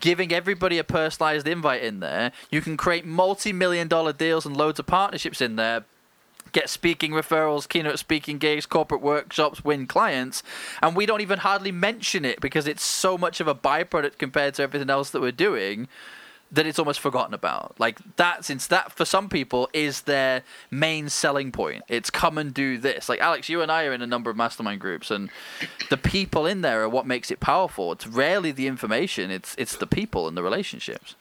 giving 0.00 0.32
everybody 0.32 0.78
a 0.78 0.84
personalized 0.84 1.46
invite 1.46 1.82
in 1.82 2.00
there. 2.00 2.32
You 2.50 2.62
can 2.62 2.78
create 2.78 3.04
multi-million 3.04 3.88
dollar 3.88 4.14
deals 4.14 4.46
and 4.46 4.56
loads 4.56 4.80
of 4.80 4.86
partnerships 4.86 5.40
in 5.42 5.56
there. 5.56 5.84
Get 6.52 6.68
speaking 6.68 7.12
referrals, 7.12 7.68
keynote 7.68 7.98
speaking 7.98 8.38
gigs, 8.38 8.66
corporate 8.66 9.00
workshops, 9.00 9.64
win 9.64 9.86
clients, 9.86 10.42
and 10.82 10.96
we 10.96 11.06
don't 11.06 11.20
even 11.20 11.38
hardly 11.38 11.72
mention 11.72 12.24
it 12.24 12.40
because 12.40 12.66
it's 12.66 12.82
so 12.82 13.16
much 13.16 13.40
of 13.40 13.48
a 13.48 13.54
byproduct 13.54 14.18
compared 14.18 14.54
to 14.54 14.62
everything 14.62 14.90
else 14.90 15.10
that 15.10 15.20
we're 15.20 15.32
doing 15.32 15.88
that 16.52 16.66
it's 16.66 16.78
almost 16.78 17.00
forgotten 17.00 17.34
about. 17.34 17.74
Like 17.78 17.98
that, 18.16 18.44
since 18.44 18.66
that 18.66 18.92
for 18.92 19.04
some 19.04 19.28
people 19.28 19.68
is 19.72 20.02
their 20.02 20.42
main 20.70 21.08
selling 21.08 21.50
point. 21.50 21.82
It's 21.88 22.10
come 22.10 22.36
and 22.38 22.52
do 22.52 22.78
this. 22.78 23.08
Like 23.08 23.20
Alex, 23.20 23.48
you 23.48 23.62
and 23.62 23.72
I 23.72 23.84
are 23.86 23.92
in 23.92 24.02
a 24.02 24.06
number 24.06 24.30
of 24.30 24.36
mastermind 24.36 24.80
groups, 24.80 25.10
and 25.10 25.30
the 25.88 25.96
people 25.96 26.46
in 26.46 26.60
there 26.60 26.82
are 26.82 26.88
what 26.88 27.06
makes 27.06 27.30
it 27.30 27.40
powerful. 27.40 27.90
It's 27.92 28.06
rarely 28.06 28.52
the 28.52 28.66
information; 28.66 29.30
it's 29.30 29.54
it's 29.58 29.76
the 29.76 29.86
people 29.86 30.28
and 30.28 30.36
the 30.36 30.42
relationships. 30.42 31.16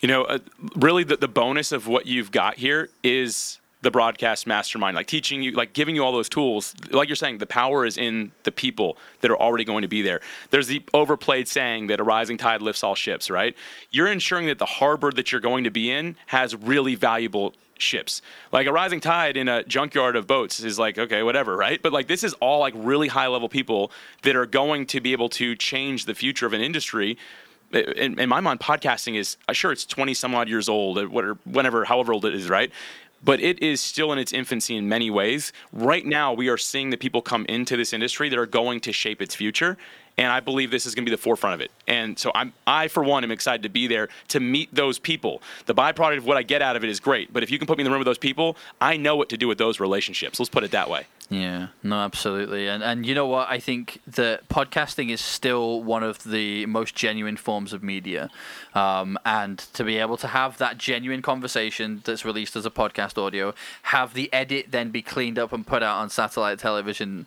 You 0.00 0.08
know, 0.08 0.24
uh, 0.24 0.38
really, 0.76 1.04
the, 1.04 1.16
the 1.16 1.28
bonus 1.28 1.72
of 1.72 1.86
what 1.86 2.06
you've 2.06 2.30
got 2.30 2.56
here 2.56 2.90
is 3.02 3.58
the 3.82 3.90
broadcast 3.90 4.46
mastermind, 4.46 4.96
like 4.96 5.06
teaching 5.06 5.42
you, 5.42 5.52
like 5.52 5.72
giving 5.72 5.94
you 5.94 6.02
all 6.02 6.12
those 6.12 6.28
tools. 6.28 6.74
Like 6.90 7.08
you're 7.08 7.16
saying, 7.16 7.38
the 7.38 7.46
power 7.46 7.84
is 7.84 7.98
in 7.98 8.32
the 8.44 8.52
people 8.52 8.96
that 9.20 9.30
are 9.30 9.36
already 9.36 9.64
going 9.64 9.82
to 9.82 9.88
be 9.88 10.02
there. 10.02 10.20
There's 10.50 10.66
the 10.66 10.82
overplayed 10.94 11.46
saying 11.46 11.88
that 11.88 12.00
a 12.00 12.04
rising 12.04 12.38
tide 12.38 12.62
lifts 12.62 12.82
all 12.82 12.94
ships, 12.94 13.30
right? 13.30 13.54
You're 13.90 14.10
ensuring 14.10 14.46
that 14.46 14.58
the 14.58 14.66
harbor 14.66 15.12
that 15.12 15.30
you're 15.30 15.40
going 15.40 15.64
to 15.64 15.70
be 15.70 15.90
in 15.90 16.16
has 16.26 16.56
really 16.56 16.94
valuable 16.94 17.54
ships. 17.78 18.22
Like 18.50 18.66
a 18.66 18.72
rising 18.72 19.00
tide 19.00 19.36
in 19.36 19.48
a 19.48 19.62
junkyard 19.62 20.16
of 20.16 20.26
boats 20.26 20.60
is 20.60 20.78
like, 20.78 20.96
okay, 20.96 21.22
whatever, 21.22 21.54
right? 21.54 21.80
But 21.82 21.92
like 21.92 22.06
this 22.06 22.24
is 22.24 22.32
all 22.34 22.60
like 22.60 22.72
really 22.76 23.08
high 23.08 23.26
level 23.26 23.50
people 23.50 23.92
that 24.22 24.34
are 24.34 24.46
going 24.46 24.86
to 24.86 25.00
be 25.00 25.12
able 25.12 25.28
to 25.30 25.54
change 25.54 26.06
the 26.06 26.14
future 26.14 26.46
of 26.46 26.54
an 26.54 26.62
industry 26.62 27.18
in, 27.72 28.18
in, 28.18 28.28
my 28.28 28.40
mind, 28.40 28.60
podcasting 28.60 29.16
is 29.16 29.36
sure 29.52 29.72
it's 29.72 29.84
twenty 29.84 30.14
some 30.14 30.34
odd 30.34 30.48
years 30.48 30.68
old, 30.68 30.98
uh, 30.98 31.06
whatever, 31.44 31.84
however 31.84 32.12
old 32.12 32.24
it 32.24 32.34
is, 32.34 32.48
right? 32.48 32.70
But 33.26 33.40
it 33.40 33.60
is 33.60 33.80
still 33.80 34.12
in 34.12 34.18
its 34.18 34.32
infancy 34.32 34.76
in 34.76 34.88
many 34.88 35.10
ways. 35.10 35.52
Right 35.72 36.06
now, 36.06 36.32
we 36.32 36.48
are 36.48 36.56
seeing 36.56 36.90
the 36.90 36.96
people 36.96 37.20
come 37.20 37.44
into 37.48 37.76
this 37.76 37.92
industry 37.92 38.28
that 38.28 38.38
are 38.38 38.46
going 38.46 38.78
to 38.80 38.92
shape 38.92 39.20
its 39.20 39.34
future. 39.34 39.76
And 40.18 40.28
I 40.28 40.40
believe 40.40 40.70
this 40.70 40.86
is 40.86 40.94
going 40.94 41.04
to 41.04 41.10
be 41.10 41.14
the 41.14 41.20
forefront 41.20 41.54
of 41.54 41.60
it. 41.60 41.70
And 41.86 42.18
so 42.18 42.32
I'm, 42.34 42.52
I, 42.66 42.88
for 42.88 43.02
one, 43.02 43.22
am 43.22 43.30
excited 43.30 43.62
to 43.64 43.68
be 43.68 43.86
there 43.86 44.08
to 44.28 44.40
meet 44.40 44.74
those 44.74 44.98
people. 44.98 45.42
The 45.66 45.74
byproduct 45.74 46.18
of 46.18 46.26
what 46.26 46.36
I 46.38 46.42
get 46.42 46.62
out 46.62 46.74
of 46.74 46.84
it 46.84 46.90
is 46.90 47.00
great. 47.00 47.32
But 47.32 47.42
if 47.42 47.50
you 47.50 47.58
can 47.58 47.66
put 47.66 47.76
me 47.76 47.82
in 47.82 47.84
the 47.84 47.90
room 47.90 48.00
with 48.00 48.06
those 48.06 48.16
people, 48.16 48.56
I 48.80 48.96
know 48.96 49.14
what 49.14 49.28
to 49.28 49.36
do 49.36 49.46
with 49.46 49.58
those 49.58 49.78
relationships. 49.78 50.40
Let's 50.40 50.48
put 50.48 50.64
it 50.64 50.70
that 50.70 50.88
way. 50.88 51.06
Yeah, 51.28 51.68
no, 51.82 51.96
absolutely, 51.96 52.68
and 52.68 52.84
and 52.84 53.04
you 53.04 53.12
know 53.12 53.26
what? 53.26 53.48
I 53.50 53.58
think 53.58 54.00
that 54.06 54.48
podcasting 54.48 55.10
is 55.10 55.20
still 55.20 55.82
one 55.82 56.04
of 56.04 56.22
the 56.22 56.66
most 56.66 56.94
genuine 56.94 57.36
forms 57.36 57.72
of 57.72 57.82
media, 57.82 58.30
um, 58.76 59.18
and 59.24 59.58
to 59.58 59.82
be 59.82 59.98
able 59.98 60.16
to 60.18 60.28
have 60.28 60.58
that 60.58 60.78
genuine 60.78 61.22
conversation 61.22 62.00
that's 62.04 62.24
released 62.24 62.54
as 62.54 62.64
a 62.64 62.70
podcast 62.70 63.20
audio, 63.20 63.54
have 63.82 64.14
the 64.14 64.32
edit 64.32 64.66
then 64.70 64.90
be 64.90 65.02
cleaned 65.02 65.36
up 65.36 65.52
and 65.52 65.66
put 65.66 65.82
out 65.82 65.96
on 65.96 66.10
satellite 66.10 66.60
television, 66.60 67.26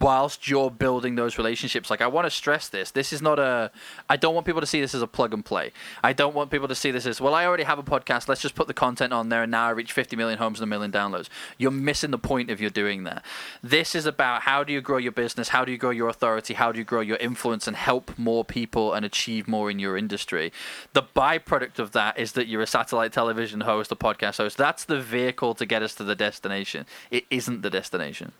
whilst 0.00 0.46
you're 0.46 0.70
building 0.70 1.16
those 1.16 1.36
relationships. 1.36 1.90
Like 1.90 2.00
I 2.00 2.06
want 2.06 2.21
to 2.24 2.30
stress 2.30 2.68
this: 2.68 2.90
this 2.90 3.12
is 3.12 3.22
not 3.22 3.38
a. 3.38 3.70
I 4.08 4.16
don't 4.16 4.34
want 4.34 4.46
people 4.46 4.60
to 4.60 4.66
see 4.66 4.80
this 4.80 4.94
as 4.94 5.02
a 5.02 5.06
plug 5.06 5.34
and 5.34 5.44
play. 5.44 5.72
I 6.02 6.12
don't 6.12 6.34
want 6.34 6.50
people 6.50 6.68
to 6.68 6.74
see 6.74 6.90
this 6.90 7.06
as 7.06 7.20
well. 7.20 7.34
I 7.34 7.46
already 7.46 7.64
have 7.64 7.78
a 7.78 7.82
podcast. 7.82 8.28
Let's 8.28 8.42
just 8.42 8.54
put 8.54 8.68
the 8.68 8.74
content 8.74 9.12
on 9.12 9.28
there, 9.28 9.42
and 9.42 9.50
now 9.50 9.66
I 9.66 9.70
reach 9.70 9.92
50 9.92 10.16
million 10.16 10.38
homes 10.38 10.60
and 10.60 10.64
a 10.64 10.70
million 10.70 10.92
downloads. 10.92 11.28
You're 11.58 11.70
missing 11.70 12.10
the 12.10 12.18
point 12.18 12.50
of 12.50 12.60
you're 12.60 12.70
doing 12.70 13.04
that. 13.04 13.24
This 13.62 13.94
is 13.94 14.06
about 14.06 14.42
how 14.42 14.64
do 14.64 14.72
you 14.72 14.80
grow 14.80 14.98
your 14.98 15.12
business, 15.12 15.48
how 15.48 15.64
do 15.64 15.72
you 15.72 15.78
grow 15.78 15.90
your 15.90 16.08
authority, 16.08 16.54
how 16.54 16.72
do 16.72 16.78
you 16.78 16.84
grow 16.84 17.00
your 17.00 17.16
influence 17.18 17.66
and 17.66 17.76
help 17.76 18.18
more 18.18 18.44
people 18.44 18.92
and 18.92 19.04
achieve 19.04 19.48
more 19.48 19.70
in 19.70 19.78
your 19.78 19.96
industry. 19.96 20.52
The 20.92 21.02
byproduct 21.02 21.78
of 21.78 21.92
that 21.92 22.18
is 22.18 22.32
that 22.32 22.46
you're 22.48 22.62
a 22.62 22.66
satellite 22.66 23.12
television 23.12 23.62
host, 23.62 23.92
a 23.92 23.96
podcast 23.96 24.38
host. 24.38 24.56
That's 24.56 24.84
the 24.84 25.00
vehicle 25.00 25.54
to 25.54 25.66
get 25.66 25.82
us 25.82 25.94
to 25.96 26.04
the 26.04 26.14
destination. 26.14 26.86
It 27.10 27.24
isn't 27.30 27.62
the 27.62 27.70
destination. 27.70 28.32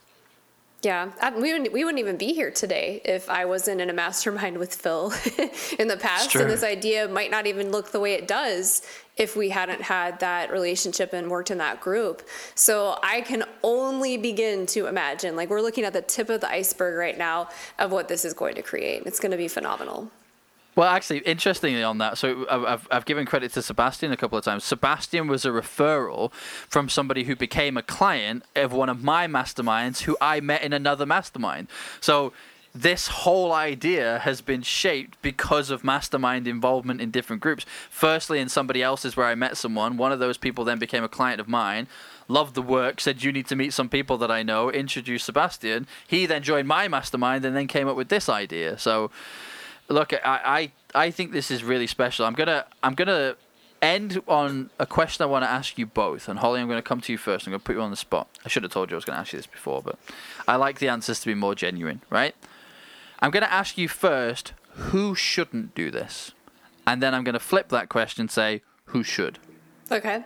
Yeah, 0.83 1.12
I, 1.21 1.31
we 1.31 1.53
wouldn't, 1.53 1.73
we 1.73 1.85
wouldn't 1.85 2.01
even 2.01 2.16
be 2.16 2.33
here 2.33 2.51
today 2.51 3.01
if 3.05 3.31
I 3.31 3.45
wasn't 3.45 3.81
in 3.81 3.88
a 3.88 3.92
mastermind 3.92 4.59
with 4.59 4.75
Phil 4.75 5.12
in 5.79 5.87
the 5.87 5.97
past. 5.97 6.35
And 6.35 6.51
this 6.51 6.64
idea 6.64 7.07
might 7.07 7.31
not 7.31 7.47
even 7.47 7.71
look 7.71 7.92
the 7.92 8.01
way 8.01 8.14
it 8.14 8.27
does 8.27 8.83
if 9.16 9.37
we 9.37 9.51
hadn't 9.51 9.83
had 9.83 10.18
that 10.21 10.51
relationship 10.51 11.12
and 11.12 11.31
worked 11.31 11.53
in 11.53 11.59
that 11.59 11.81
group. 11.81 12.27
So 12.57 12.99
I 13.01 13.21
can 13.21 13.45
only 13.62 14.16
begin 14.16 14.66
to 14.66 14.87
imagine, 14.87 15.37
like, 15.37 15.51
we're 15.51 15.61
looking 15.61 15.85
at 15.85 15.92
the 15.92 16.03
tip 16.03 16.29
of 16.31 16.40
the 16.40 16.51
iceberg 16.51 16.97
right 16.99 17.16
now 17.16 17.49
of 17.79 17.92
what 17.92 18.09
this 18.09 18.25
is 18.25 18.35
going 18.35 18.57
to 18.57 18.62
create. 18.62 19.05
It's 19.07 19.21
going 19.21 19.33
to 19.33 19.38
be 19.38 19.49
phenomenal. 19.49 20.11
Well, 20.75 20.89
actually, 20.89 21.19
interestingly 21.19 21.83
on 21.83 21.99
that, 21.99 22.17
so 22.17 22.47
I've, 22.49 22.89
I've 22.91 23.05
given 23.05 23.27
credit 23.27 23.53
to 23.53 23.63
Sebastian 23.63 24.11
a 24.11 24.17
couple 24.17 24.39
of 24.39 24.45
times. 24.45 24.65
Sebastian 24.65 25.29
was 25.29 25.45
a 25.45 25.51
referral 25.51 26.33
from 26.33 26.89
somebody 26.89 27.25
who 27.25 27.37
became 27.37 27.77
a 27.77 27.83
client 27.83 28.43
of 28.57 28.73
one 28.73 28.89
of 28.89 29.03
my 29.03 29.27
masterminds 29.27 30.03
who 30.03 30.17
I 30.21 30.41
met 30.41 30.63
in 30.63 30.73
another 30.73 31.05
mastermind. 31.05 31.69
So 32.01 32.33
this 32.75 33.09
whole 33.09 33.53
idea 33.53 34.21
has 34.21 34.41
been 34.41 34.63
shaped 34.63 35.21
because 35.21 35.69
of 35.69 35.85
mastermind 35.85 36.49
involvement 36.49 37.03
in 37.03 37.11
different 37.11 37.43
groups. 37.43 37.67
Firstly, 37.91 38.39
in 38.41 38.49
somebody 38.49 38.83
else's 38.83 39.15
where 39.15 39.27
I 39.27 39.35
met 39.35 39.59
someone. 39.59 39.99
One 39.99 40.11
of 40.11 40.21
those 40.21 40.39
people 40.39 40.65
then 40.65 40.79
became 40.79 41.05
a 41.05 41.09
client 41.09 41.39
of 41.39 41.49
mine 41.49 41.87
loved 42.29 42.55
the 42.55 42.63
work, 42.63 43.01
said 43.01 43.23
you 43.23 43.31
need 43.31 43.47
to 43.49 43.57
meet 43.57 43.75
some 43.75 43.91
people 43.91 44.17
that 44.17 44.31
I 44.31 44.43
know, 44.43 44.71
introduced 44.71 45.27
Sebastian. 45.27 45.87
He 46.07 46.25
then 46.25 46.43
joined 46.43 46.67
my 46.67 46.89
mastermind 46.89 47.45
and 47.45 47.55
then 47.55 47.67
came 47.67 47.89
up 47.89 47.97
with 47.97 48.09
this 48.09 48.29
idea. 48.29 48.79
So 48.79 49.11
look, 49.92 50.12
I, 50.12 50.18
I 50.94 51.07
I 51.07 51.11
think 51.11 51.33
this 51.33 51.50
is 51.50 51.62
really 51.62 51.87
special. 51.87 52.26
I'm 52.26 52.35
gonna 52.35 52.66
I'm 52.83 52.94
gonna 52.94 53.37
end 53.81 54.22
on 54.28 54.70
a 54.78 54.87
question 54.87 55.24
I 55.24 55.26
want 55.26 55.44
to 55.44 55.50
ask 55.50 55.76
you 55.76 55.87
both. 55.87 56.28
And 56.28 56.38
Holly, 56.38 56.61
I'm 56.61 56.68
going 56.68 56.78
to 56.78 56.88
come 56.88 57.00
to 57.00 57.12
you 57.12 57.18
first. 57.18 57.46
I'm 57.46 57.50
going 57.50 57.61
to 57.61 57.64
put 57.64 57.74
you 57.74 57.83
on 57.83 57.90
the 57.90 57.96
spot. 57.96 58.28
I 58.44 58.48
should 58.48 58.62
have 58.62 58.70
told 58.70 58.90
you 58.90 58.94
I 58.94 58.98
was 58.98 59.05
going 59.05 59.16
to 59.16 59.20
ask 59.20 59.33
you 59.33 59.40
this 59.40 59.46
before, 59.46 59.83
but 59.83 59.98
I 60.46 60.55
like 60.55 60.78
the 60.78 60.88
answers 60.88 61.18
to 61.20 61.26
be 61.26 61.35
more 61.35 61.57
genuine, 61.57 62.00
right? 62.09 62.37
I'm 63.18 63.33
going 63.33 63.42
to 63.42 63.52
ask 63.52 63.76
you 63.76 63.88
first 63.88 64.52
who 64.74 65.16
shouldn't 65.16 65.74
do 65.74 65.90
this? 65.90 66.31
And 66.87 67.02
then 67.02 67.12
I'm 67.12 67.24
going 67.24 67.35
to 67.35 67.40
flip 67.40 67.70
that 67.70 67.88
question 67.88 68.22
and 68.22 68.31
say 68.31 68.62
who 68.87 69.02
should. 69.02 69.40
Okay. 69.90 70.22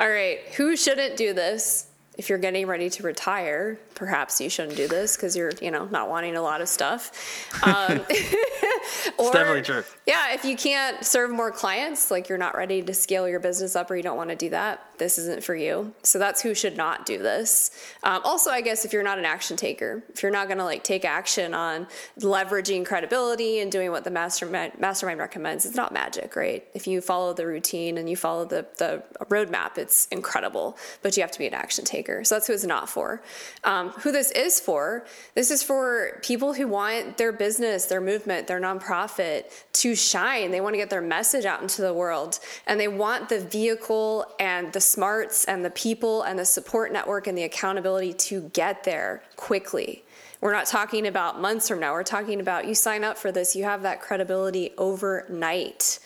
All 0.00 0.10
right. 0.10 0.40
Who 0.56 0.76
shouldn't 0.76 1.16
do 1.16 1.32
this? 1.32 1.86
if 2.20 2.28
you're 2.28 2.38
getting 2.38 2.66
ready 2.66 2.90
to 2.90 3.02
retire, 3.02 3.78
perhaps 3.94 4.42
you 4.42 4.50
shouldn't 4.50 4.76
do 4.76 4.86
this 4.86 5.16
because 5.16 5.34
you're, 5.34 5.52
you 5.62 5.70
know, 5.70 5.86
not 5.86 6.10
wanting 6.10 6.36
a 6.36 6.42
lot 6.42 6.60
of 6.60 6.68
stuff. 6.68 7.48
Um, 7.64 8.04
or, 9.18 9.32
definitely 9.32 9.62
true. 9.62 9.84
Yeah, 10.06 10.32
if 10.34 10.44
you 10.44 10.56
can't 10.56 11.04
serve 11.04 11.30
more 11.30 11.50
clients, 11.50 12.10
like 12.10 12.28
you're 12.28 12.38
not 12.38 12.56
ready 12.56 12.82
to 12.82 12.94
scale 12.94 13.28
your 13.28 13.40
business 13.40 13.76
up 13.76 13.90
or 13.90 13.96
you 13.96 14.02
don't 14.02 14.16
want 14.16 14.30
to 14.30 14.36
do 14.36 14.50
that, 14.50 14.84
this 15.00 15.18
isn't 15.18 15.42
for 15.42 15.56
you. 15.56 15.92
So 16.04 16.20
that's 16.20 16.40
who 16.40 16.54
should 16.54 16.76
not 16.76 17.04
do 17.04 17.18
this. 17.18 17.72
Um, 18.04 18.20
also, 18.22 18.50
I 18.50 18.60
guess 18.60 18.84
if 18.84 18.92
you're 18.92 19.02
not 19.02 19.18
an 19.18 19.24
action 19.24 19.56
taker, 19.56 20.04
if 20.10 20.22
you're 20.22 20.30
not 20.30 20.46
going 20.46 20.58
to 20.58 20.64
like 20.64 20.84
take 20.84 21.04
action 21.04 21.54
on 21.54 21.88
leveraging 22.20 22.86
credibility 22.86 23.58
and 23.58 23.72
doing 23.72 23.90
what 23.90 24.04
the 24.04 24.10
mastermind 24.10 24.78
mastermind 24.78 25.18
recommends, 25.18 25.66
it's 25.66 25.74
not 25.74 25.92
magic, 25.92 26.36
right? 26.36 26.64
If 26.74 26.86
you 26.86 27.00
follow 27.00 27.32
the 27.32 27.46
routine 27.46 27.98
and 27.98 28.08
you 28.08 28.16
follow 28.16 28.44
the 28.44 28.66
the 28.78 29.02
roadmap, 29.24 29.78
it's 29.78 30.06
incredible. 30.08 30.76
But 31.02 31.16
you 31.16 31.22
have 31.22 31.32
to 31.32 31.38
be 31.38 31.48
an 31.48 31.54
action 31.54 31.84
taker. 31.84 32.22
So 32.22 32.36
that's 32.36 32.46
who 32.46 32.52
it's 32.52 32.64
not 32.64 32.88
for. 32.88 33.22
Um, 33.64 33.88
who 33.90 34.12
this 34.12 34.30
is 34.30 34.60
for? 34.60 35.06
This 35.34 35.50
is 35.50 35.62
for 35.62 36.20
people 36.22 36.52
who 36.54 36.68
want 36.68 37.16
their 37.16 37.32
business, 37.32 37.86
their 37.86 38.00
movement, 38.00 38.46
their 38.46 38.60
nonprofit 38.60 39.44
to 39.72 39.96
shine. 39.96 40.50
They 40.50 40.60
want 40.60 40.74
to 40.74 40.78
get 40.78 40.90
their 40.90 41.00
message 41.00 41.46
out 41.46 41.62
into 41.62 41.80
the 41.80 41.94
world, 41.94 42.38
and 42.66 42.78
they 42.78 42.88
want 42.88 43.30
the 43.30 43.40
vehicle 43.40 44.26
and 44.38 44.72
the 44.72 44.80
smarts 44.90 45.44
and 45.44 45.64
the 45.64 45.70
people 45.70 46.22
and 46.22 46.38
the 46.38 46.44
support 46.44 46.92
network 46.92 47.26
and 47.26 47.36
the 47.36 47.44
accountability 47.44 48.12
to 48.12 48.50
get 48.52 48.84
there 48.84 49.22
quickly. 49.36 50.04
We're 50.40 50.52
not 50.52 50.66
talking 50.66 51.06
about 51.06 51.40
months 51.40 51.68
from 51.68 51.80
now. 51.80 51.92
We're 51.92 52.02
talking 52.02 52.40
about 52.40 52.66
you 52.66 52.74
sign 52.74 53.04
up 53.04 53.18
for 53.18 53.30
this, 53.30 53.54
you 53.54 53.64
have 53.64 53.82
that 53.82 54.00
credibility 54.00 54.72
overnight. 54.78 55.98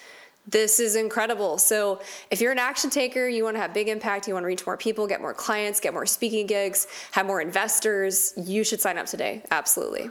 This 0.47 0.79
is 0.79 0.95
incredible. 0.95 1.57
So, 1.57 2.03
if 2.31 2.41
you're 2.43 2.53
an 2.53 2.59
action 2.59 2.91
taker, 2.91 3.27
you 3.27 3.45
want 3.45 3.57
to 3.57 3.61
have 3.61 3.73
big 3.73 3.89
impact, 3.89 4.29
you 4.29 4.35
want 4.35 4.45
to 4.45 4.49
reach 4.49 4.67
more 4.67 4.77
people, 4.77 5.07
get 5.07 5.23
more 5.23 5.33
clients, 5.33 5.81
get 5.81 5.95
more 5.95 6.05
speaking 6.05 6.47
gigs, 6.47 6.87
have 7.13 7.25
more 7.25 7.41
investors, 7.41 8.35
you 8.37 8.63
should 8.63 8.81
sign 8.81 8.99
up 8.99 9.07
today. 9.07 9.43
Absolutely. 9.51 10.11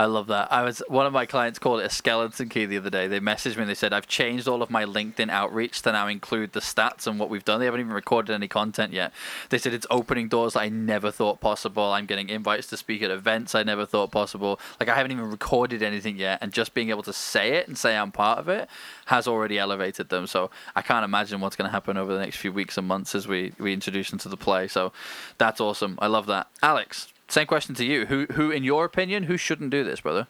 I 0.00 0.06
love 0.06 0.28
that. 0.28 0.50
I 0.50 0.62
was 0.62 0.82
one 0.88 1.04
of 1.04 1.12
my 1.12 1.26
clients 1.26 1.58
called 1.58 1.80
it 1.80 1.84
a 1.84 1.90
skeleton 1.90 2.48
key 2.48 2.64
the 2.64 2.78
other 2.78 2.88
day. 2.88 3.06
They 3.06 3.20
messaged 3.20 3.56
me 3.56 3.64
and 3.64 3.68
they 3.68 3.74
said 3.74 3.92
I've 3.92 4.06
changed 4.06 4.48
all 4.48 4.62
of 4.62 4.70
my 4.70 4.86
LinkedIn 4.86 5.28
outreach 5.28 5.82
to 5.82 5.92
now 5.92 6.08
include 6.08 6.54
the 6.54 6.60
stats 6.60 7.06
and 7.06 7.20
what 7.20 7.28
we've 7.28 7.44
done. 7.44 7.60
They 7.60 7.66
haven't 7.66 7.80
even 7.80 7.92
recorded 7.92 8.32
any 8.32 8.48
content 8.48 8.94
yet. 8.94 9.12
They 9.50 9.58
said 9.58 9.74
it's 9.74 9.86
opening 9.90 10.28
doors 10.28 10.54
that 10.54 10.60
I 10.60 10.70
never 10.70 11.10
thought 11.10 11.42
possible. 11.42 11.92
I'm 11.92 12.06
getting 12.06 12.30
invites 12.30 12.66
to 12.68 12.78
speak 12.78 13.02
at 13.02 13.10
events 13.10 13.54
I 13.54 13.62
never 13.62 13.84
thought 13.84 14.10
possible. 14.10 14.58
Like 14.80 14.88
I 14.88 14.94
haven't 14.94 15.12
even 15.12 15.30
recorded 15.30 15.82
anything 15.82 16.16
yet, 16.16 16.38
and 16.40 16.50
just 16.50 16.72
being 16.72 16.88
able 16.88 17.02
to 17.02 17.12
say 17.12 17.56
it 17.56 17.68
and 17.68 17.76
say 17.76 17.94
I'm 17.94 18.10
part 18.10 18.38
of 18.38 18.48
it 18.48 18.70
has 19.04 19.28
already 19.28 19.58
elevated 19.58 20.08
them. 20.08 20.26
So 20.26 20.50
I 20.74 20.80
can't 20.80 21.04
imagine 21.04 21.42
what's 21.42 21.56
going 21.56 21.68
to 21.68 21.72
happen 21.72 21.98
over 21.98 22.14
the 22.14 22.20
next 22.20 22.38
few 22.38 22.54
weeks 22.54 22.78
and 22.78 22.88
months 22.88 23.14
as 23.14 23.28
we 23.28 23.52
we 23.58 23.74
introduce 23.74 24.08
them 24.08 24.18
to 24.20 24.30
the 24.30 24.38
play. 24.38 24.66
So 24.66 24.94
that's 25.36 25.60
awesome. 25.60 25.98
I 26.00 26.06
love 26.06 26.24
that, 26.24 26.46
Alex. 26.62 27.12
Same 27.30 27.46
question 27.46 27.74
to 27.76 27.84
you. 27.84 28.06
Who, 28.06 28.26
who, 28.32 28.50
in 28.50 28.64
your 28.64 28.84
opinion, 28.84 29.24
who 29.24 29.36
shouldn't 29.36 29.70
do 29.70 29.84
this, 29.84 30.00
brother? 30.00 30.26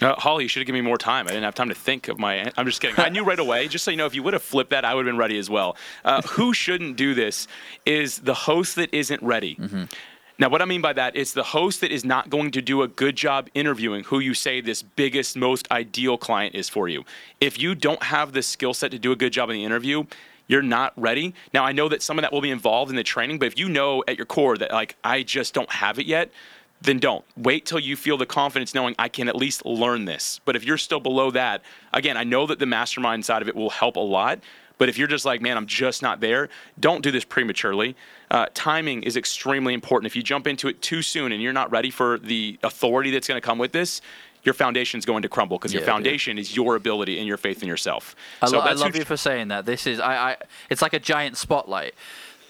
Uh, 0.00 0.14
Holly, 0.14 0.44
you 0.44 0.48
should 0.48 0.60
have 0.60 0.66
given 0.66 0.82
me 0.82 0.86
more 0.86 0.98
time. 0.98 1.26
I 1.26 1.30
didn't 1.30 1.44
have 1.44 1.54
time 1.54 1.70
to 1.70 1.74
think 1.74 2.08
of 2.08 2.18
my. 2.18 2.52
I'm 2.56 2.66
just 2.66 2.80
kidding. 2.80 2.98
I 2.98 3.08
knew 3.08 3.24
right 3.24 3.38
away. 3.38 3.66
Just 3.66 3.84
so 3.84 3.90
you 3.90 3.96
know, 3.96 4.06
if 4.06 4.14
you 4.14 4.22
would 4.22 4.32
have 4.32 4.42
flipped 4.42 4.70
that, 4.70 4.84
I 4.84 4.94
would 4.94 5.06
have 5.06 5.12
been 5.12 5.18
ready 5.18 5.38
as 5.38 5.50
well. 5.50 5.76
Uh, 6.04 6.22
who 6.22 6.52
shouldn't 6.54 6.96
do 6.96 7.14
this 7.14 7.48
is 7.84 8.18
the 8.18 8.34
host 8.34 8.76
that 8.76 8.92
isn't 8.94 9.22
ready. 9.22 9.56
Mm-hmm. 9.56 9.84
Now, 10.40 10.48
what 10.48 10.62
I 10.62 10.66
mean 10.66 10.80
by 10.80 10.92
that 10.92 11.16
is 11.16 11.32
the 11.32 11.42
host 11.42 11.80
that 11.80 11.90
is 11.90 12.04
not 12.04 12.30
going 12.30 12.52
to 12.52 12.62
do 12.62 12.82
a 12.82 12.88
good 12.88 13.16
job 13.16 13.48
interviewing 13.54 14.04
who 14.04 14.20
you 14.20 14.34
say 14.34 14.60
this 14.60 14.82
biggest, 14.82 15.36
most 15.36 15.68
ideal 15.72 16.16
client 16.16 16.54
is 16.54 16.68
for 16.68 16.88
you. 16.88 17.04
If 17.40 17.58
you 17.58 17.74
don't 17.74 18.02
have 18.04 18.32
the 18.32 18.42
skill 18.42 18.72
set 18.72 18.92
to 18.92 19.00
do 19.00 19.10
a 19.10 19.16
good 19.16 19.32
job 19.32 19.50
in 19.50 19.56
the 19.56 19.64
interview, 19.64 20.04
you're 20.48 20.62
not 20.62 20.92
ready. 20.96 21.34
Now, 21.54 21.64
I 21.64 21.72
know 21.72 21.88
that 21.88 22.02
some 22.02 22.18
of 22.18 22.22
that 22.22 22.32
will 22.32 22.40
be 22.40 22.50
involved 22.50 22.90
in 22.90 22.96
the 22.96 23.04
training, 23.04 23.38
but 23.38 23.46
if 23.46 23.58
you 23.58 23.68
know 23.68 24.02
at 24.08 24.16
your 24.16 24.26
core 24.26 24.56
that, 24.58 24.72
like, 24.72 24.96
I 25.04 25.22
just 25.22 25.54
don't 25.54 25.70
have 25.70 25.98
it 25.98 26.06
yet, 26.06 26.32
then 26.80 26.98
don't. 26.98 27.24
Wait 27.36 27.66
till 27.66 27.78
you 27.78 27.96
feel 27.96 28.16
the 28.16 28.26
confidence 28.26 28.74
knowing 28.74 28.94
I 28.98 29.08
can 29.08 29.28
at 29.28 29.36
least 29.36 29.64
learn 29.66 30.04
this. 30.04 30.40
But 30.44 30.56
if 30.56 30.64
you're 30.64 30.78
still 30.78 31.00
below 31.00 31.30
that, 31.32 31.62
again, 31.92 32.16
I 32.16 32.24
know 32.24 32.46
that 32.46 32.58
the 32.58 32.66
mastermind 32.66 33.24
side 33.24 33.42
of 33.42 33.48
it 33.48 33.56
will 33.56 33.70
help 33.70 33.96
a 33.96 34.00
lot. 34.00 34.40
But 34.78 34.88
if 34.88 34.96
you're 34.96 35.08
just 35.08 35.24
like, 35.24 35.42
man, 35.42 35.56
I'm 35.56 35.66
just 35.66 36.02
not 36.02 36.20
there, 36.20 36.48
don't 36.78 37.02
do 37.02 37.10
this 37.10 37.24
prematurely. 37.24 37.96
Uh, 38.30 38.46
timing 38.54 39.02
is 39.02 39.16
extremely 39.16 39.74
important. 39.74 40.06
If 40.06 40.14
you 40.14 40.22
jump 40.22 40.46
into 40.46 40.68
it 40.68 40.80
too 40.80 41.02
soon 41.02 41.32
and 41.32 41.42
you're 41.42 41.52
not 41.52 41.70
ready 41.72 41.90
for 41.90 42.18
the 42.18 42.58
authority 42.62 43.10
that's 43.10 43.26
going 43.26 43.40
to 43.40 43.44
come 43.44 43.58
with 43.58 43.72
this, 43.72 44.00
your 44.42 44.54
foundation 44.54 44.98
is 44.98 45.04
going 45.04 45.22
to 45.22 45.28
crumble 45.28 45.58
because 45.58 45.72
yeah, 45.72 45.80
your 45.80 45.86
foundation 45.86 46.36
yeah. 46.36 46.42
is 46.42 46.54
your 46.54 46.76
ability 46.76 47.18
and 47.18 47.26
your 47.26 47.36
faith 47.36 47.62
in 47.62 47.68
yourself. 47.68 48.14
I, 48.42 48.46
so 48.46 48.58
lo- 48.58 48.64
I 48.64 48.72
love 48.72 48.96
you 48.96 49.04
for 49.04 49.16
saying 49.16 49.48
that. 49.48 49.66
This 49.66 49.86
is 49.86 50.00
I, 50.00 50.32
I. 50.32 50.36
It's 50.70 50.82
like 50.82 50.92
a 50.92 51.00
giant 51.00 51.36
spotlight 51.36 51.94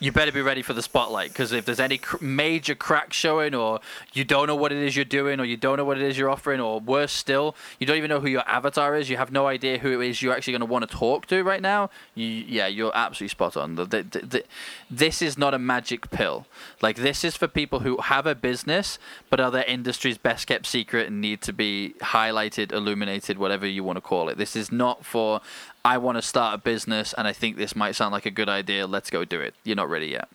you 0.01 0.13
better 0.13 0.33
be 0.33 0.43
ready 0.43 0.63
for 0.63 0.73
the 0.73 0.83
spotlight 0.83 1.31
because 1.31 1.53
if 1.53 1.65
there's 1.65 1.81
any 1.81 1.99
cr- 1.99 2.23
major 2.23 2.75
crack 2.75 3.13
showing 3.13 3.55
or 3.55 3.81
you 4.13 4.25
don't 4.25 4.47
know 4.47 4.57
what 4.57 4.73
it 4.73 4.79
is 4.79 4.97
you're 4.97 5.05
doing 5.05 5.41
or 5.41 5.45
you 5.45 5.57
don't 5.57 5.77
know 5.77 5.85
what 5.85 5.99
it 5.99 6.05
is 6.05 6.17
you're 6.17 6.31
offering 6.31 6.61
or 6.61 6.81
worse 6.81 7.13
still 7.13 7.55
you 7.79 7.87
don't 7.87 7.97
even 7.97 8.09
know 8.09 8.21
who 8.21 8.29
your 8.29 8.49
avatar 8.49 8.97
is 8.97 9.11
you 9.11 9.17
have 9.17 9.33
no 9.33 9.47
idea 9.47 9.79
who 9.79 10.01
it 10.01 10.09
is 10.09 10.23
you're 10.23 10.35
actually 10.35 10.53
going 10.53 10.61
to 10.61 10.67
want 10.67 10.89
to 10.89 10.97
talk 10.97 11.27
to 11.27 11.43
right 11.43 11.63
now 11.63 11.91
you, 12.15 12.27
yeah 12.27 12.67
you're 12.67 12.93
absolutely 12.95 13.29
spot 13.29 13.57
on. 13.57 13.75
The, 13.75 13.85
the, 13.85 14.03
the, 14.03 14.45
this 14.91 15.23
is 15.23 15.39
not 15.39 15.55
a 15.55 15.59
magic 15.59 16.11
pill. 16.11 16.47
Like 16.81 16.97
this 16.97 17.25
is 17.25 17.37
for 17.37 17.49
people 17.49 17.81
who 17.81 17.99
have 17.99 18.27
a 18.27 18.35
business 18.35 18.99
but 19.31 19.41
are 19.41 19.51
their 19.51 19.65
industry's 19.65 20.19
best 20.19 20.47
kept 20.47 20.67
secret 20.67 21.09
and 21.09 21.21
need 21.21 21.43
to 21.43 21.53
be 21.53 21.95
highlighted 22.01 22.73
illuminated 22.73 23.39
whatever 23.39 23.67
you 23.67 23.85
want 23.85 23.97
to 23.97 24.01
call 24.01 24.29
it. 24.29 24.39
This 24.39 24.57
is 24.57 24.71
not 24.71 25.05
for 25.05 25.41
I 25.89 25.97
want 25.97 26.19
to 26.19 26.23
start 26.23 26.55
a 26.55 26.59
business 26.59 27.15
and 27.17 27.27
I 27.27 27.33
think 27.33 27.57
this 27.57 27.75
might 27.75 27.93
sound 27.93 28.13
like 28.13 28.27
a 28.27 28.31
good 28.31 28.51
idea. 28.51 28.87
Let's 28.87 29.09
go 29.09 29.25
do 29.25 29.41
it. 29.41 29.55
You're 29.65 29.75
not 29.75 29.89
ready 29.89 30.09
yet. 30.09 30.29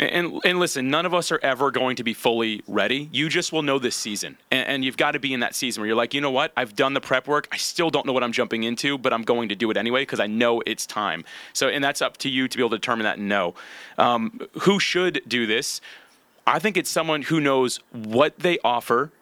And, 0.00 0.40
and 0.44 0.58
listen, 0.58 0.90
none 0.90 1.06
of 1.06 1.14
us 1.14 1.30
are 1.30 1.38
ever 1.44 1.70
going 1.70 1.94
to 1.96 2.02
be 2.02 2.12
fully 2.12 2.64
ready. 2.66 3.08
You 3.12 3.28
just 3.28 3.52
will 3.52 3.62
know 3.62 3.78
this 3.78 3.94
season. 3.94 4.36
And, 4.50 4.66
and, 4.66 4.84
you've 4.84 4.96
got 4.96 5.12
to 5.12 5.20
be 5.20 5.32
in 5.32 5.38
that 5.40 5.54
season 5.54 5.80
where 5.80 5.86
you're 5.86 5.96
like, 5.96 6.12
you 6.12 6.20
know 6.20 6.32
what? 6.32 6.52
I've 6.56 6.74
done 6.74 6.92
the 6.92 7.00
prep 7.00 7.28
work. 7.28 7.46
I 7.52 7.56
still 7.56 7.88
don't 7.88 8.04
know 8.04 8.12
what 8.12 8.24
I'm 8.24 8.32
jumping 8.32 8.64
into, 8.64 8.98
but 8.98 9.12
I'm 9.12 9.22
going 9.22 9.48
to 9.50 9.54
do 9.54 9.70
it 9.70 9.76
anyway 9.76 10.02
because 10.02 10.18
I 10.18 10.26
know 10.26 10.60
it's 10.66 10.86
time. 10.86 11.24
So, 11.52 11.68
and 11.68 11.84
that's 11.84 12.02
up 12.02 12.16
to 12.18 12.28
you 12.28 12.48
to 12.48 12.56
be 12.56 12.62
able 12.64 12.70
to 12.70 12.76
determine 12.76 13.04
that 13.04 13.18
and 13.18 13.28
know. 13.28 13.54
Um, 13.98 14.40
who 14.62 14.80
should 14.80 15.22
do 15.28 15.46
this? 15.46 15.80
I 16.48 16.58
think 16.58 16.76
it's 16.76 16.90
someone 16.90 17.22
who 17.22 17.40
knows 17.40 17.78
what 17.92 18.40
they 18.40 18.58
offer 18.64 19.12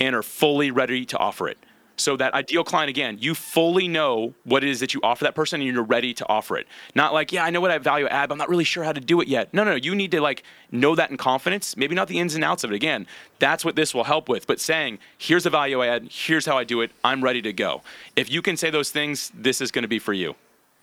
and 0.00 0.16
are 0.16 0.22
fully 0.22 0.70
ready 0.70 1.04
to 1.04 1.18
offer 1.18 1.46
it. 1.46 1.58
So 1.96 2.16
that 2.16 2.34
ideal 2.34 2.62
client, 2.62 2.90
again, 2.90 3.18
you 3.20 3.34
fully 3.34 3.88
know 3.88 4.34
what 4.44 4.62
it 4.62 4.68
is 4.68 4.80
that 4.80 4.92
you 4.92 5.00
offer 5.02 5.24
that 5.24 5.34
person 5.34 5.60
and 5.60 5.72
you're 5.72 5.82
ready 5.82 6.12
to 6.14 6.28
offer 6.28 6.56
it. 6.56 6.66
Not 6.94 7.14
like, 7.14 7.32
yeah, 7.32 7.44
I 7.44 7.50
know 7.50 7.60
what 7.60 7.70
I 7.70 7.78
value 7.78 8.06
add, 8.06 8.28
but 8.28 8.34
I'm 8.34 8.38
not 8.38 8.48
really 8.48 8.64
sure 8.64 8.84
how 8.84 8.92
to 8.92 9.00
do 9.00 9.20
it 9.20 9.28
yet. 9.28 9.52
No, 9.54 9.64
no, 9.64 9.70
no. 9.70 9.76
You 9.76 9.94
need 9.94 10.10
to 10.10 10.20
like 10.20 10.42
know 10.70 10.94
that 10.94 11.10
in 11.10 11.16
confidence. 11.16 11.76
Maybe 11.76 11.94
not 11.94 12.08
the 12.08 12.18
ins 12.18 12.34
and 12.34 12.44
outs 12.44 12.64
of 12.64 12.72
it. 12.72 12.74
Again, 12.74 13.06
that's 13.38 13.64
what 13.64 13.76
this 13.76 13.94
will 13.94 14.04
help 14.04 14.28
with. 14.28 14.46
But 14.46 14.60
saying, 14.60 14.98
here's 15.16 15.46
a 15.46 15.50
value 15.50 15.80
I 15.80 15.86
add, 15.88 16.08
here's 16.10 16.46
how 16.46 16.58
I 16.58 16.64
do 16.64 16.82
it, 16.82 16.90
I'm 17.02 17.24
ready 17.24 17.40
to 17.42 17.52
go. 17.52 17.82
If 18.14 18.30
you 18.30 18.42
can 18.42 18.56
say 18.56 18.70
those 18.70 18.90
things, 18.90 19.32
this 19.34 19.60
is 19.60 19.70
going 19.70 19.82
to 19.82 19.88
be 19.88 19.98
for 19.98 20.12
you. 20.12 20.34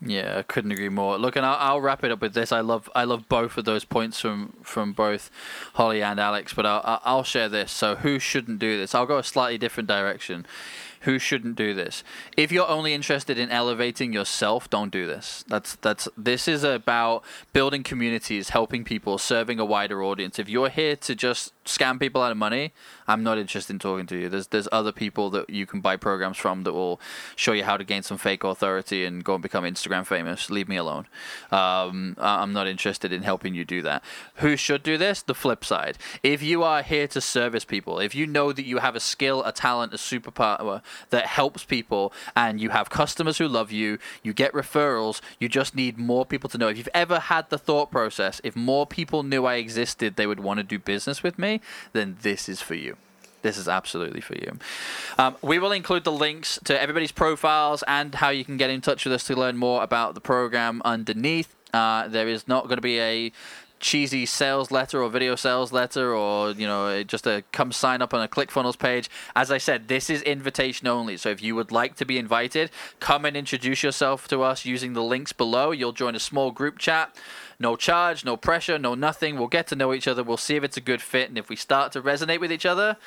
Yeah, 0.05 0.39
I 0.39 0.41
couldn't 0.41 0.71
agree 0.71 0.89
more. 0.89 1.17
Look, 1.17 1.35
and 1.35 1.45
I'll, 1.45 1.57
I'll, 1.59 1.81
wrap 1.81 2.03
it 2.03 2.11
up 2.11 2.19
with 2.21 2.33
this. 2.33 2.51
I 2.51 2.59
love 2.59 2.89
I 2.93 3.05
love 3.05 3.29
both 3.29 3.57
of 3.57 3.63
those 3.63 3.85
points 3.85 4.19
from 4.19 4.53
from 4.61 4.91
both 4.91 5.31
Holly 5.75 6.03
and 6.03 6.19
Alex, 6.19 6.53
but 6.53 6.65
I'll 6.65 6.99
I'll 7.05 7.23
share 7.23 7.47
this. 7.47 7.71
So 7.71 7.95
who 7.95 8.19
shouldn't 8.19 8.59
do 8.59 8.77
this? 8.77 8.93
I'll 8.93 9.05
go 9.05 9.17
a 9.17 9.23
slightly 9.23 9.57
different 9.57 9.87
direction 9.87 10.45
who 11.03 11.19
shouldn't 11.19 11.55
do 11.55 11.73
this. 11.73 12.03
If 12.37 12.51
you're 12.51 12.67
only 12.67 12.93
interested 12.93 13.37
in 13.37 13.49
elevating 13.49 14.13
yourself, 14.13 14.69
don't 14.69 14.91
do 14.91 15.05
this. 15.05 15.43
That's 15.47 15.75
that's 15.75 16.07
this 16.17 16.47
is 16.47 16.63
about 16.63 17.23
building 17.51 17.83
communities, 17.83 18.49
helping 18.49 18.83
people, 18.83 19.17
serving 19.17 19.59
a 19.59 19.65
wider 19.65 20.03
audience. 20.03 20.39
If 20.39 20.49
you're 20.49 20.69
here 20.69 20.95
to 20.97 21.15
just 21.15 21.53
scam 21.65 21.99
people 21.99 22.21
out 22.21 22.31
of 22.31 22.37
money, 22.37 22.73
I'm 23.07 23.23
not 23.23 23.37
interested 23.37 23.73
in 23.73 23.79
talking 23.79 24.05
to 24.07 24.17
you. 24.17 24.29
There's 24.29 24.47
there's 24.47 24.67
other 24.71 24.91
people 24.91 25.29
that 25.31 25.49
you 25.49 25.65
can 25.65 25.81
buy 25.81 25.97
programs 25.97 26.37
from 26.37 26.63
that 26.63 26.73
will 26.73 26.99
show 27.35 27.51
you 27.53 27.63
how 27.63 27.77
to 27.77 27.83
gain 27.83 28.03
some 28.03 28.17
fake 28.17 28.43
authority 28.43 29.05
and 29.05 29.23
go 29.23 29.35
and 29.35 29.43
become 29.43 29.63
Instagram 29.63 30.05
famous. 30.05 30.49
Leave 30.49 30.67
me 30.67 30.77
alone. 30.77 31.07
Um, 31.51 32.15
I'm 32.17 32.53
not 32.53 32.67
interested 32.67 33.11
in 33.11 33.23
helping 33.23 33.55
you 33.55 33.65
do 33.65 33.81
that. 33.81 34.03
Who 34.35 34.55
should 34.55 34.83
do 34.83 34.97
this? 34.97 35.21
The 35.21 35.35
flip 35.35 35.63
side. 35.65 35.97
If 36.21 36.41
you 36.41 36.63
are 36.63 36.81
here 36.81 37.07
to 37.07 37.21
service 37.21 37.65
people, 37.65 37.99
if 37.99 38.15
you 38.15 38.25
know 38.27 38.51
that 38.51 38.65
you 38.65 38.77
have 38.77 38.95
a 38.95 38.99
skill, 38.99 39.43
a 39.43 39.51
talent, 39.51 39.93
a 39.93 39.97
superpower 39.97 40.81
that 41.09 41.25
helps 41.25 41.63
people, 41.63 42.13
and 42.35 42.59
you 42.59 42.69
have 42.69 42.89
customers 42.89 43.37
who 43.37 43.47
love 43.47 43.71
you, 43.71 43.97
you 44.21 44.33
get 44.33 44.53
referrals, 44.53 45.21
you 45.39 45.49
just 45.49 45.75
need 45.75 45.97
more 45.97 46.25
people 46.25 46.49
to 46.49 46.57
know. 46.57 46.67
If 46.67 46.77
you've 46.77 46.89
ever 46.93 47.19
had 47.19 47.49
the 47.49 47.57
thought 47.57 47.91
process, 47.91 48.41
if 48.43 48.55
more 48.55 48.85
people 48.85 49.23
knew 49.23 49.45
I 49.45 49.55
existed, 49.55 50.15
they 50.15 50.27
would 50.27 50.39
want 50.39 50.57
to 50.57 50.63
do 50.63 50.79
business 50.79 51.23
with 51.23 51.37
me, 51.37 51.52
then 51.93 52.17
this 52.21 52.47
is 52.47 52.61
for 52.61 52.75
you 52.75 52.97
this 53.43 53.57
is 53.57 53.67
absolutely 53.67 54.21
for 54.21 54.35
you. 54.35 54.57
Um, 55.19 55.35
we 55.41 55.59
will 55.59 55.71
include 55.71 56.05
the 56.05 56.11
links 56.11 56.59
to 56.63 56.81
everybody's 56.81 57.11
profiles 57.11 57.83
and 57.87 58.15
how 58.15 58.29
you 58.29 58.43
can 58.43 58.57
get 58.57 58.69
in 58.69 58.81
touch 58.81 59.05
with 59.05 59.13
us 59.13 59.25
to 59.25 59.35
learn 59.35 59.57
more 59.57 59.83
about 59.83 60.15
the 60.15 60.21
program 60.21 60.81
underneath. 60.83 61.53
Uh, 61.73 62.07
there 62.07 62.27
is 62.27 62.47
not 62.47 62.63
going 62.65 62.77
to 62.77 62.81
be 62.81 62.99
a 62.99 63.31
cheesy 63.83 64.25
sales 64.25 64.71
letter 64.71 65.03
or 65.03 65.09
video 65.09 65.35
sales 65.35 65.73
letter 65.73 66.15
or 66.15 66.51
you 66.51 66.65
know 66.65 67.03
just 67.03 67.27
a 67.27 67.43
come 67.51 67.71
sign 67.73 68.01
up 68.01 68.13
on 68.13 68.21
a 68.23 68.27
ClickFunnels 68.27 68.79
page. 68.79 69.09
As 69.35 69.51
I 69.51 69.57
said, 69.57 69.89
this 69.89 70.09
is 70.09 70.21
invitation 70.21 70.87
only. 70.87 71.17
So 71.17 71.29
if 71.29 71.43
you 71.43 71.53
would 71.55 71.71
like 71.71 71.95
to 71.97 72.05
be 72.05 72.17
invited, 72.17 72.71
come 73.01 73.25
and 73.25 73.35
introduce 73.35 73.83
yourself 73.83 74.27
to 74.29 74.41
us 74.41 74.65
using 74.65 74.93
the 74.93 75.03
links 75.03 75.33
below. 75.33 75.71
You'll 75.71 75.91
join 75.91 76.15
a 76.15 76.19
small 76.19 76.51
group 76.51 76.79
chat. 76.79 77.15
No 77.59 77.75
charge, 77.75 78.23
no 78.25 78.37
pressure, 78.37 78.79
no 78.79 78.95
nothing. 78.95 79.37
We'll 79.37 79.47
get 79.47 79.67
to 79.67 79.75
know 79.75 79.93
each 79.93 80.07
other. 80.07 80.23
We'll 80.23 80.37
see 80.37 80.55
if 80.55 80.63
it's 80.63 80.77
a 80.77 80.81
good 80.81 81.01
fit, 81.01 81.29
and 81.29 81.37
if 81.37 81.49
we 81.49 81.55
start 81.55 81.91
to 81.91 82.01
resonate 82.01 82.39
with 82.39 82.51
each 82.51 82.65
other, 82.65 82.97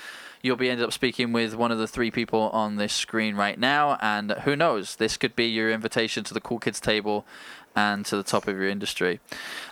you'll 0.42 0.56
be 0.56 0.70
ended 0.70 0.86
up 0.86 0.92
speaking 0.92 1.32
with 1.32 1.54
one 1.56 1.72
of 1.72 1.78
the 1.78 1.88
three 1.88 2.10
people 2.10 2.50
on 2.50 2.76
this 2.76 2.92
screen 2.92 3.34
right 3.34 3.58
now. 3.58 3.98
And 4.00 4.32
who 4.44 4.54
knows, 4.54 4.96
this 4.96 5.16
could 5.16 5.34
be 5.34 5.46
your 5.46 5.70
invitation 5.70 6.22
to 6.24 6.34
the 6.34 6.40
Cool 6.40 6.58
Kids 6.58 6.80
table 6.80 7.26
and 7.74 8.06
to 8.06 8.16
the 8.16 8.22
top 8.22 8.46
of 8.46 8.56
your 8.56 8.68
industry. 8.68 9.20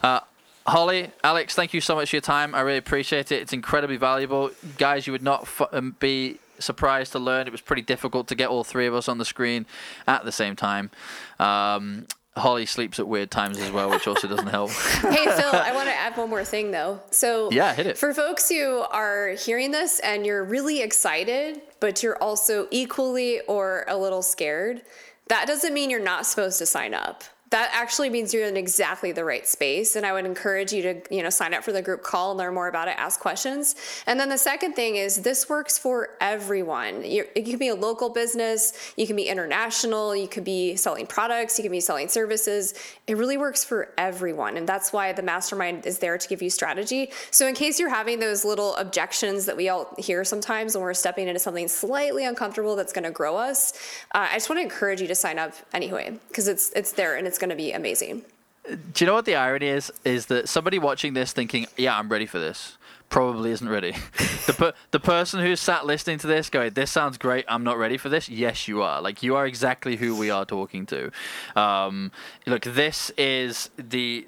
Uh, 0.03 0.21
Holly, 0.67 1.11
Alex, 1.23 1.55
thank 1.55 1.75
you 1.75 1.81
so 1.81 1.95
much 1.95 2.11
for 2.11 2.17
your 2.17 2.23
time. 2.23 2.55
I 2.55 2.61
really 2.61 2.79
appreciate 2.79 3.31
it. 3.31 3.43
It's 3.43 3.53
incredibly 3.53 3.99
valuable. 3.99 4.51
Guys, 4.79 5.07
you 5.07 5.13
would 5.13 5.23
not 5.23 5.43
f- 5.43 5.69
um, 5.73 5.95
be 6.01 6.39
surprised 6.59 7.13
to 7.13 7.19
learn 7.19 7.47
it 7.47 7.53
was 7.53 7.61
pretty 7.61 7.83
difficult 7.83 8.29
to 8.29 8.35
get 8.35 8.49
all 8.49 8.65
three 8.65 8.87
of 8.87 8.95
us 8.95 9.09
on 9.09 9.19
the 9.19 9.25
screen 9.25 9.67
at 10.07 10.25
the 10.25 10.33
same 10.33 10.57
time. 10.57 10.91
Um, 11.39 12.07
Holly 12.37 12.67
sleeps 12.67 12.99
at 12.99 13.07
weird 13.07 13.31
times 13.31 13.59
as 13.59 13.71
well, 13.71 13.91
which 13.91 14.09
also 14.09 14.27
doesn't 14.27 14.49
help. 14.49 14.71
hey, 15.03 15.25
Phil, 15.25 15.51
I 15.53 15.71
want 15.73 15.89
to 15.89 15.95
add 15.95 16.17
one 16.17 16.31
more 16.31 16.45
thing 16.45 16.71
though. 16.73 17.01
So, 17.11 17.51
yeah, 17.53 17.75
hit 17.75 17.87
it. 17.87 17.99
For 17.99 18.13
folks 18.13 18.49
who 18.49 18.85
are 18.91 19.31
hearing 19.31 19.71
this 19.71 20.01
and 20.01 20.27
you're 20.27 20.43
really 20.43 20.83
excited, 20.83 21.61
but 21.79 22.03
you're 22.03 22.21
also 22.21 22.67
equally 22.71 23.41
or 23.43 23.85
a 23.87 23.97
little 23.97 24.23
scared, 24.23 24.83
that 25.29 25.47
doesn't 25.47 25.73
mean 25.73 25.91
you're 25.91 26.01
not 26.01 26.27
supposed 26.27 26.59
to 26.59 26.67
sign 26.67 26.93
up 26.95 27.23
that 27.51 27.71
actually 27.73 28.11
means 28.11 28.35
you're 28.35 28.47
in 28.47 28.57
exactly 28.57 29.13
the 29.13 29.25
right 29.25 29.47
space. 29.47 29.97
And 29.97 30.05
i 30.05 30.13
would 30.13 30.25
encourage 30.25 30.73
you 30.73 30.83
to 30.83 31.03
you 31.11 31.23
know 31.23 31.31
sign 31.31 31.55
up 31.55 31.63
for 31.63 31.73
the 31.73 31.83
group 31.83 32.03
call 32.03 32.33
and 32.33 32.39
learn 32.39 32.55
more 32.55 32.69
about 32.69 32.89
it 32.89 32.95
ask 32.99 33.21
questions. 33.21 33.75
And 34.07 34.19
then 34.19 34.29
the 34.29 34.39
second 34.39 34.75
thing 34.75 34.97
is 34.97 35.17
this 35.23 35.49
works 35.49 35.79
for 35.79 36.11
everyone. 36.21 37.03
It 37.05 37.45
can 37.45 37.59
be 37.59 37.69
a 37.69 37.75
local 37.75 38.09
business 38.09 38.93
you 38.97 39.07
can 39.07 39.17
be 39.17 39.25
international 39.25 40.17
you 40.17 40.29
could 40.29 40.45
be 40.45 40.77
selling 40.77 41.07
products 41.07 41.59
you 41.59 41.63
can 41.63 41.73
be 41.73 41.81
selling 41.81 42.09
services. 42.09 42.75
It 43.07 43.17
really 43.17 43.37
works 43.37 43.65
for 43.65 43.93
everyone. 43.99 44.57
And 44.57 44.67
that's 44.69 44.93
why 44.93 45.13
the 45.13 45.23
mastermind 45.23 45.87
is 45.87 45.99
there 45.99 46.19
to 46.19 46.29
give 46.29 46.43
you 46.43 46.51
strategy. 46.51 47.11
So 47.31 47.47
in 47.47 47.55
case 47.55 47.79
you're 47.79 47.91
having 47.91 48.19
those 48.21 48.45
little 48.45 48.75
objections 48.77 49.47
that 49.47 49.57
we 49.57 49.69
all 49.69 49.95
hear 49.99 50.25
sometimes 50.25 50.75
when 50.75 50.83
we're 50.83 50.95
stepping 50.95 51.29
into 51.29 51.41
something 51.41 51.69
slightly 51.69 52.25
uncomfortable 52.25 52.77
that's 52.77 52.93
going 52.93 53.05
to 53.05 53.11
grow 53.11 53.37
us 53.37 53.73
uh, 54.15 54.29
i 54.31 54.35
just 54.35 54.49
want 54.49 54.59
to 54.59 54.63
encourage 54.63 55.01
you 55.01 55.07
to 55.07 55.15
sign 55.15 55.39
up 55.39 55.53
anyway 55.73 56.17
because 56.29 56.49
it's 56.49 56.71
it's 56.73 56.93
there 56.93 57.17
and 57.17 57.27
it's 57.27 57.39
going 57.45 57.57
to 57.57 57.63
be 57.63 57.73
amazing. 57.73 58.23
Do 58.67 59.05
you 59.05 59.07
know 59.07 59.15
what 59.15 59.27
the 59.27 59.35
irony 59.35 59.67
is? 59.67 59.93
Is 60.05 60.27
that 60.27 60.49
somebody 60.49 60.79
watching 60.79 61.13
this 61.13 61.33
thinking, 61.33 61.67
"Yeah, 61.77 61.99
I'm 61.99 62.09
ready 62.09 62.25
for 62.25 62.39
this," 62.39 62.79
probably 63.11 63.51
isn't 63.51 63.69
ready. 63.69 63.93
the 64.47 64.55
per- 64.57 64.73
the 64.91 65.01
person 65.01 65.41
who's 65.41 65.61
sat 65.61 65.85
listening 65.85 66.17
to 66.21 66.27
this 66.27 66.49
going, 66.49 66.73
"This 66.73 66.91
sounds 66.91 67.19
great. 67.19 67.45
I'm 67.47 67.63
not 67.63 67.77
ready 67.77 67.99
for 67.99 68.09
this." 68.09 68.31
Yes, 68.31 68.67
you 68.67 68.81
are. 68.81 69.03
Like 69.03 69.23
you 69.23 69.37
are 69.37 69.47
exactly 69.47 69.97
who 69.97 70.17
we 70.17 70.31
are 70.31 70.47
talking 70.47 70.87
to. 70.87 71.11
Um, 71.55 72.11
look, 72.47 72.63
this 72.63 73.11
is 73.19 73.69
the 73.77 74.27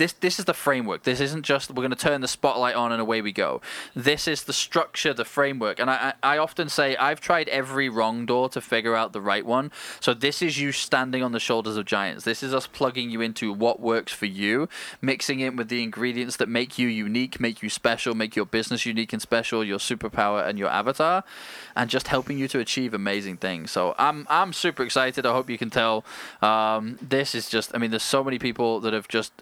this 0.00 0.14
this 0.14 0.38
is 0.38 0.46
the 0.46 0.54
framework. 0.54 1.02
This 1.02 1.20
isn't 1.20 1.44
just 1.44 1.70
we're 1.70 1.82
going 1.82 1.90
to 1.90 1.96
turn 1.96 2.22
the 2.22 2.28
spotlight 2.28 2.74
on 2.74 2.90
and 2.90 3.02
away 3.02 3.20
we 3.20 3.32
go. 3.32 3.60
This 3.94 4.26
is 4.26 4.44
the 4.44 4.52
structure, 4.54 5.12
the 5.12 5.26
framework. 5.26 5.78
And 5.78 5.90
I, 5.90 6.14
I 6.22 6.38
often 6.38 6.70
say 6.70 6.96
I've 6.96 7.20
tried 7.20 7.50
every 7.50 7.90
wrong 7.90 8.24
door 8.24 8.48
to 8.48 8.62
figure 8.62 8.96
out 8.96 9.12
the 9.12 9.20
right 9.20 9.44
one. 9.44 9.70
So 10.00 10.14
this 10.14 10.40
is 10.40 10.58
you 10.58 10.72
standing 10.72 11.22
on 11.22 11.32
the 11.32 11.38
shoulders 11.38 11.76
of 11.76 11.84
giants. 11.84 12.24
This 12.24 12.42
is 12.42 12.54
us 12.54 12.66
plugging 12.66 13.10
you 13.10 13.20
into 13.20 13.52
what 13.52 13.78
works 13.78 14.10
for 14.10 14.24
you, 14.24 14.70
mixing 15.02 15.40
it 15.40 15.54
with 15.54 15.68
the 15.68 15.82
ingredients 15.82 16.36
that 16.38 16.48
make 16.48 16.78
you 16.78 16.88
unique, 16.88 17.38
make 17.38 17.62
you 17.62 17.68
special, 17.68 18.14
make 18.14 18.34
your 18.34 18.46
business 18.46 18.86
unique 18.86 19.12
and 19.12 19.20
special, 19.20 19.62
your 19.62 19.78
superpower 19.78 20.48
and 20.48 20.58
your 20.58 20.70
avatar, 20.70 21.24
and 21.76 21.90
just 21.90 22.08
helping 22.08 22.38
you 22.38 22.48
to 22.48 22.58
achieve 22.58 22.94
amazing 22.94 23.36
things. 23.36 23.70
So 23.70 23.94
I'm 23.98 24.26
I'm 24.30 24.54
super 24.54 24.82
excited. 24.82 25.26
I 25.26 25.32
hope 25.32 25.50
you 25.50 25.58
can 25.58 25.68
tell. 25.68 26.06
Um, 26.40 26.98
this 27.02 27.34
is 27.34 27.50
just 27.50 27.74
I 27.74 27.78
mean, 27.78 27.90
there's 27.90 28.02
so 28.02 28.24
many 28.24 28.38
people 28.38 28.80
that 28.80 28.94
have 28.94 29.06
just 29.06 29.32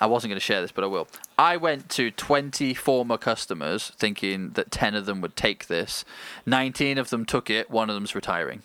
I 0.00 0.06
wasn't 0.06 0.30
going 0.30 0.40
to 0.40 0.44
share 0.44 0.60
this, 0.60 0.72
but 0.72 0.82
I 0.82 0.88
will. 0.88 1.06
I 1.38 1.56
went 1.56 1.88
to 1.90 2.10
20 2.10 2.74
former 2.74 3.16
customers 3.16 3.92
thinking 3.96 4.50
that 4.50 4.70
10 4.70 4.94
of 4.96 5.06
them 5.06 5.20
would 5.20 5.36
take 5.36 5.68
this. 5.68 6.04
19 6.46 6.98
of 6.98 7.10
them 7.10 7.24
took 7.24 7.50
it, 7.50 7.70
one 7.70 7.88
of 7.88 7.94
them's 7.94 8.14
retiring. 8.14 8.62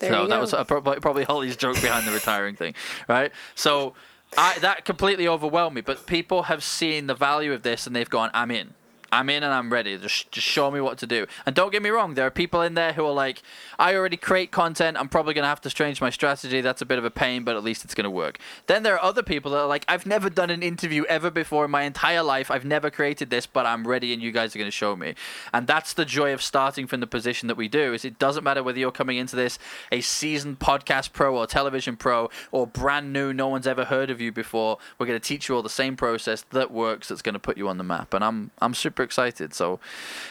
There 0.00 0.10
so 0.10 0.26
that 0.26 0.34
go. 0.34 0.40
was 0.40 0.52
uh, 0.52 0.64
probably, 0.64 0.98
probably 0.98 1.22
Holly's 1.22 1.56
joke 1.56 1.80
behind 1.80 2.08
the 2.08 2.12
retiring 2.12 2.56
thing, 2.56 2.74
right? 3.06 3.30
So 3.54 3.94
I, 4.36 4.58
that 4.58 4.84
completely 4.84 5.28
overwhelmed 5.28 5.76
me. 5.76 5.80
But 5.80 6.06
people 6.06 6.44
have 6.44 6.64
seen 6.64 7.06
the 7.06 7.14
value 7.14 7.52
of 7.52 7.62
this 7.62 7.86
and 7.86 7.94
they've 7.94 8.10
gone, 8.10 8.30
I'm 8.34 8.50
in. 8.50 8.74
I'm 9.12 9.28
in 9.28 9.42
and 9.42 9.52
I'm 9.52 9.70
ready. 9.70 9.98
Just, 9.98 10.32
just 10.32 10.46
show 10.46 10.70
me 10.70 10.80
what 10.80 10.96
to 10.98 11.06
do. 11.06 11.26
And 11.44 11.54
don't 11.54 11.70
get 11.70 11.82
me 11.82 11.90
wrong, 11.90 12.14
there 12.14 12.26
are 12.26 12.30
people 12.30 12.62
in 12.62 12.74
there 12.74 12.94
who 12.94 13.04
are 13.04 13.12
like, 13.12 13.42
I 13.78 13.94
already 13.94 14.16
create 14.16 14.50
content. 14.50 14.96
I'm 14.96 15.08
probably 15.08 15.34
going 15.34 15.44
to 15.44 15.48
have 15.48 15.60
to 15.60 15.70
change 15.70 16.00
my 16.00 16.10
strategy. 16.10 16.62
That's 16.62 16.80
a 16.80 16.86
bit 16.86 16.98
of 16.98 17.04
a 17.04 17.10
pain, 17.10 17.44
but 17.44 17.54
at 17.54 17.62
least 17.62 17.84
it's 17.84 17.94
going 17.94 18.04
to 18.04 18.10
work. 18.10 18.38
Then 18.66 18.82
there 18.82 18.94
are 18.94 19.02
other 19.02 19.22
people 19.22 19.50
that 19.52 19.58
are 19.58 19.66
like, 19.66 19.84
I've 19.86 20.06
never 20.06 20.30
done 20.30 20.48
an 20.50 20.62
interview 20.62 21.04
ever 21.04 21.30
before 21.30 21.66
in 21.66 21.70
my 21.70 21.82
entire 21.82 22.22
life. 22.22 22.50
I've 22.50 22.64
never 22.64 22.90
created 22.90 23.28
this, 23.28 23.46
but 23.46 23.66
I'm 23.66 23.86
ready 23.86 24.14
and 24.14 24.22
you 24.22 24.32
guys 24.32 24.56
are 24.56 24.58
going 24.58 24.70
to 24.70 24.76
show 24.76 24.96
me. 24.96 25.14
And 25.52 25.66
that's 25.66 25.92
the 25.92 26.06
joy 26.06 26.32
of 26.32 26.42
starting 26.42 26.86
from 26.86 27.00
the 27.00 27.06
position 27.06 27.48
that 27.48 27.56
we 27.56 27.68
do 27.68 27.92
is 27.92 28.04
it 28.04 28.18
doesn't 28.18 28.44
matter 28.44 28.62
whether 28.62 28.78
you're 28.78 28.90
coming 28.90 29.18
into 29.18 29.36
this 29.36 29.58
a 29.90 30.00
seasoned 30.00 30.58
podcast 30.58 31.12
pro 31.12 31.36
or 31.36 31.46
television 31.46 31.96
pro 31.96 32.30
or 32.50 32.66
brand 32.66 33.12
new, 33.12 33.32
no 33.32 33.48
one's 33.48 33.66
ever 33.66 33.84
heard 33.84 34.10
of 34.10 34.20
you 34.20 34.32
before. 34.32 34.78
We're 34.98 35.06
going 35.06 35.20
to 35.20 35.26
teach 35.26 35.48
you 35.48 35.54
all 35.54 35.62
the 35.62 35.68
same 35.68 35.96
process 35.96 36.42
that 36.50 36.70
works 36.70 37.08
that's 37.08 37.22
going 37.22 37.34
to 37.34 37.38
put 37.38 37.58
you 37.58 37.68
on 37.68 37.78
the 37.78 37.84
map. 37.84 38.14
And 38.14 38.24
I'm 38.24 38.50
I'm 38.60 38.74
super 38.74 39.01
excited. 39.02 39.54
So 39.54 39.80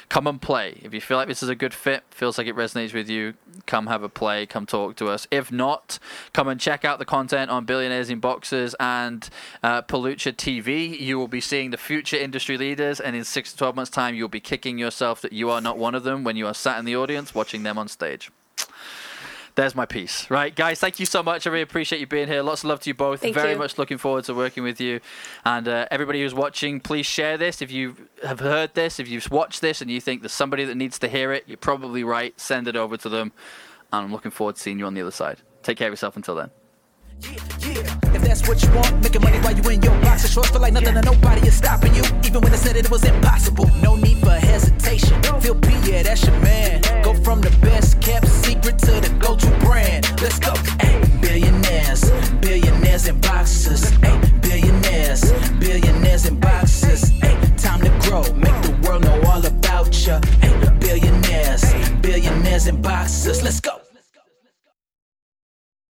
come 0.10 0.27
and 0.27 0.41
play. 0.41 0.79
If 0.84 0.93
you 0.93 1.01
feel 1.01 1.17
like 1.17 1.27
this 1.27 1.43
is 1.43 1.49
a 1.49 1.55
good 1.55 1.73
fit, 1.73 2.03
feels 2.10 2.38
like 2.38 2.47
it 2.47 2.55
resonates 2.55 2.93
with 2.93 3.10
you, 3.10 3.36
come 3.65 3.88
have 3.88 4.03
a 4.03 4.10
play, 4.10 4.45
come 4.45 4.65
talk 4.65 4.95
to 4.97 5.07
us. 5.07 5.27
If 5.31 5.51
not, 5.51 5.99
come 6.34 6.47
and 6.47 6.60
check 6.60 6.84
out 6.84 6.99
the 6.99 7.05
content 7.05 7.51
on 7.51 7.65
Billionaires 7.65 8.10
in 8.10 8.19
Boxes 8.19 8.75
and 8.79 9.29
uh, 9.63 9.81
Pelucha 9.84 10.34
TV. 10.34 10.99
You 10.99 11.17
will 11.17 11.27
be 11.27 11.41
seeing 11.41 11.71
the 11.71 11.77
future 11.77 12.17
industry 12.17 12.57
leaders, 12.57 12.99
and 12.99 13.15
in 13.15 13.23
six 13.23 13.51
to 13.51 13.57
12 13.57 13.75
months' 13.75 13.91
time, 13.91 14.15
you'll 14.15 14.27
be 14.27 14.39
kicking 14.39 14.77
yourself 14.77 15.21
that 15.21 15.34
you 15.34 15.49
are 15.49 15.62
not 15.62 15.77
one 15.77 15.95
of 15.95 16.03
them 16.03 16.23
when 16.23 16.36
you 16.36 16.47
are 16.47 16.53
sat 16.53 16.79
in 16.79 16.86
the 16.86 16.95
audience 16.95 17.36
watching 17.36 17.63
them 17.63 17.77
on 17.77 17.88
stage 17.88 18.31
there's 19.55 19.75
my 19.75 19.85
piece. 19.85 20.29
Right, 20.29 20.55
guys, 20.55 20.79
thank 20.79 20.99
you 20.99 21.05
so 21.05 21.21
much. 21.23 21.45
I 21.45 21.49
really 21.49 21.63
appreciate 21.63 21.99
you 21.99 22.07
being 22.07 22.27
here. 22.27 22.41
Lots 22.41 22.63
of 22.63 22.69
love 22.69 22.79
to 22.81 22.89
you 22.89 22.93
both. 22.93 23.21
Thank 23.21 23.35
Very 23.35 23.51
you. 23.51 23.57
much 23.57 23.77
looking 23.77 23.97
forward 23.97 24.23
to 24.25 24.33
working 24.33 24.63
with 24.63 24.79
you. 24.79 24.99
And 25.45 25.67
uh, 25.67 25.87
everybody 25.91 26.21
who's 26.21 26.33
watching, 26.33 26.79
please 26.79 27.05
share 27.05 27.37
this. 27.37 27.61
If 27.61 27.71
you 27.71 27.95
have 28.23 28.39
heard 28.39 28.73
this, 28.73 28.99
if 28.99 29.07
you've 29.07 29.29
watched 29.31 29.61
this 29.61 29.81
and 29.81 29.91
you 29.91 30.01
think 30.01 30.21
there's 30.21 30.31
somebody 30.31 30.65
that 30.65 30.75
needs 30.75 30.99
to 30.99 31.07
hear 31.07 31.31
it, 31.31 31.43
you're 31.47 31.57
probably 31.57 32.03
right. 32.03 32.39
Send 32.39 32.67
it 32.67 32.75
over 32.75 32.97
to 32.97 33.09
them. 33.09 33.31
And 33.93 34.05
I'm 34.05 34.11
looking 34.11 34.31
forward 34.31 34.55
to 34.55 34.61
seeing 34.61 34.79
you 34.79 34.85
on 34.85 34.93
the 34.93 35.01
other 35.01 35.11
side. 35.11 35.39
Take 35.63 35.77
care 35.77 35.87
of 35.87 35.93
yourself 35.93 36.15
until 36.15 36.35
then. 36.35 36.51
Yeah, 37.21 37.31
if 37.59 38.00
that's 38.32 38.48
what 38.48 38.63
you 38.63 38.72
want, 38.72 39.04
making 39.04 39.22
money 39.22 39.38
while 39.39 39.52
you 39.52 39.70
in 39.70 39.82
your 39.82 39.91
box 40.00 40.24
of 40.24 40.32
shorts, 40.32 40.52
feel 40.52 40.62
like 40.62 40.72
nothing 40.72 40.96
and 40.96 41.06
nobody 41.06 41.46
is 41.46 41.54
stopping 41.54 41.94
you. 41.94 42.04
Even 42.24 42.39
when 42.39 42.54
I 42.54 42.56
said 42.56 42.78
it, 42.78 42.86
it 42.86 42.91
was 42.91 43.04
impossible. 43.04 43.67
No 43.84 43.96
need 43.96 44.20
for 44.20 44.32
hesitation. 44.32 45.22
Phil 45.41 45.56
P, 45.56 45.67
yeah, 45.84 46.02
that's 46.04 46.26
your 46.26 46.39
man. 46.39 46.82
Go 47.04 47.13
from 47.13 47.41
the 47.41 47.50
best 47.60 48.02
kept 48.02 48.28
secret 48.28 48.80
to 48.80 48.94
the 49.04 49.10
go-to 49.20 49.50
brand. 49.60 50.08
Let's 50.22 50.39
go. 50.39 50.54
Ay, 50.80 51.04
billionaires, 51.20 52.10
billionaires 52.39 53.10
in 53.10 53.20
boxes. 53.20 53.91
Ay, 54.02 54.17
billionaires, 54.41 55.34
billionaires 55.60 56.26
in 56.26 56.39
boxes. 56.39 57.12
Ay, 57.24 57.36
time 57.58 57.82
to 57.82 57.91
grow, 58.08 58.24
make 58.36 58.58
the 58.63 58.74
world 58.88 59.04
know 59.04 59.22
all 59.30 59.46
about 59.46 59.91
ya. 60.08 60.22
Ay, 60.41 60.52
billionaires, 60.80 61.65
billionaires 62.02 62.67
in 62.67 62.82
boxes. 62.82 63.44
Let's 63.44 63.60
go. 63.60 63.90